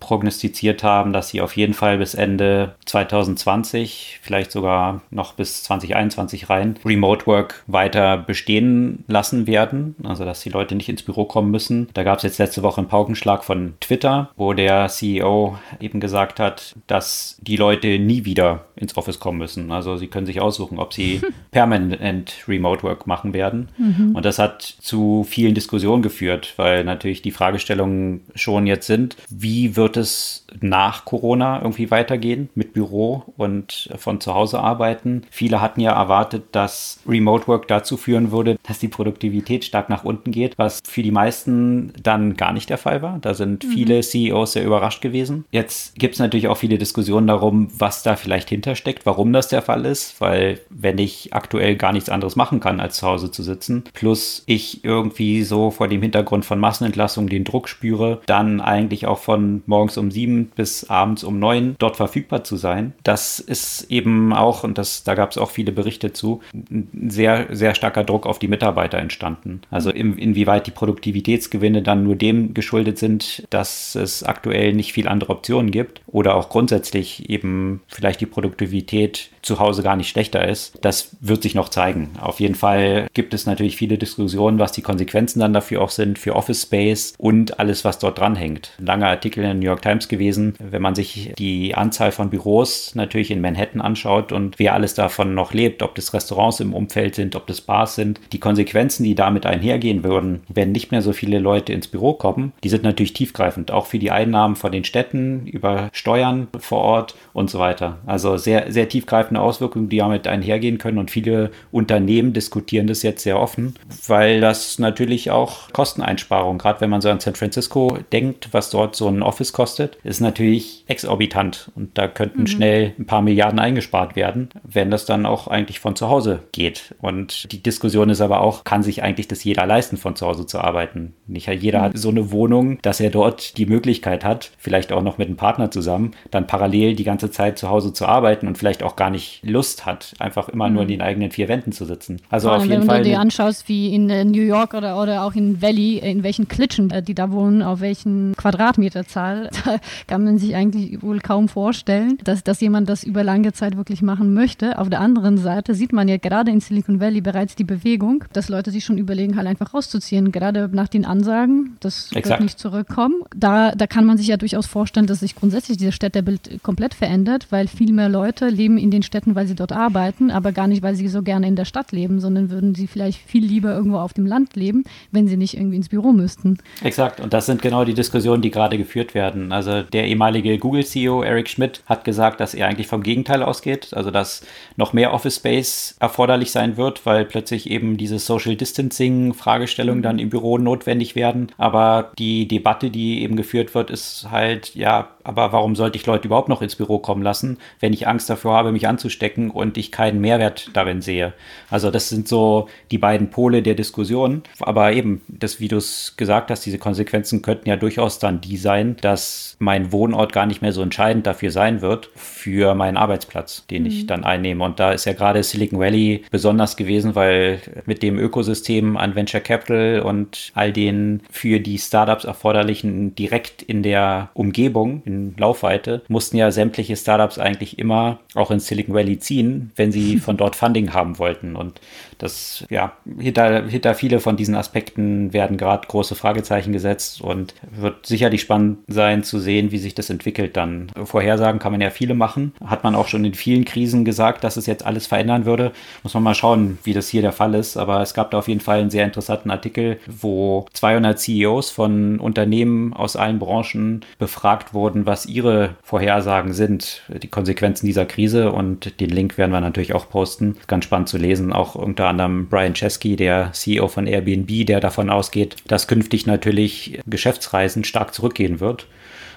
prognostiziert 0.00 0.82
haben, 0.82 1.12
dass 1.12 1.28
sie 1.28 1.40
auf 1.40 1.56
jeden 1.56 1.74
Fall 1.74 1.98
bis 1.98 2.14
Ende 2.14 2.74
2020, 2.86 4.20
vielleicht 4.22 4.52
sogar 4.52 5.02
noch 5.10 5.32
bis 5.34 5.64
2021 5.64 6.50
rein, 6.50 6.78
Remote 6.84 7.26
Work 7.26 7.64
weiter 7.66 8.16
bestehen 8.16 9.04
lassen 9.08 9.46
werden. 9.46 9.96
Also 10.04 10.24
dass 10.24 10.42
die 10.42 10.50
Leute 10.50 10.74
nicht 10.76 10.88
ins 10.88 11.02
Büro 11.02 11.24
kommen 11.24 11.50
müssen. 11.50 11.88
Da 11.94 12.04
gab 12.04 12.18
es 12.18 12.22
jetzt 12.22 12.38
letzte 12.38 12.62
Woche 12.62 12.78
einen 12.78 12.88
Paukenschlag 12.88 13.44
von 13.44 13.74
Twitter, 13.80 14.30
wo 14.36 14.52
der 14.52 14.88
CEO 14.88 15.58
eben 15.80 16.00
gesagt 16.00 16.38
hat, 16.38 16.74
dass 16.86 17.38
die 17.40 17.56
Leute 17.56 17.98
nie 17.98 18.24
wieder 18.24 18.66
ins 18.76 18.96
Office 18.96 19.18
kommen 19.18 19.38
müssen 19.38 19.63
müssen. 19.64 19.72
Also 19.72 19.96
sie 19.96 20.06
können 20.06 20.26
sich 20.26 20.40
aussuchen, 20.40 20.78
ob 20.78 20.92
sie 20.92 21.20
permanent 21.50 22.44
Remote 22.48 22.82
Work 22.82 23.06
machen 23.06 23.34
werden. 23.34 23.68
Mhm. 23.78 24.14
Und 24.14 24.24
das 24.24 24.38
hat 24.38 24.62
zu 24.62 25.24
vielen 25.28 25.54
Diskussionen 25.54 26.02
geführt, 26.02 26.54
weil 26.56 26.84
natürlich 26.84 27.22
die 27.22 27.30
Fragestellung 27.30 28.20
schon 28.34 28.66
jetzt 28.66 28.86
sind. 28.86 29.16
Wie 29.28 29.76
wird 29.76 29.96
es 29.96 30.46
nach 30.60 31.04
Corona 31.04 31.60
irgendwie 31.60 31.90
weitergehen 31.90 32.48
mit 32.54 32.72
Büro 32.72 33.24
und 33.36 33.90
von 33.96 34.20
zu 34.20 34.34
Hause 34.34 34.60
arbeiten? 34.60 35.22
Viele 35.30 35.60
hatten 35.60 35.80
ja 35.80 35.92
erwartet, 35.92 36.44
dass 36.52 37.00
Remote 37.06 37.46
Work 37.48 37.68
dazu 37.68 37.96
führen 37.96 38.30
würde, 38.30 38.56
dass 38.66 38.78
die 38.78 38.88
Produktivität 38.88 39.64
stark 39.64 39.88
nach 39.88 40.04
unten 40.04 40.30
geht, 40.30 40.54
was 40.56 40.80
für 40.86 41.02
die 41.02 41.10
meisten 41.10 41.92
dann 42.02 42.36
gar 42.36 42.52
nicht 42.52 42.70
der 42.70 42.78
Fall 42.78 43.02
war. 43.02 43.18
Da 43.20 43.34
sind 43.34 43.64
mhm. 43.64 43.68
viele 43.68 44.00
CEOs 44.00 44.52
sehr 44.52 44.64
überrascht 44.64 45.00
gewesen. 45.00 45.44
Jetzt 45.50 45.96
gibt 45.96 46.14
es 46.14 46.20
natürlich 46.20 46.48
auch 46.48 46.56
viele 46.56 46.78
Diskussionen 46.78 47.26
darum, 47.26 47.68
was 47.76 48.02
da 48.02 48.16
vielleicht 48.16 48.48
hintersteckt, 48.48 49.06
warum 49.06 49.32
das 49.32 49.48
der 49.54 49.62
Fall 49.62 49.86
ist, 49.86 50.20
weil 50.20 50.60
wenn 50.68 50.98
ich 50.98 51.32
aktuell 51.32 51.76
gar 51.76 51.92
nichts 51.92 52.10
anderes 52.10 52.36
machen 52.36 52.60
kann, 52.60 52.80
als 52.80 52.96
zu 52.96 53.06
Hause 53.06 53.30
zu 53.30 53.42
sitzen, 53.42 53.84
plus 53.94 54.42
ich 54.46 54.84
irgendwie 54.84 55.42
so 55.44 55.70
vor 55.70 55.88
dem 55.88 56.02
Hintergrund 56.02 56.44
von 56.44 56.58
Massenentlassungen 56.58 57.30
den 57.30 57.44
Druck 57.44 57.68
spüre, 57.68 58.20
dann 58.26 58.60
eigentlich 58.60 59.06
auch 59.06 59.18
von 59.18 59.62
morgens 59.66 59.96
um 59.96 60.10
sieben 60.10 60.50
bis 60.54 60.90
abends 60.90 61.24
um 61.24 61.38
neun 61.38 61.76
dort 61.78 61.96
verfügbar 61.96 62.44
zu 62.44 62.56
sein. 62.56 62.92
Das 63.02 63.38
ist 63.38 63.90
eben 63.90 64.32
auch, 64.32 64.64
und 64.64 64.76
das, 64.76 65.04
da 65.04 65.14
gab 65.14 65.30
es 65.30 65.38
auch 65.38 65.50
viele 65.50 65.72
Berichte 65.72 66.12
zu, 66.12 66.40
ein 66.52 67.08
sehr, 67.08 67.46
sehr 67.50 67.74
starker 67.74 68.04
Druck 68.04 68.26
auf 68.26 68.38
die 68.38 68.48
Mitarbeiter 68.48 68.98
entstanden. 68.98 69.62
Also 69.70 69.90
in, 69.90 70.18
inwieweit 70.18 70.66
die 70.66 70.72
Produktivitätsgewinne 70.72 71.82
dann 71.82 72.04
nur 72.04 72.16
dem 72.16 72.54
geschuldet 72.54 72.98
sind, 72.98 73.46
dass 73.50 73.94
es 73.94 74.24
aktuell 74.24 74.72
nicht 74.72 74.92
viel 74.92 75.08
andere 75.08 75.32
Optionen 75.32 75.70
gibt 75.70 76.02
oder 76.06 76.34
auch 76.34 76.48
grundsätzlich 76.48 77.30
eben 77.30 77.80
vielleicht 77.86 78.20
die 78.20 78.26
Produktivität 78.26 79.30
zu 79.44 79.58
Hause 79.58 79.82
gar 79.82 79.96
nicht 79.96 80.08
schlechter 80.08 80.46
ist. 80.46 80.78
Das 80.82 81.10
wird 81.20 81.42
sich 81.42 81.54
noch 81.54 81.68
zeigen. 81.68 82.10
Auf 82.20 82.40
jeden 82.40 82.54
Fall 82.54 83.06
gibt 83.14 83.34
es 83.34 83.46
natürlich 83.46 83.76
viele 83.76 83.98
Diskussionen, 83.98 84.58
was 84.58 84.72
die 84.72 84.82
Konsequenzen 84.82 85.40
dann 85.40 85.52
dafür 85.52 85.82
auch 85.82 85.90
sind 85.90 86.18
für 86.18 86.34
Office 86.34 86.62
Space 86.62 87.14
und 87.18 87.58
alles, 87.58 87.84
was 87.84 87.98
dort 87.98 88.18
dranhängt. 88.18 88.72
Langer 88.78 89.08
Artikel 89.08 89.40
in 89.40 89.46
der 89.46 89.54
New 89.54 89.66
York 89.66 89.82
Times 89.82 90.08
gewesen, 90.08 90.54
wenn 90.58 90.82
man 90.82 90.94
sich 90.94 91.32
die 91.38 91.74
Anzahl 91.74 92.12
von 92.12 92.30
Büros 92.30 92.94
natürlich 92.94 93.30
in 93.30 93.40
Manhattan 93.40 93.80
anschaut 93.80 94.32
und 94.32 94.58
wer 94.58 94.74
alles 94.74 94.94
davon 94.94 95.34
noch 95.34 95.52
lebt, 95.52 95.82
ob 95.82 95.94
das 95.94 96.14
Restaurants 96.14 96.60
im 96.60 96.74
Umfeld 96.74 97.14
sind, 97.14 97.36
ob 97.36 97.46
das 97.46 97.60
Bars 97.60 97.94
sind, 97.94 98.20
die 98.32 98.40
Konsequenzen, 98.40 99.04
die 99.04 99.14
damit 99.14 99.46
einhergehen 99.46 100.04
würden, 100.04 100.42
wenn 100.48 100.72
nicht 100.72 100.90
mehr 100.90 101.02
so 101.02 101.12
viele 101.12 101.38
Leute 101.38 101.72
ins 101.72 101.88
Büro 101.88 102.14
kommen, 102.14 102.52
die 102.62 102.68
sind 102.68 102.84
natürlich 102.84 103.12
tiefgreifend, 103.12 103.70
auch 103.70 103.86
für 103.86 103.98
die 103.98 104.10
Einnahmen 104.10 104.56
von 104.56 104.72
den 104.72 104.84
Städten 104.84 105.46
über 105.46 105.88
Steuern 105.92 106.48
vor 106.58 106.80
Ort 106.80 107.14
und 107.32 107.50
so 107.50 107.58
weiter. 107.58 107.98
Also 108.06 108.36
sehr, 108.36 108.72
sehr 108.72 108.88
tiefgreifende 109.34 109.40
Auswirkungen, 109.40 109.88
die 109.88 109.98
damit 109.98 110.26
einhergehen 110.26 110.78
können 110.78 110.98
und 110.98 111.10
viele 111.10 111.50
Unternehmen 111.72 112.32
diskutieren 112.32 112.86
das 112.86 113.02
jetzt 113.02 113.22
sehr 113.22 113.38
offen, 113.38 113.74
weil 114.06 114.40
das 114.40 114.78
natürlich 114.78 115.30
auch 115.30 115.72
Kosteneinsparungen, 115.72 116.58
gerade 116.58 116.80
wenn 116.80 116.90
man 116.90 117.00
so 117.00 117.10
an 117.10 117.20
San 117.20 117.34
Francisco 117.34 117.98
denkt, 118.12 118.48
was 118.52 118.70
dort 118.70 118.96
so 118.96 119.08
ein 119.08 119.22
Office 119.22 119.52
kostet, 119.52 119.96
ist 120.04 120.20
natürlich 120.20 120.84
exorbitant 120.86 121.70
und 121.74 121.96
da 121.98 122.08
könnten 122.08 122.42
mhm. 122.42 122.46
schnell 122.46 122.92
ein 122.98 123.06
paar 123.06 123.22
Milliarden 123.22 123.58
eingespart 123.58 124.16
werden, 124.16 124.48
wenn 124.62 124.90
das 124.90 125.06
dann 125.06 125.26
auch 125.26 125.48
eigentlich 125.48 125.80
von 125.80 125.96
zu 125.96 126.08
Hause 126.08 126.40
geht. 126.52 126.94
Und 127.00 127.50
die 127.52 127.62
Diskussion 127.62 128.10
ist 128.10 128.20
aber 128.20 128.40
auch, 128.40 128.64
kann 128.64 128.82
sich 128.82 129.02
eigentlich 129.02 129.28
das 129.28 129.44
jeder 129.44 129.66
leisten, 129.66 129.96
von 129.96 130.16
zu 130.16 130.26
Hause 130.26 130.46
zu 130.46 130.60
arbeiten? 130.60 131.14
Nicht 131.26 131.48
jeder 131.48 131.80
mhm. 131.80 131.82
hat 131.84 131.98
so 131.98 132.10
eine 132.10 132.30
Wohnung, 132.30 132.78
dass 132.82 133.00
er 133.00 133.10
dort 133.10 133.56
die 133.58 133.66
Möglichkeit 133.66 134.24
hat, 134.24 134.52
vielleicht 134.58 134.92
auch 134.92 135.02
noch 135.02 135.18
mit 135.18 135.28
einem 135.28 135.36
Partner 135.36 135.70
zusammen, 135.70 136.12
dann 136.30 136.46
parallel 136.46 136.94
die 136.94 137.04
ganze 137.04 137.30
Zeit 137.30 137.58
zu 137.58 137.68
Hause 137.68 137.92
zu 137.92 138.06
arbeiten 138.06 138.46
und 138.46 138.58
vielleicht 138.58 138.82
auch 138.82 138.96
gar 138.96 139.10
nicht 139.10 139.23
Lust 139.42 139.86
hat, 139.86 140.14
einfach 140.18 140.48
immer 140.48 140.68
mhm. 140.68 140.74
nur 140.74 140.82
in 140.82 140.88
den 140.88 141.02
eigenen 141.02 141.30
vier 141.30 141.48
Wänden 141.48 141.72
zu 141.72 141.84
sitzen. 141.84 142.20
Also 142.30 142.48
Vor 142.48 142.58
auf 142.58 142.62
jeden 142.64 142.82
wenn 142.82 142.86
Fall. 142.86 142.96
Wenn 142.96 143.04
du 143.04 143.10
dir 143.10 143.20
anschaust, 143.20 143.68
wie 143.68 143.94
in 143.94 144.10
äh, 144.10 144.24
New 144.24 144.42
York 144.42 144.74
oder, 144.74 145.00
oder 145.00 145.24
auch 145.24 145.34
in 145.34 145.60
Valley, 145.62 145.98
in 145.98 146.22
welchen 146.22 146.48
Klitschen 146.48 146.90
äh, 146.90 147.02
die 147.02 147.14
da 147.14 147.30
wohnen, 147.30 147.62
auf 147.62 147.80
welchen 147.80 148.34
Quadratmeterzahl, 148.36 149.50
da 149.64 149.78
kann 150.06 150.24
man 150.24 150.38
sich 150.38 150.54
eigentlich 150.54 151.02
wohl 151.02 151.20
kaum 151.20 151.48
vorstellen, 151.48 152.18
dass, 152.24 152.44
dass 152.44 152.60
jemand 152.60 152.88
das 152.88 153.04
über 153.04 153.24
lange 153.24 153.52
Zeit 153.52 153.76
wirklich 153.76 154.02
machen 154.02 154.34
möchte. 154.34 154.78
Auf 154.78 154.90
der 154.90 155.00
anderen 155.00 155.38
Seite 155.38 155.74
sieht 155.74 155.92
man 155.92 156.08
ja 156.08 156.16
gerade 156.16 156.50
in 156.50 156.60
Silicon 156.60 157.00
Valley 157.00 157.20
bereits 157.20 157.54
die 157.56 157.64
Bewegung, 157.64 158.24
dass 158.32 158.48
Leute 158.48 158.70
sich 158.70 158.84
schon 158.84 158.98
überlegen, 158.98 159.36
halt 159.36 159.46
einfach 159.46 159.74
rauszuziehen, 159.74 160.32
gerade 160.32 160.68
nach 160.72 160.88
den 160.88 161.04
Ansagen, 161.04 161.76
das 161.80 162.10
Exakt. 162.12 162.28
wird 162.28 162.40
nicht 162.40 162.58
zurückkommen. 162.58 163.22
Da, 163.34 163.72
da 163.72 163.86
kann 163.86 164.04
man 164.04 164.18
sich 164.18 164.28
ja 164.28 164.36
durchaus 164.36 164.66
vorstellen, 164.66 165.06
dass 165.06 165.20
sich 165.20 165.34
grundsätzlich 165.34 165.78
dieses 165.78 165.94
Städtebild 165.94 166.62
komplett 166.62 166.94
verändert, 166.94 167.46
weil 167.50 167.68
viel 167.68 167.92
mehr 167.92 168.08
Leute 168.08 168.48
leben 168.48 168.78
in 168.78 168.90
den 168.90 169.02
Städten, 169.02 169.13
weil 169.14 169.46
sie 169.46 169.54
dort 169.54 169.72
arbeiten, 169.72 170.30
aber 170.30 170.52
gar 170.52 170.66
nicht, 170.66 170.82
weil 170.82 170.94
sie 170.94 171.08
so 171.08 171.22
gerne 171.22 171.46
in 171.46 171.56
der 171.56 171.64
Stadt 171.64 171.92
leben, 171.92 172.20
sondern 172.20 172.50
würden 172.50 172.74
sie 172.74 172.86
vielleicht 172.86 173.20
viel 173.20 173.44
lieber 173.44 173.74
irgendwo 173.74 173.98
auf 173.98 174.12
dem 174.12 174.26
Land 174.26 174.56
leben, 174.56 174.84
wenn 175.12 175.28
sie 175.28 175.36
nicht 175.36 175.56
irgendwie 175.56 175.76
ins 175.76 175.88
Büro 175.88 176.12
müssten. 176.12 176.58
Exakt, 176.82 177.20
und 177.20 177.32
das 177.32 177.46
sind 177.46 177.62
genau 177.62 177.84
die 177.84 177.94
Diskussionen, 177.94 178.42
die 178.42 178.50
gerade 178.50 178.78
geführt 178.78 179.14
werden. 179.14 179.52
Also 179.52 179.82
der 179.82 180.06
ehemalige 180.06 180.58
Google-CEO 180.58 181.22
Eric 181.22 181.48
Schmidt 181.48 181.82
hat 181.86 182.04
gesagt, 182.04 182.40
dass 182.40 182.54
er 182.54 182.68
eigentlich 182.68 182.88
vom 182.88 183.02
Gegenteil 183.02 183.42
ausgeht, 183.42 183.88
also 183.92 184.10
dass 184.10 184.44
noch 184.76 184.92
mehr 184.92 185.12
Office 185.12 185.36
Space 185.36 185.96
erforderlich 186.00 186.50
sein 186.50 186.76
wird, 186.76 187.06
weil 187.06 187.24
plötzlich 187.24 187.70
eben 187.70 187.96
diese 187.96 188.18
Social 188.18 188.56
Distancing-Fragestellungen 188.56 190.02
dann 190.02 190.18
im 190.18 190.30
Büro 190.30 190.58
notwendig 190.58 191.14
werden. 191.14 191.52
Aber 191.58 192.12
die 192.18 192.48
Debatte, 192.48 192.90
die 192.90 193.22
eben 193.22 193.36
geführt 193.36 193.74
wird, 193.74 193.90
ist 193.90 194.28
halt, 194.30 194.74
ja, 194.74 195.08
aber 195.24 195.52
warum 195.52 195.74
sollte 195.74 195.96
ich 195.96 196.06
Leute 196.06 196.28
überhaupt 196.28 196.48
noch 196.48 196.62
ins 196.62 196.76
Büro 196.76 196.98
kommen 196.98 197.22
lassen, 197.22 197.58
wenn 197.80 197.92
ich 197.92 198.06
Angst 198.06 198.28
davor 198.30 198.54
habe, 198.54 198.72
mich 198.72 198.86
anzustecken 198.86 199.50
und 199.50 199.78
ich 199.78 199.90
keinen 199.90 200.20
Mehrwert 200.20 200.70
darin 200.74 201.00
sehe? 201.00 201.32
Also 201.70 201.90
das 201.90 202.10
sind 202.10 202.28
so 202.28 202.68
die 202.90 202.98
beiden 202.98 203.30
Pole 203.30 203.62
der 203.62 203.74
Diskussion. 203.74 204.42
Aber 204.60 204.92
eben, 204.92 205.22
das, 205.28 205.60
wie 205.60 205.68
du 205.68 205.78
es 205.78 206.14
gesagt 206.16 206.50
hast, 206.50 206.66
diese 206.66 206.78
Konsequenzen 206.78 207.42
könnten 207.42 207.68
ja 207.68 207.76
durchaus 207.76 208.18
dann 208.18 208.40
die 208.40 208.58
sein, 208.58 208.96
dass 209.00 209.56
mein 209.58 209.92
Wohnort 209.92 210.32
gar 210.32 210.46
nicht 210.46 210.62
mehr 210.62 210.72
so 210.72 210.82
entscheidend 210.82 211.26
dafür 211.26 211.50
sein 211.50 211.80
wird, 211.80 212.10
für 212.14 212.74
meinen 212.74 212.96
Arbeitsplatz, 212.96 213.66
den 213.66 213.82
mhm. 213.82 213.88
ich 213.88 214.06
dann 214.06 214.24
einnehme. 214.24 214.62
Und 214.62 214.78
da 214.78 214.92
ist 214.92 215.06
ja 215.06 215.14
gerade 215.14 215.42
Silicon 215.42 215.80
Valley 215.80 216.24
besonders 216.30 216.76
gewesen, 216.76 217.14
weil 217.14 217.60
mit 217.86 218.02
dem 218.02 218.18
Ökosystem 218.18 218.96
an 218.98 219.14
Venture 219.14 219.40
Capital 219.40 220.00
und 220.00 220.52
all 220.54 220.72
den 220.72 221.22
für 221.30 221.60
die 221.60 221.78
Startups 221.78 222.24
erforderlichen 222.24 223.14
direkt 223.14 223.62
in 223.62 223.82
der 223.82 224.28
Umgebung, 224.34 225.02
in 225.06 225.13
in 225.14 225.34
Laufweite, 225.38 226.02
mussten 226.08 226.36
ja 226.36 226.50
sämtliche 226.50 226.96
Startups 226.96 227.38
eigentlich 227.38 227.78
immer 227.78 228.18
auch 228.34 228.50
in 228.50 228.60
Silicon 228.60 228.94
Valley 228.94 229.18
ziehen, 229.18 229.72
wenn 229.76 229.92
sie 229.92 230.18
von 230.24 230.36
dort 230.36 230.56
Funding 230.56 230.92
haben 230.92 231.18
wollten. 231.18 231.56
Und 231.56 231.80
das, 232.18 232.64
ja, 232.70 232.92
hinter, 233.18 233.66
hinter 233.66 233.94
viele 233.94 234.20
von 234.20 234.36
diesen 234.36 234.54
Aspekten 234.54 235.32
werden 235.32 235.56
gerade 235.56 235.86
große 235.86 236.14
Fragezeichen 236.14 236.72
gesetzt 236.72 237.20
und 237.20 237.54
wird 237.70 238.06
sicherlich 238.06 238.40
spannend 238.40 238.78
sein 238.88 239.22
zu 239.24 239.38
sehen, 239.38 239.70
wie 239.70 239.78
sich 239.78 239.94
das 239.94 240.10
entwickelt 240.10 240.56
dann. 240.56 240.90
Vorhersagen 241.04 241.58
kann 241.58 241.72
man 241.72 241.80
ja 241.80 241.90
viele 241.90 242.14
machen. 242.14 242.52
Hat 242.64 242.84
man 242.84 242.94
auch 242.94 243.08
schon 243.08 243.24
in 243.24 243.34
vielen 243.34 243.64
Krisen 243.64 244.04
gesagt, 244.04 244.44
dass 244.44 244.56
es 244.56 244.66
jetzt 244.66 244.84
alles 244.84 245.06
verändern 245.06 245.44
würde. 245.44 245.72
Muss 246.02 246.14
man 246.14 246.22
mal 246.22 246.34
schauen, 246.34 246.78
wie 246.84 246.92
das 246.92 247.08
hier 247.08 247.22
der 247.22 247.32
Fall 247.32 247.54
ist. 247.54 247.76
Aber 247.76 248.00
es 248.00 248.14
gab 248.14 248.30
da 248.30 248.38
auf 248.38 248.48
jeden 248.48 248.60
Fall 248.60 248.80
einen 248.80 248.90
sehr 248.90 249.04
interessanten 249.04 249.50
Artikel, 249.50 249.98
wo 250.06 250.66
200 250.72 251.18
CEOs 251.18 251.70
von 251.70 252.20
Unternehmen 252.20 252.92
aus 252.92 253.16
allen 253.16 253.38
Branchen 253.38 254.04
befragt 254.18 254.74
wurden, 254.74 255.03
was 255.06 255.26
ihre 255.26 255.76
Vorhersagen 255.82 256.52
sind, 256.52 257.02
die 257.08 257.28
Konsequenzen 257.28 257.86
dieser 257.86 258.06
Krise. 258.06 258.52
Und 258.52 259.00
den 259.00 259.10
Link 259.10 259.38
werden 259.38 259.52
wir 259.52 259.60
natürlich 259.60 259.94
auch 259.94 260.08
posten. 260.08 260.56
Ganz 260.66 260.84
spannend 260.84 261.08
zu 261.08 261.18
lesen. 261.18 261.52
Auch 261.52 261.74
unter 261.74 262.08
anderem 262.08 262.48
Brian 262.48 262.74
Chesky, 262.74 263.16
der 263.16 263.52
CEO 263.52 263.88
von 263.88 264.06
Airbnb, 264.06 264.66
der 264.66 264.80
davon 264.80 265.10
ausgeht, 265.10 265.56
dass 265.66 265.88
künftig 265.88 266.26
natürlich 266.26 267.00
Geschäftsreisen 267.06 267.84
stark 267.84 268.14
zurückgehen 268.14 268.60
wird 268.60 268.86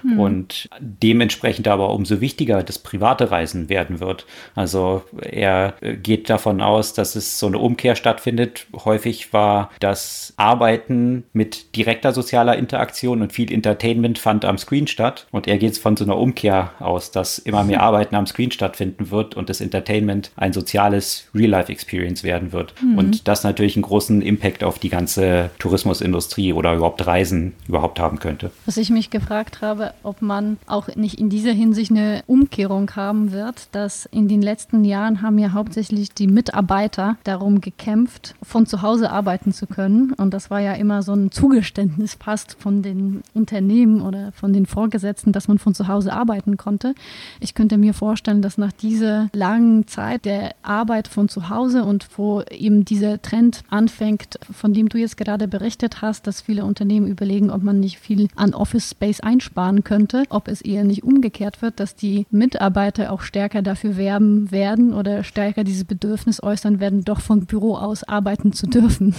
hm. 0.02 0.18
und 0.18 0.68
dementsprechend 0.80 1.68
aber 1.68 1.90
umso 1.90 2.20
wichtiger 2.20 2.62
das 2.62 2.78
private 2.78 3.30
Reisen 3.30 3.68
werden 3.68 4.00
wird. 4.00 4.26
Also 4.54 5.02
er 5.20 5.74
geht 6.02 6.30
davon 6.30 6.60
aus, 6.60 6.92
dass 6.92 7.16
es 7.16 7.38
so 7.38 7.46
eine 7.46 7.58
Umkehr 7.58 7.96
stattfindet. 7.96 8.66
Häufig 8.84 9.32
war 9.32 9.70
das 9.80 10.34
Arbeiten 10.36 11.24
mit 11.32 11.76
direkter 11.76 12.12
sozialer 12.12 12.56
Interaktion 12.56 13.22
und 13.22 13.32
viel 13.32 13.52
Entertainment 13.52 14.18
fand 14.18 14.44
am 14.44 14.58
Screen 14.58 14.86
statt 14.86 15.26
und 15.30 15.46
er 15.46 15.58
geht 15.58 15.78
von 15.78 15.96
so 15.96 16.04
einer 16.04 16.16
Umkehr 16.16 16.72
aus, 16.80 17.10
dass 17.10 17.38
immer 17.38 17.64
mehr 17.64 17.82
Arbeiten 17.88 18.14
am 18.14 18.26
Screen 18.26 18.50
stattfinden 18.50 19.10
wird 19.10 19.34
und 19.34 19.48
das 19.48 19.60
Entertainment 19.60 20.30
ein 20.36 20.52
soziales 20.52 21.28
Real-Life-Experience 21.34 22.24
werden 22.24 22.52
wird. 22.52 22.74
Mhm. 22.82 22.98
Und 22.98 23.28
das 23.28 23.44
natürlich 23.44 23.76
einen 23.76 23.82
großen 23.82 24.22
Impact 24.22 24.64
auf 24.64 24.78
die 24.78 24.88
ganze 24.88 25.50
Tourismusindustrie 25.58 26.52
oder 26.52 26.74
überhaupt 26.74 27.06
Reisen 27.06 27.54
überhaupt 27.66 28.00
haben 28.00 28.18
könnte. 28.18 28.50
Was 28.66 28.76
ich 28.76 28.90
mich 28.90 29.10
gefragt 29.10 29.60
habe, 29.60 29.87
ob 30.02 30.22
man 30.22 30.58
auch 30.66 30.88
nicht 30.96 31.20
in 31.20 31.30
dieser 31.30 31.52
Hinsicht 31.52 31.90
eine 31.90 32.22
Umkehrung 32.26 32.90
haben 32.96 33.32
wird, 33.32 33.68
dass 33.72 34.06
in 34.06 34.28
den 34.28 34.42
letzten 34.42 34.84
Jahren 34.84 35.22
haben 35.22 35.38
ja 35.38 35.52
hauptsächlich 35.52 36.10
die 36.10 36.26
Mitarbeiter 36.26 37.16
darum 37.24 37.60
gekämpft, 37.60 38.34
von 38.42 38.66
zu 38.66 38.82
Hause 38.82 39.10
arbeiten 39.10 39.52
zu 39.52 39.66
können. 39.66 40.12
Und 40.12 40.34
das 40.34 40.50
war 40.50 40.60
ja 40.60 40.74
immer 40.74 41.02
so 41.02 41.12
ein 41.12 41.30
Zugeständnis 41.30 42.16
fast 42.20 42.56
von 42.58 42.82
den 42.82 43.22
Unternehmen 43.34 44.02
oder 44.02 44.32
von 44.32 44.52
den 44.52 44.66
Vorgesetzten, 44.66 45.32
dass 45.32 45.48
man 45.48 45.58
von 45.58 45.74
zu 45.74 45.88
Hause 45.88 46.12
arbeiten 46.12 46.56
konnte. 46.56 46.94
Ich 47.40 47.54
könnte 47.54 47.78
mir 47.78 47.94
vorstellen, 47.94 48.42
dass 48.42 48.58
nach 48.58 48.72
dieser 48.72 49.28
langen 49.32 49.86
Zeit 49.86 50.24
der 50.24 50.54
Arbeit 50.62 51.08
von 51.08 51.28
zu 51.28 51.48
Hause 51.48 51.84
und 51.84 52.06
wo 52.16 52.42
eben 52.42 52.84
dieser 52.84 53.20
Trend 53.22 53.62
anfängt, 53.70 54.38
von 54.50 54.72
dem 54.72 54.88
du 54.88 54.98
jetzt 54.98 55.16
gerade 55.16 55.48
berichtet 55.48 56.02
hast, 56.02 56.26
dass 56.26 56.40
viele 56.40 56.64
Unternehmen 56.64 57.06
überlegen, 57.06 57.50
ob 57.50 57.62
man 57.62 57.80
nicht 57.80 57.98
viel 57.98 58.28
an 58.36 58.54
Office 58.54 58.90
Space 58.90 59.20
einsparen 59.20 59.77
könnte, 59.84 60.24
ob 60.28 60.48
es 60.48 60.60
eher 60.60 60.84
nicht 60.84 61.02
umgekehrt 61.02 61.62
wird, 61.62 61.80
dass 61.80 61.94
die 61.94 62.26
Mitarbeiter 62.30 63.12
auch 63.12 63.20
stärker 63.20 63.62
dafür 63.62 63.96
werben 63.96 64.50
werden 64.50 64.94
oder 64.94 65.24
stärker 65.24 65.64
dieses 65.64 65.84
Bedürfnis 65.84 66.42
äußern 66.42 66.80
werden, 66.80 67.04
doch 67.04 67.20
vom 67.20 67.46
Büro 67.46 67.76
aus 67.76 68.04
arbeiten 68.04 68.52
zu 68.52 68.66
dürfen. 68.66 69.14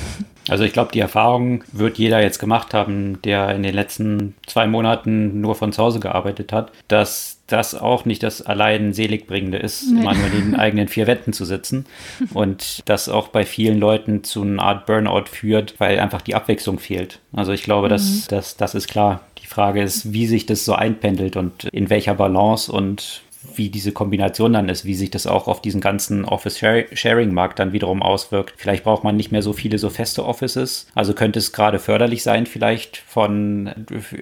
Also 0.47 0.63
ich 0.63 0.73
glaube, 0.73 0.91
die 0.93 0.99
Erfahrung 0.99 1.63
wird 1.71 1.97
jeder 1.97 2.21
jetzt 2.21 2.39
gemacht 2.39 2.73
haben, 2.73 3.21
der 3.23 3.55
in 3.55 3.63
den 3.63 3.75
letzten 3.75 4.35
zwei 4.47 4.67
Monaten 4.67 5.41
nur 5.41 5.55
von 5.55 5.71
zu 5.71 5.83
Hause 5.83 5.99
gearbeitet 5.99 6.51
hat, 6.51 6.71
dass 6.87 7.38
das 7.51 7.75
auch 7.75 8.05
nicht 8.05 8.23
das 8.23 8.41
allein 8.41 8.93
Seligbringende 8.93 9.57
ist, 9.57 9.91
nee. 9.91 10.01
immer 10.01 10.13
nur 10.13 10.25
in 10.27 10.51
den 10.51 10.55
eigenen 10.55 10.87
vier 10.87 11.07
Wänden 11.07 11.33
zu 11.33 11.45
sitzen. 11.45 11.85
Und 12.33 12.81
das 12.85 13.09
auch 13.09 13.29
bei 13.29 13.45
vielen 13.45 13.79
Leuten 13.79 14.23
zu 14.23 14.41
einer 14.41 14.63
Art 14.63 14.85
Burnout 14.85 15.25
führt, 15.25 15.75
weil 15.79 15.99
einfach 15.99 16.21
die 16.21 16.35
Abwechslung 16.35 16.79
fehlt. 16.79 17.19
Also 17.33 17.51
ich 17.51 17.63
glaube, 17.63 17.87
mhm. 17.87 17.91
das, 17.91 18.27
das, 18.27 18.57
das 18.57 18.75
ist 18.75 18.87
klar. 18.87 19.21
Die 19.41 19.47
Frage 19.47 19.81
ist, 19.81 20.13
wie 20.13 20.27
sich 20.27 20.45
das 20.45 20.65
so 20.65 20.73
einpendelt 20.73 21.35
und 21.35 21.65
in 21.65 21.89
welcher 21.89 22.13
Balance 22.13 22.71
und 22.71 23.21
wie 23.55 23.69
diese 23.69 23.91
Kombination 23.91 24.53
dann 24.53 24.69
ist, 24.69 24.85
wie 24.85 24.95
sich 24.95 25.11
das 25.11 25.27
auch 25.27 25.47
auf 25.47 25.61
diesen 25.61 25.81
ganzen 25.81 26.25
Office-Sharing-Markt 26.25 27.59
dann 27.59 27.73
wiederum 27.73 28.01
auswirkt. 28.01 28.53
Vielleicht 28.57 28.83
braucht 28.83 29.03
man 29.03 29.15
nicht 29.15 29.31
mehr 29.31 29.41
so 29.41 29.53
viele 29.53 29.77
so 29.77 29.89
feste 29.89 30.25
Offices. 30.25 30.87
Also 30.95 31.13
könnte 31.13 31.39
es 31.39 31.51
gerade 31.51 31.79
förderlich 31.79 32.23
sein, 32.23 32.45
vielleicht 32.45 32.97
von 32.97 33.71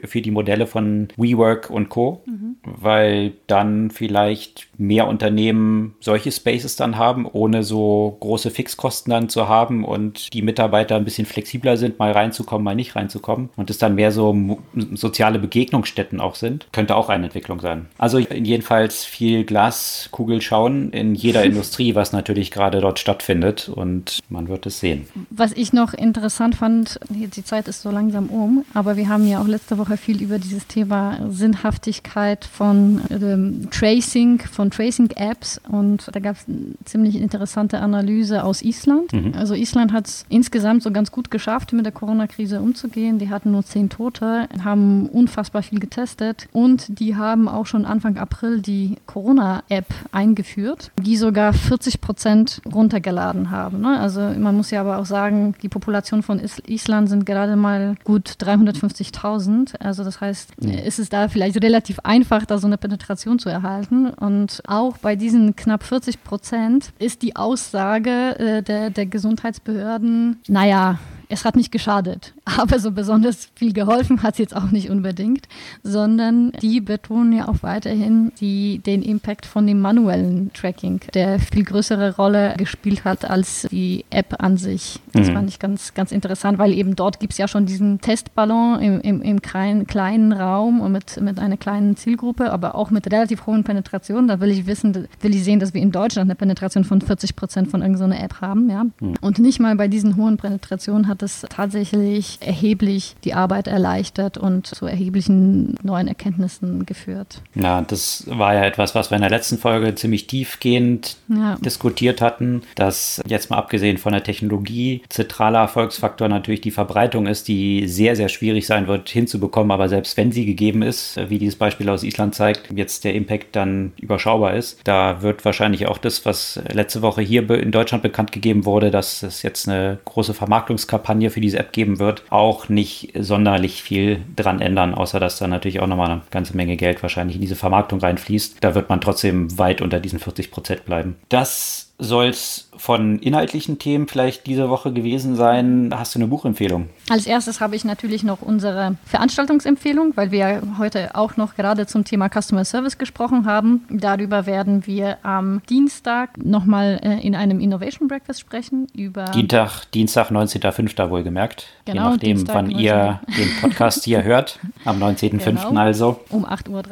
für 0.03 0.21
die 0.21 0.31
Modelle 0.31 0.67
von 0.67 1.07
WeWork 1.17 1.69
und 1.69 1.89
Co., 1.89 2.23
mhm. 2.25 2.57
weil 2.63 3.33
dann 3.47 3.91
vielleicht 3.91 4.67
mehr 4.77 5.07
Unternehmen 5.07 5.95
solche 5.99 6.31
Spaces 6.31 6.75
dann 6.75 6.97
haben, 6.97 7.25
ohne 7.25 7.63
so 7.63 8.17
große 8.19 8.51
Fixkosten 8.51 9.11
dann 9.11 9.29
zu 9.29 9.47
haben 9.47 9.83
und 9.83 10.33
die 10.33 10.41
Mitarbeiter 10.41 10.95
ein 10.95 11.05
bisschen 11.05 11.25
flexibler 11.25 11.77
sind, 11.77 11.99
mal 11.99 12.11
reinzukommen, 12.11 12.63
mal 12.63 12.75
nicht 12.75 12.95
reinzukommen 12.95 13.49
und 13.55 13.69
es 13.69 13.77
dann 13.77 13.95
mehr 13.95 14.11
so 14.11 14.59
soziale 14.93 15.39
Begegnungsstätten 15.39 16.19
auch 16.19 16.35
sind. 16.35 16.67
Könnte 16.71 16.95
auch 16.95 17.09
eine 17.09 17.25
Entwicklung 17.25 17.59
sein. 17.59 17.87
Also 17.97 18.19
jedenfalls 18.19 19.07
viel 19.17 19.45
Glaskugel 19.45 20.41
schauen 20.41 20.91
in 20.91 21.15
jeder 21.15 21.43
Industrie, 21.51 21.95
was 21.95 22.11
natürlich 22.11 22.51
gerade 22.51 22.81
dort 22.81 22.99
stattfindet 22.99 23.67
und 23.67 24.19
man 24.29 24.47
wird 24.47 24.67
es 24.67 24.79
sehen. 24.79 25.07
Was 25.31 25.53
ich 25.53 25.73
noch 25.73 25.95
interessant 25.95 26.53
fand, 26.53 26.99
die 27.09 27.43
Zeit 27.43 27.67
ist 27.67 27.81
so 27.81 27.89
langsam 27.89 28.27
um, 28.27 28.63
aber 28.75 28.95
wir 28.95 29.09
haben 29.09 29.27
ja 29.27 29.41
auch 29.41 29.47
letzte 29.47 29.79
Woche 29.79 29.97
viel 29.97 30.21
über 30.21 30.37
dieses 30.37 30.67
Thema 30.67 31.17
Sinnhaftigkeit 31.31 32.45
von 32.45 33.01
ähm, 33.09 33.69
Tracing, 33.71 34.39
von 34.41 34.69
Tracing-Apps 34.69 35.61
und 35.67 36.09
da 36.13 36.19
gab 36.19 36.35
es 36.35 36.47
eine 36.47 36.75
ziemlich 36.85 37.15
interessante 37.15 37.79
Analyse 37.79 38.43
aus 38.43 38.61
Island. 38.61 39.13
Mhm. 39.13 39.33
Also 39.33 39.55
Island 39.55 39.93
hat 39.93 40.05
es 40.07 40.25
insgesamt 40.29 40.83
so 40.83 40.91
ganz 40.91 41.11
gut 41.11 41.31
geschafft, 41.31 41.73
mit 41.73 41.85
der 41.85 41.91
Corona-Krise 41.91 42.61
umzugehen. 42.61 43.17
Die 43.17 43.31
hatten 43.31 43.51
nur 43.51 43.63
zehn 43.65 43.89
Tote, 43.89 44.47
haben 44.63 45.07
unfassbar 45.07 45.63
viel 45.63 45.79
getestet 45.79 46.47
und 46.51 46.99
die 46.99 47.15
haben 47.15 47.47
auch 47.47 47.65
schon 47.65 47.83
Anfang 47.83 48.17
April 48.17 48.61
die 48.61 48.96
Corona-App 49.05 49.85
eingeführt, 50.11 50.91
die 51.01 51.17
sogar 51.17 51.53
40 51.53 52.01
Prozent 52.01 52.61
runtergeladen 52.73 53.51
haben. 53.51 53.81
Ne? 53.81 53.99
Also 53.99 54.21
man 54.21 54.55
muss 54.55 54.71
ja 54.71 54.81
aber 54.81 54.97
auch 54.99 55.05
sagen, 55.05 55.55
die 55.61 55.69
Population 55.69 56.23
von 56.23 56.41
Island 56.67 57.09
sind 57.09 57.25
gerade 57.25 57.55
mal 57.55 57.95
gut 58.03 58.29
350.000. 58.39 59.79
Also 59.79 60.03
das 60.03 60.21
heißt, 60.21 60.55
ist 60.59 60.99
es 60.99 61.09
da 61.09 61.27
vielleicht 61.27 61.61
relativ 61.63 61.99
einfach, 61.99 62.45
da 62.45 62.57
so 62.57 62.67
eine 62.67 62.77
Penetration 62.77 63.39
zu 63.39 63.49
erhalten. 63.49 64.09
Und 64.09 64.61
auch 64.67 64.97
bei 64.97 65.15
diesen 65.15 65.55
knapp 65.55 65.83
40 65.83 66.23
Prozent 66.23 66.93
ist 66.99 67.21
die 67.21 67.35
Aussage 67.35 68.37
äh, 68.39 68.63
der, 68.63 68.89
der 68.89 69.05
Gesundheitsbehörden, 69.05 70.39
naja, 70.47 70.99
es 71.29 71.45
hat 71.45 71.55
nicht 71.55 71.71
geschadet. 71.71 72.33
Aber 72.45 72.79
so 72.79 72.91
besonders 72.91 73.49
viel 73.55 73.73
geholfen 73.73 74.23
hat 74.23 74.33
es 74.33 74.39
jetzt 74.39 74.55
auch 74.55 74.71
nicht 74.71 74.89
unbedingt, 74.89 75.47
sondern 75.83 76.51
die 76.61 76.79
betonen 76.81 77.33
ja 77.33 77.47
auch 77.47 77.61
weiterhin 77.61 78.31
die, 78.39 78.79
den 78.79 79.01
Impact 79.01 79.45
von 79.45 79.67
dem 79.67 79.81
manuellen 79.81 80.51
Tracking, 80.53 81.01
der 81.13 81.39
viel 81.39 81.63
größere 81.63 82.15
Rolle 82.15 82.55
gespielt 82.57 83.03
hat 83.03 83.29
als 83.29 83.67
die 83.69 84.05
App 84.09 84.41
an 84.41 84.57
sich. 84.57 84.99
Das 85.13 85.29
mhm. 85.29 85.33
fand 85.33 85.49
ich 85.49 85.59
ganz, 85.59 85.93
ganz 85.93 86.11
interessant, 86.11 86.57
weil 86.57 86.73
eben 86.73 86.95
dort 86.95 87.19
gibt 87.19 87.33
es 87.33 87.37
ja 87.37 87.47
schon 87.47 87.65
diesen 87.65 87.99
Testballon 87.99 88.79
im, 88.79 89.01
im, 89.01 89.21
im 89.21 89.41
kleinen, 89.41 89.87
kleinen 89.87 90.31
Raum 90.31 90.79
und 90.79 90.91
mit, 90.91 91.19
mit 91.21 91.39
einer 91.39 91.57
kleinen 91.57 91.97
Zielgruppe, 91.97 92.51
aber 92.51 92.75
auch 92.75 92.89
mit 92.89 93.11
relativ 93.11 93.45
hohen 93.45 93.63
Penetrationen. 93.63 94.27
Da 94.27 94.39
will 94.39 94.51
ich 94.51 94.65
wissen, 94.65 95.07
will 95.21 95.35
ich 95.35 95.43
sehen, 95.43 95.59
dass 95.59 95.73
wir 95.73 95.81
in 95.81 95.91
Deutschland 95.91 96.27
eine 96.29 96.35
Penetration 96.35 96.83
von 96.83 97.01
40 97.01 97.35
Prozent 97.35 97.69
von 97.69 97.81
irgendeiner 97.81 98.21
App 98.23 98.41
haben. 98.41 98.69
Ja? 98.69 98.85
Mhm. 98.85 99.15
Und 99.21 99.39
nicht 99.39 99.59
mal 99.59 99.75
bei 99.75 99.87
diesen 99.87 100.15
hohen 100.15 100.37
Penetrationen 100.37 101.07
hat 101.07 101.16
es 101.21 101.45
tatsächlich 101.49 102.39
erheblich 102.41 103.15
die 103.23 103.33
Arbeit 103.33 103.67
erleichtert 103.67 104.37
und 104.37 104.67
zu 104.67 104.85
erheblichen 104.85 105.75
neuen 105.83 106.07
Erkenntnissen 106.07 106.85
geführt. 106.85 107.41
Ja, 107.55 107.81
das 107.81 108.25
war 108.27 108.53
ja 108.53 108.63
etwas, 108.63 108.95
was 108.95 109.11
wir 109.11 109.15
in 109.15 109.21
der 109.21 109.29
letzten 109.29 109.57
Folge 109.57 109.95
ziemlich 109.95 110.27
tiefgehend 110.27 111.17
ja. 111.27 111.57
diskutiert 111.59 112.21
hatten, 112.21 112.61
dass 112.75 113.21
jetzt 113.27 113.49
mal 113.49 113.57
abgesehen 113.57 113.97
von 113.97 114.13
der 114.13 114.23
Technologie 114.23 115.01
zentraler 115.09 115.59
Erfolgsfaktor 115.59 116.27
natürlich 116.27 116.61
die 116.61 116.71
Verbreitung 116.71 117.27
ist, 117.27 117.47
die 117.47 117.87
sehr, 117.87 118.15
sehr 118.15 118.29
schwierig 118.29 118.67
sein 118.67 118.87
wird 118.87 119.09
hinzubekommen, 119.09 119.71
aber 119.71 119.89
selbst 119.89 120.17
wenn 120.17 120.31
sie 120.31 120.45
gegeben 120.45 120.81
ist, 120.81 121.17
wie 121.29 121.39
dieses 121.39 121.55
Beispiel 121.57 121.89
aus 121.89 122.03
Island 122.03 122.35
zeigt, 122.35 122.69
jetzt 122.73 123.03
der 123.03 123.15
Impact 123.15 123.55
dann 123.55 123.93
überschaubar 123.99 124.53
ist, 124.55 124.79
da 124.83 125.21
wird 125.21 125.45
wahrscheinlich 125.45 125.87
auch 125.87 125.97
das, 125.97 126.25
was 126.25 126.59
letzte 126.71 127.01
Woche 127.01 127.21
hier 127.21 127.49
in 127.49 127.71
Deutschland 127.71 128.03
bekannt 128.03 128.31
gegeben 128.31 128.65
wurde, 128.65 128.91
dass 128.91 129.23
es 129.23 129.41
jetzt 129.41 129.67
eine 129.67 129.99
große 130.05 130.33
Vermarktungskampagne 130.33 131.06
für 131.31 131.41
diese 131.41 131.59
App 131.59 131.71
geben 131.71 131.99
wird, 131.99 132.23
auch 132.29 132.69
nicht 132.69 133.13
sonderlich 133.17 133.81
viel 133.81 134.21
dran 134.35 134.61
ändern, 134.61 134.93
außer 134.93 135.19
dass 135.19 135.39
da 135.39 135.47
natürlich 135.47 135.79
auch 135.79 135.87
nochmal 135.87 136.11
eine 136.11 136.21
ganze 136.31 136.55
Menge 136.55 136.77
Geld 136.77 137.01
wahrscheinlich 137.01 137.35
in 137.35 137.41
diese 137.41 137.55
Vermarktung 137.55 137.99
reinfließt. 137.99 138.57
Da 138.61 138.75
wird 138.75 138.89
man 138.89 139.01
trotzdem 139.01 139.57
weit 139.57 139.81
unter 139.81 139.99
diesen 139.99 140.19
40 140.19 140.51
Prozent 140.51 140.85
bleiben. 140.85 141.15
Das 141.29 141.86
soll 141.99 142.27
es 142.27 142.69
von 142.77 143.17
inhaltlichen 143.19 143.79
Themen 143.79 144.07
vielleicht 144.07 144.45
diese 144.45 144.69
Woche 144.69 144.93
gewesen 144.93 145.35
sein? 145.35 145.91
Hast 145.95 146.13
du 146.13 146.19
eine 146.19 146.27
Buchempfehlung? 146.27 146.89
Als 147.09 147.25
erstes 147.25 147.59
habe 147.59 147.75
ich 147.75 147.85
natürlich 147.85 148.21
noch 148.23 148.43
unsere 148.43 148.97
Veranstaltungsempfehlung, 149.05 150.13
weil 150.15 150.31
wir 150.31 150.61
heute 150.77 151.15
auch 151.15 151.37
noch 151.37 151.55
gerade 151.55 151.87
zum 151.87 152.03
Thema 152.05 152.29
Customer 152.29 152.63
Service 152.65 152.99
gesprochen 152.99 153.45
haben. 153.47 153.85
Darüber 153.89 154.45
werden 154.45 154.85
wir 154.85 155.17
am 155.23 155.63
Dienstag 155.69 156.37
nochmal 156.37 156.99
äh, 157.01 157.25
in 157.25 157.33
einem 157.33 157.59
Innovation 157.59 158.07
Breakfast 158.07 158.41
sprechen. 158.41 158.87
Über 158.93 159.25
Dienstag, 159.25 159.85
Dienstag 159.91 160.29
19.05. 160.29 161.09
wohlgemerkt. 161.09 161.65
Genau, 161.85 162.09
Je 162.09 162.09
nachdem, 162.11 162.35
Dienstag, 162.37 162.55
wann 162.55 162.65
19. 162.67 162.85
ihr 162.85 163.21
den 163.35 163.49
Podcast 163.61 164.03
hier 164.03 164.23
hört. 164.23 164.59
Am 164.85 165.01
19.05. 165.01 165.69
Genau, 165.69 165.81
also. 165.81 166.19
Um 166.29 166.45
8.30 166.45 166.69
Uhr. 166.69 166.83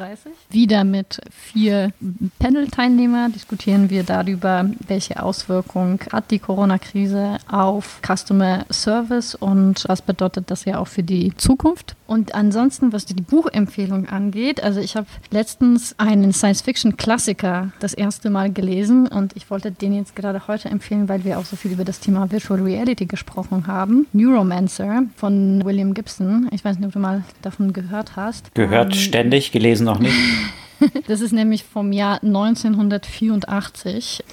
Wieder 0.50 0.82
mit 0.82 1.20
vier 1.30 1.92
Panel-Teilnehmern 2.40 3.32
diskutieren 3.32 3.88
wir 3.88 4.02
darüber, 4.02 4.68
welche 4.88 4.95
welche 4.96 5.22
Auswirkungen 5.22 5.98
hat 6.10 6.30
die 6.30 6.38
Corona-Krise 6.38 7.36
auf 7.50 8.00
Customer 8.00 8.64
Service 8.70 9.34
und 9.34 9.84
was 9.88 10.00
bedeutet 10.00 10.50
das 10.50 10.64
ja 10.64 10.78
auch 10.78 10.88
für 10.88 11.02
die 11.02 11.36
Zukunft. 11.36 11.96
Und 12.06 12.34
ansonsten, 12.34 12.94
was 12.94 13.04
die 13.04 13.12
Buchempfehlung 13.12 14.08
angeht, 14.08 14.62
also 14.62 14.80
ich 14.80 14.96
habe 14.96 15.06
letztens 15.30 15.94
einen 15.98 16.32
Science-Fiction-Klassiker 16.32 17.72
das 17.78 17.92
erste 17.92 18.30
Mal 18.30 18.50
gelesen 18.50 19.06
und 19.06 19.36
ich 19.36 19.50
wollte 19.50 19.70
den 19.70 19.94
jetzt 19.94 20.16
gerade 20.16 20.48
heute 20.48 20.70
empfehlen, 20.70 21.10
weil 21.10 21.24
wir 21.24 21.38
auch 21.38 21.44
so 21.44 21.56
viel 21.56 21.72
über 21.72 21.84
das 21.84 22.00
Thema 22.00 22.30
Virtual 22.30 22.62
Reality 22.62 23.04
gesprochen 23.04 23.66
haben. 23.66 24.06
Neuromancer 24.14 25.02
von 25.16 25.62
William 25.62 25.92
Gibson. 25.92 26.48
Ich 26.52 26.64
weiß 26.64 26.78
nicht, 26.78 26.86
ob 26.86 26.94
du 26.94 27.00
mal 27.00 27.22
davon 27.42 27.74
gehört 27.74 28.16
hast. 28.16 28.54
Gehört 28.54 28.94
ähm, 28.94 28.98
ständig, 28.98 29.52
gelesen 29.52 29.84
noch 29.84 29.98
nicht. 29.98 30.16
Das 31.06 31.20
ist 31.20 31.32
nämlich 31.32 31.64
vom 31.64 31.92
Jahr 31.92 32.22
1984 32.22 34.24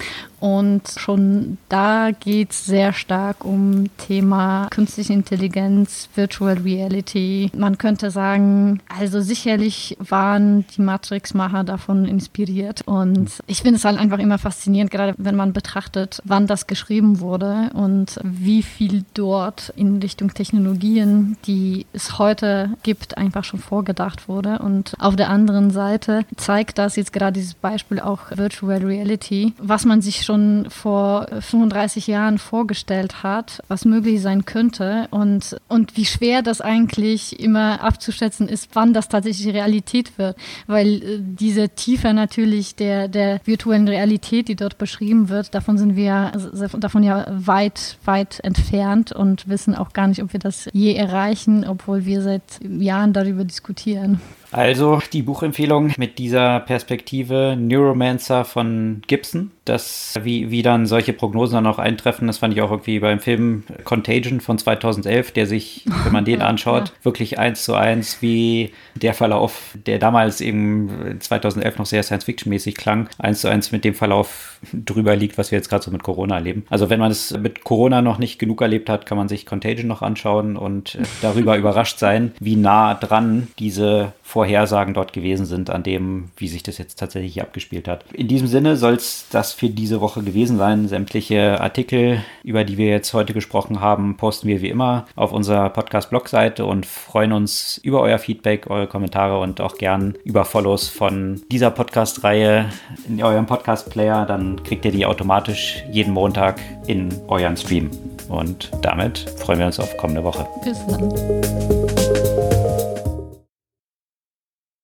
und 0.44 0.82
schon 0.98 1.56
da 1.70 2.10
geht 2.10 2.50
es 2.50 2.66
sehr 2.66 2.92
stark 2.92 3.46
um 3.46 3.86
Thema 3.96 4.68
künstliche 4.68 5.14
Intelligenz, 5.14 6.10
Virtual 6.14 6.58
Reality. 6.58 7.50
Man 7.56 7.78
könnte 7.78 8.10
sagen, 8.10 8.80
also 8.94 9.22
sicherlich 9.22 9.96
waren 10.00 10.66
die 10.76 10.82
Matrix-Macher 10.82 11.64
davon 11.64 12.04
inspiriert. 12.04 12.82
Und 12.84 13.30
ich 13.46 13.62
finde 13.62 13.76
es 13.76 13.86
halt 13.86 13.98
einfach 13.98 14.18
immer 14.18 14.36
faszinierend, 14.36 14.90
gerade 14.90 15.14
wenn 15.16 15.34
man 15.34 15.54
betrachtet, 15.54 16.20
wann 16.26 16.46
das 16.46 16.66
geschrieben 16.66 17.20
wurde 17.20 17.70
und 17.72 18.20
wie 18.22 18.62
viel 18.62 19.06
dort 19.14 19.72
in 19.76 19.96
Richtung 19.96 20.34
Technologien, 20.34 21.38
die 21.46 21.86
es 21.94 22.18
heute 22.18 22.68
gibt, 22.82 23.16
einfach 23.16 23.44
schon 23.44 23.60
vorgedacht 23.60 24.28
wurde. 24.28 24.58
Und 24.58 24.92
auf 24.98 25.16
der 25.16 25.30
anderen 25.30 25.70
Seite 25.70 26.26
zeigt 26.36 26.76
das 26.76 26.96
jetzt 26.96 27.14
gerade 27.14 27.32
dieses 27.32 27.54
Beispiel 27.54 27.98
auch 27.98 28.30
Virtual 28.36 28.84
Reality, 28.84 29.54
was 29.56 29.86
man 29.86 30.02
sich 30.02 30.22
schon 30.22 30.33
schon 30.34 30.68
vor 30.68 31.28
35 31.40 32.08
Jahren 32.08 32.38
vorgestellt 32.38 33.22
hat, 33.22 33.62
was 33.68 33.84
möglich 33.84 34.20
sein 34.20 34.44
könnte 34.44 35.06
und, 35.10 35.56
und 35.68 35.96
wie 35.96 36.04
schwer 36.04 36.42
das 36.42 36.60
eigentlich 36.60 37.38
immer 37.38 37.82
abzuschätzen 37.82 38.48
ist, 38.48 38.70
wann 38.74 38.92
das 38.92 39.08
tatsächlich 39.08 39.54
Realität 39.54 40.18
wird, 40.18 40.36
weil 40.66 41.02
äh, 41.02 41.18
diese 41.20 41.68
Tiefe 41.68 42.12
natürlich 42.12 42.74
der, 42.74 43.08
der 43.08 43.40
virtuellen 43.44 43.86
Realität, 43.86 44.48
die 44.48 44.56
dort 44.56 44.76
beschrieben 44.78 45.28
wird, 45.28 45.54
davon 45.54 45.78
sind 45.78 45.94
wir 45.94 46.32
davon 46.78 47.02
ja 47.04 47.26
weit, 47.30 47.98
weit 48.04 48.40
entfernt 48.40 49.12
und 49.12 49.48
wissen 49.48 49.74
auch 49.74 49.92
gar 49.92 50.08
nicht, 50.08 50.22
ob 50.22 50.32
wir 50.32 50.40
das 50.40 50.68
je 50.72 50.94
erreichen, 50.94 51.64
obwohl 51.64 52.06
wir 52.06 52.22
seit 52.22 52.42
Jahren 52.62 53.12
darüber 53.12 53.44
diskutieren. 53.44 54.20
Also 54.54 55.00
die 55.12 55.22
Buchempfehlung 55.22 55.94
mit 55.96 56.20
dieser 56.20 56.60
Perspektive 56.60 57.56
Neuromancer 57.58 58.44
von 58.44 59.02
Gibson. 59.08 59.50
Das, 59.64 60.14
wie, 60.22 60.50
wie 60.52 60.62
dann 60.62 60.86
solche 60.86 61.12
Prognosen 61.12 61.54
dann 61.54 61.66
auch 61.66 61.80
eintreffen, 61.80 62.28
das 62.28 62.38
fand 62.38 62.54
ich 62.54 62.60
auch 62.60 62.70
irgendwie 62.70 63.00
beim 63.00 63.18
Film 63.18 63.64
Contagion 63.82 64.40
von 64.40 64.58
2011, 64.58 65.32
der 65.32 65.46
sich, 65.46 65.86
wenn 66.04 66.12
man 66.12 66.24
den 66.24 66.40
anschaut, 66.42 66.92
wirklich 67.02 67.38
eins 67.38 67.64
zu 67.64 67.74
eins 67.74 68.22
wie 68.22 68.72
der 68.94 69.14
Verlauf, 69.14 69.76
der 69.86 69.98
damals 69.98 70.40
eben 70.40 71.16
2011 71.18 71.78
noch 71.78 71.86
sehr 71.86 72.04
Science-Fiction-mäßig 72.04 72.76
klang, 72.76 73.08
eins 73.18 73.40
zu 73.40 73.48
eins 73.48 73.72
mit 73.72 73.84
dem 73.84 73.94
Verlauf 73.94 74.60
drüber 74.72 75.16
liegt, 75.16 75.36
was 75.36 75.50
wir 75.50 75.58
jetzt 75.58 75.68
gerade 75.68 75.82
so 75.82 75.90
mit 75.90 76.04
Corona 76.04 76.36
erleben. 76.36 76.64
Also 76.70 76.90
wenn 76.90 77.00
man 77.00 77.10
es 77.10 77.36
mit 77.36 77.64
Corona 77.64 78.02
noch 78.02 78.18
nicht 78.18 78.38
genug 78.38 78.60
erlebt 78.60 78.88
hat, 78.88 79.06
kann 79.06 79.18
man 79.18 79.28
sich 79.28 79.46
Contagion 79.46 79.88
noch 79.88 80.02
anschauen 80.02 80.56
und 80.56 80.94
äh, 80.94 81.02
darüber 81.22 81.56
überrascht 81.56 81.98
sein, 81.98 82.32
wie 82.38 82.54
nah 82.54 82.94
dran 82.94 83.48
diese 83.58 84.12
Vorhersagen 84.26 84.94
dort 84.94 85.12
gewesen 85.12 85.44
sind 85.44 85.68
an 85.68 85.82
dem, 85.82 86.30
wie 86.38 86.48
sich 86.48 86.62
das 86.62 86.78
jetzt 86.78 86.98
tatsächlich 86.98 87.42
abgespielt 87.42 87.86
hat. 87.86 88.04
In 88.14 88.26
diesem 88.26 88.48
Sinne 88.48 88.76
soll 88.76 88.94
es 88.94 89.26
das 89.30 89.52
für 89.52 89.68
diese 89.68 90.00
Woche 90.00 90.22
gewesen 90.22 90.56
sein. 90.56 90.88
Sämtliche 90.88 91.60
Artikel, 91.60 92.24
über 92.42 92.64
die 92.64 92.78
wir 92.78 92.88
jetzt 92.88 93.12
heute 93.12 93.34
gesprochen 93.34 93.80
haben, 93.80 94.16
posten 94.16 94.48
wir 94.48 94.62
wie 94.62 94.70
immer 94.70 95.04
auf 95.14 95.30
unserer 95.30 95.68
Podcast-Blog-Seite 95.68 96.64
und 96.64 96.86
freuen 96.86 97.32
uns 97.32 97.78
über 97.84 98.00
euer 98.00 98.18
Feedback, 98.18 98.70
eure 98.70 98.86
Kommentare 98.86 99.38
und 99.38 99.60
auch 99.60 99.76
gern 99.76 100.14
über 100.24 100.46
Follows 100.46 100.88
von 100.88 101.42
dieser 101.52 101.70
Podcast-Reihe 101.70 102.70
in 103.06 103.22
eurem 103.22 103.44
Podcast-Player. 103.44 104.24
Dann 104.24 104.62
kriegt 104.64 104.86
ihr 104.86 104.90
die 104.90 105.04
automatisch 105.04 105.84
jeden 105.92 106.14
Montag 106.14 106.60
in 106.86 107.10
euren 107.28 107.58
Stream. 107.58 107.90
Und 108.30 108.70
damit 108.80 109.30
freuen 109.36 109.58
wir 109.58 109.66
uns 109.66 109.78
auf 109.78 109.94
kommende 109.98 110.24
Woche. 110.24 110.46
Bis 110.64 110.78
dann. 110.86 112.03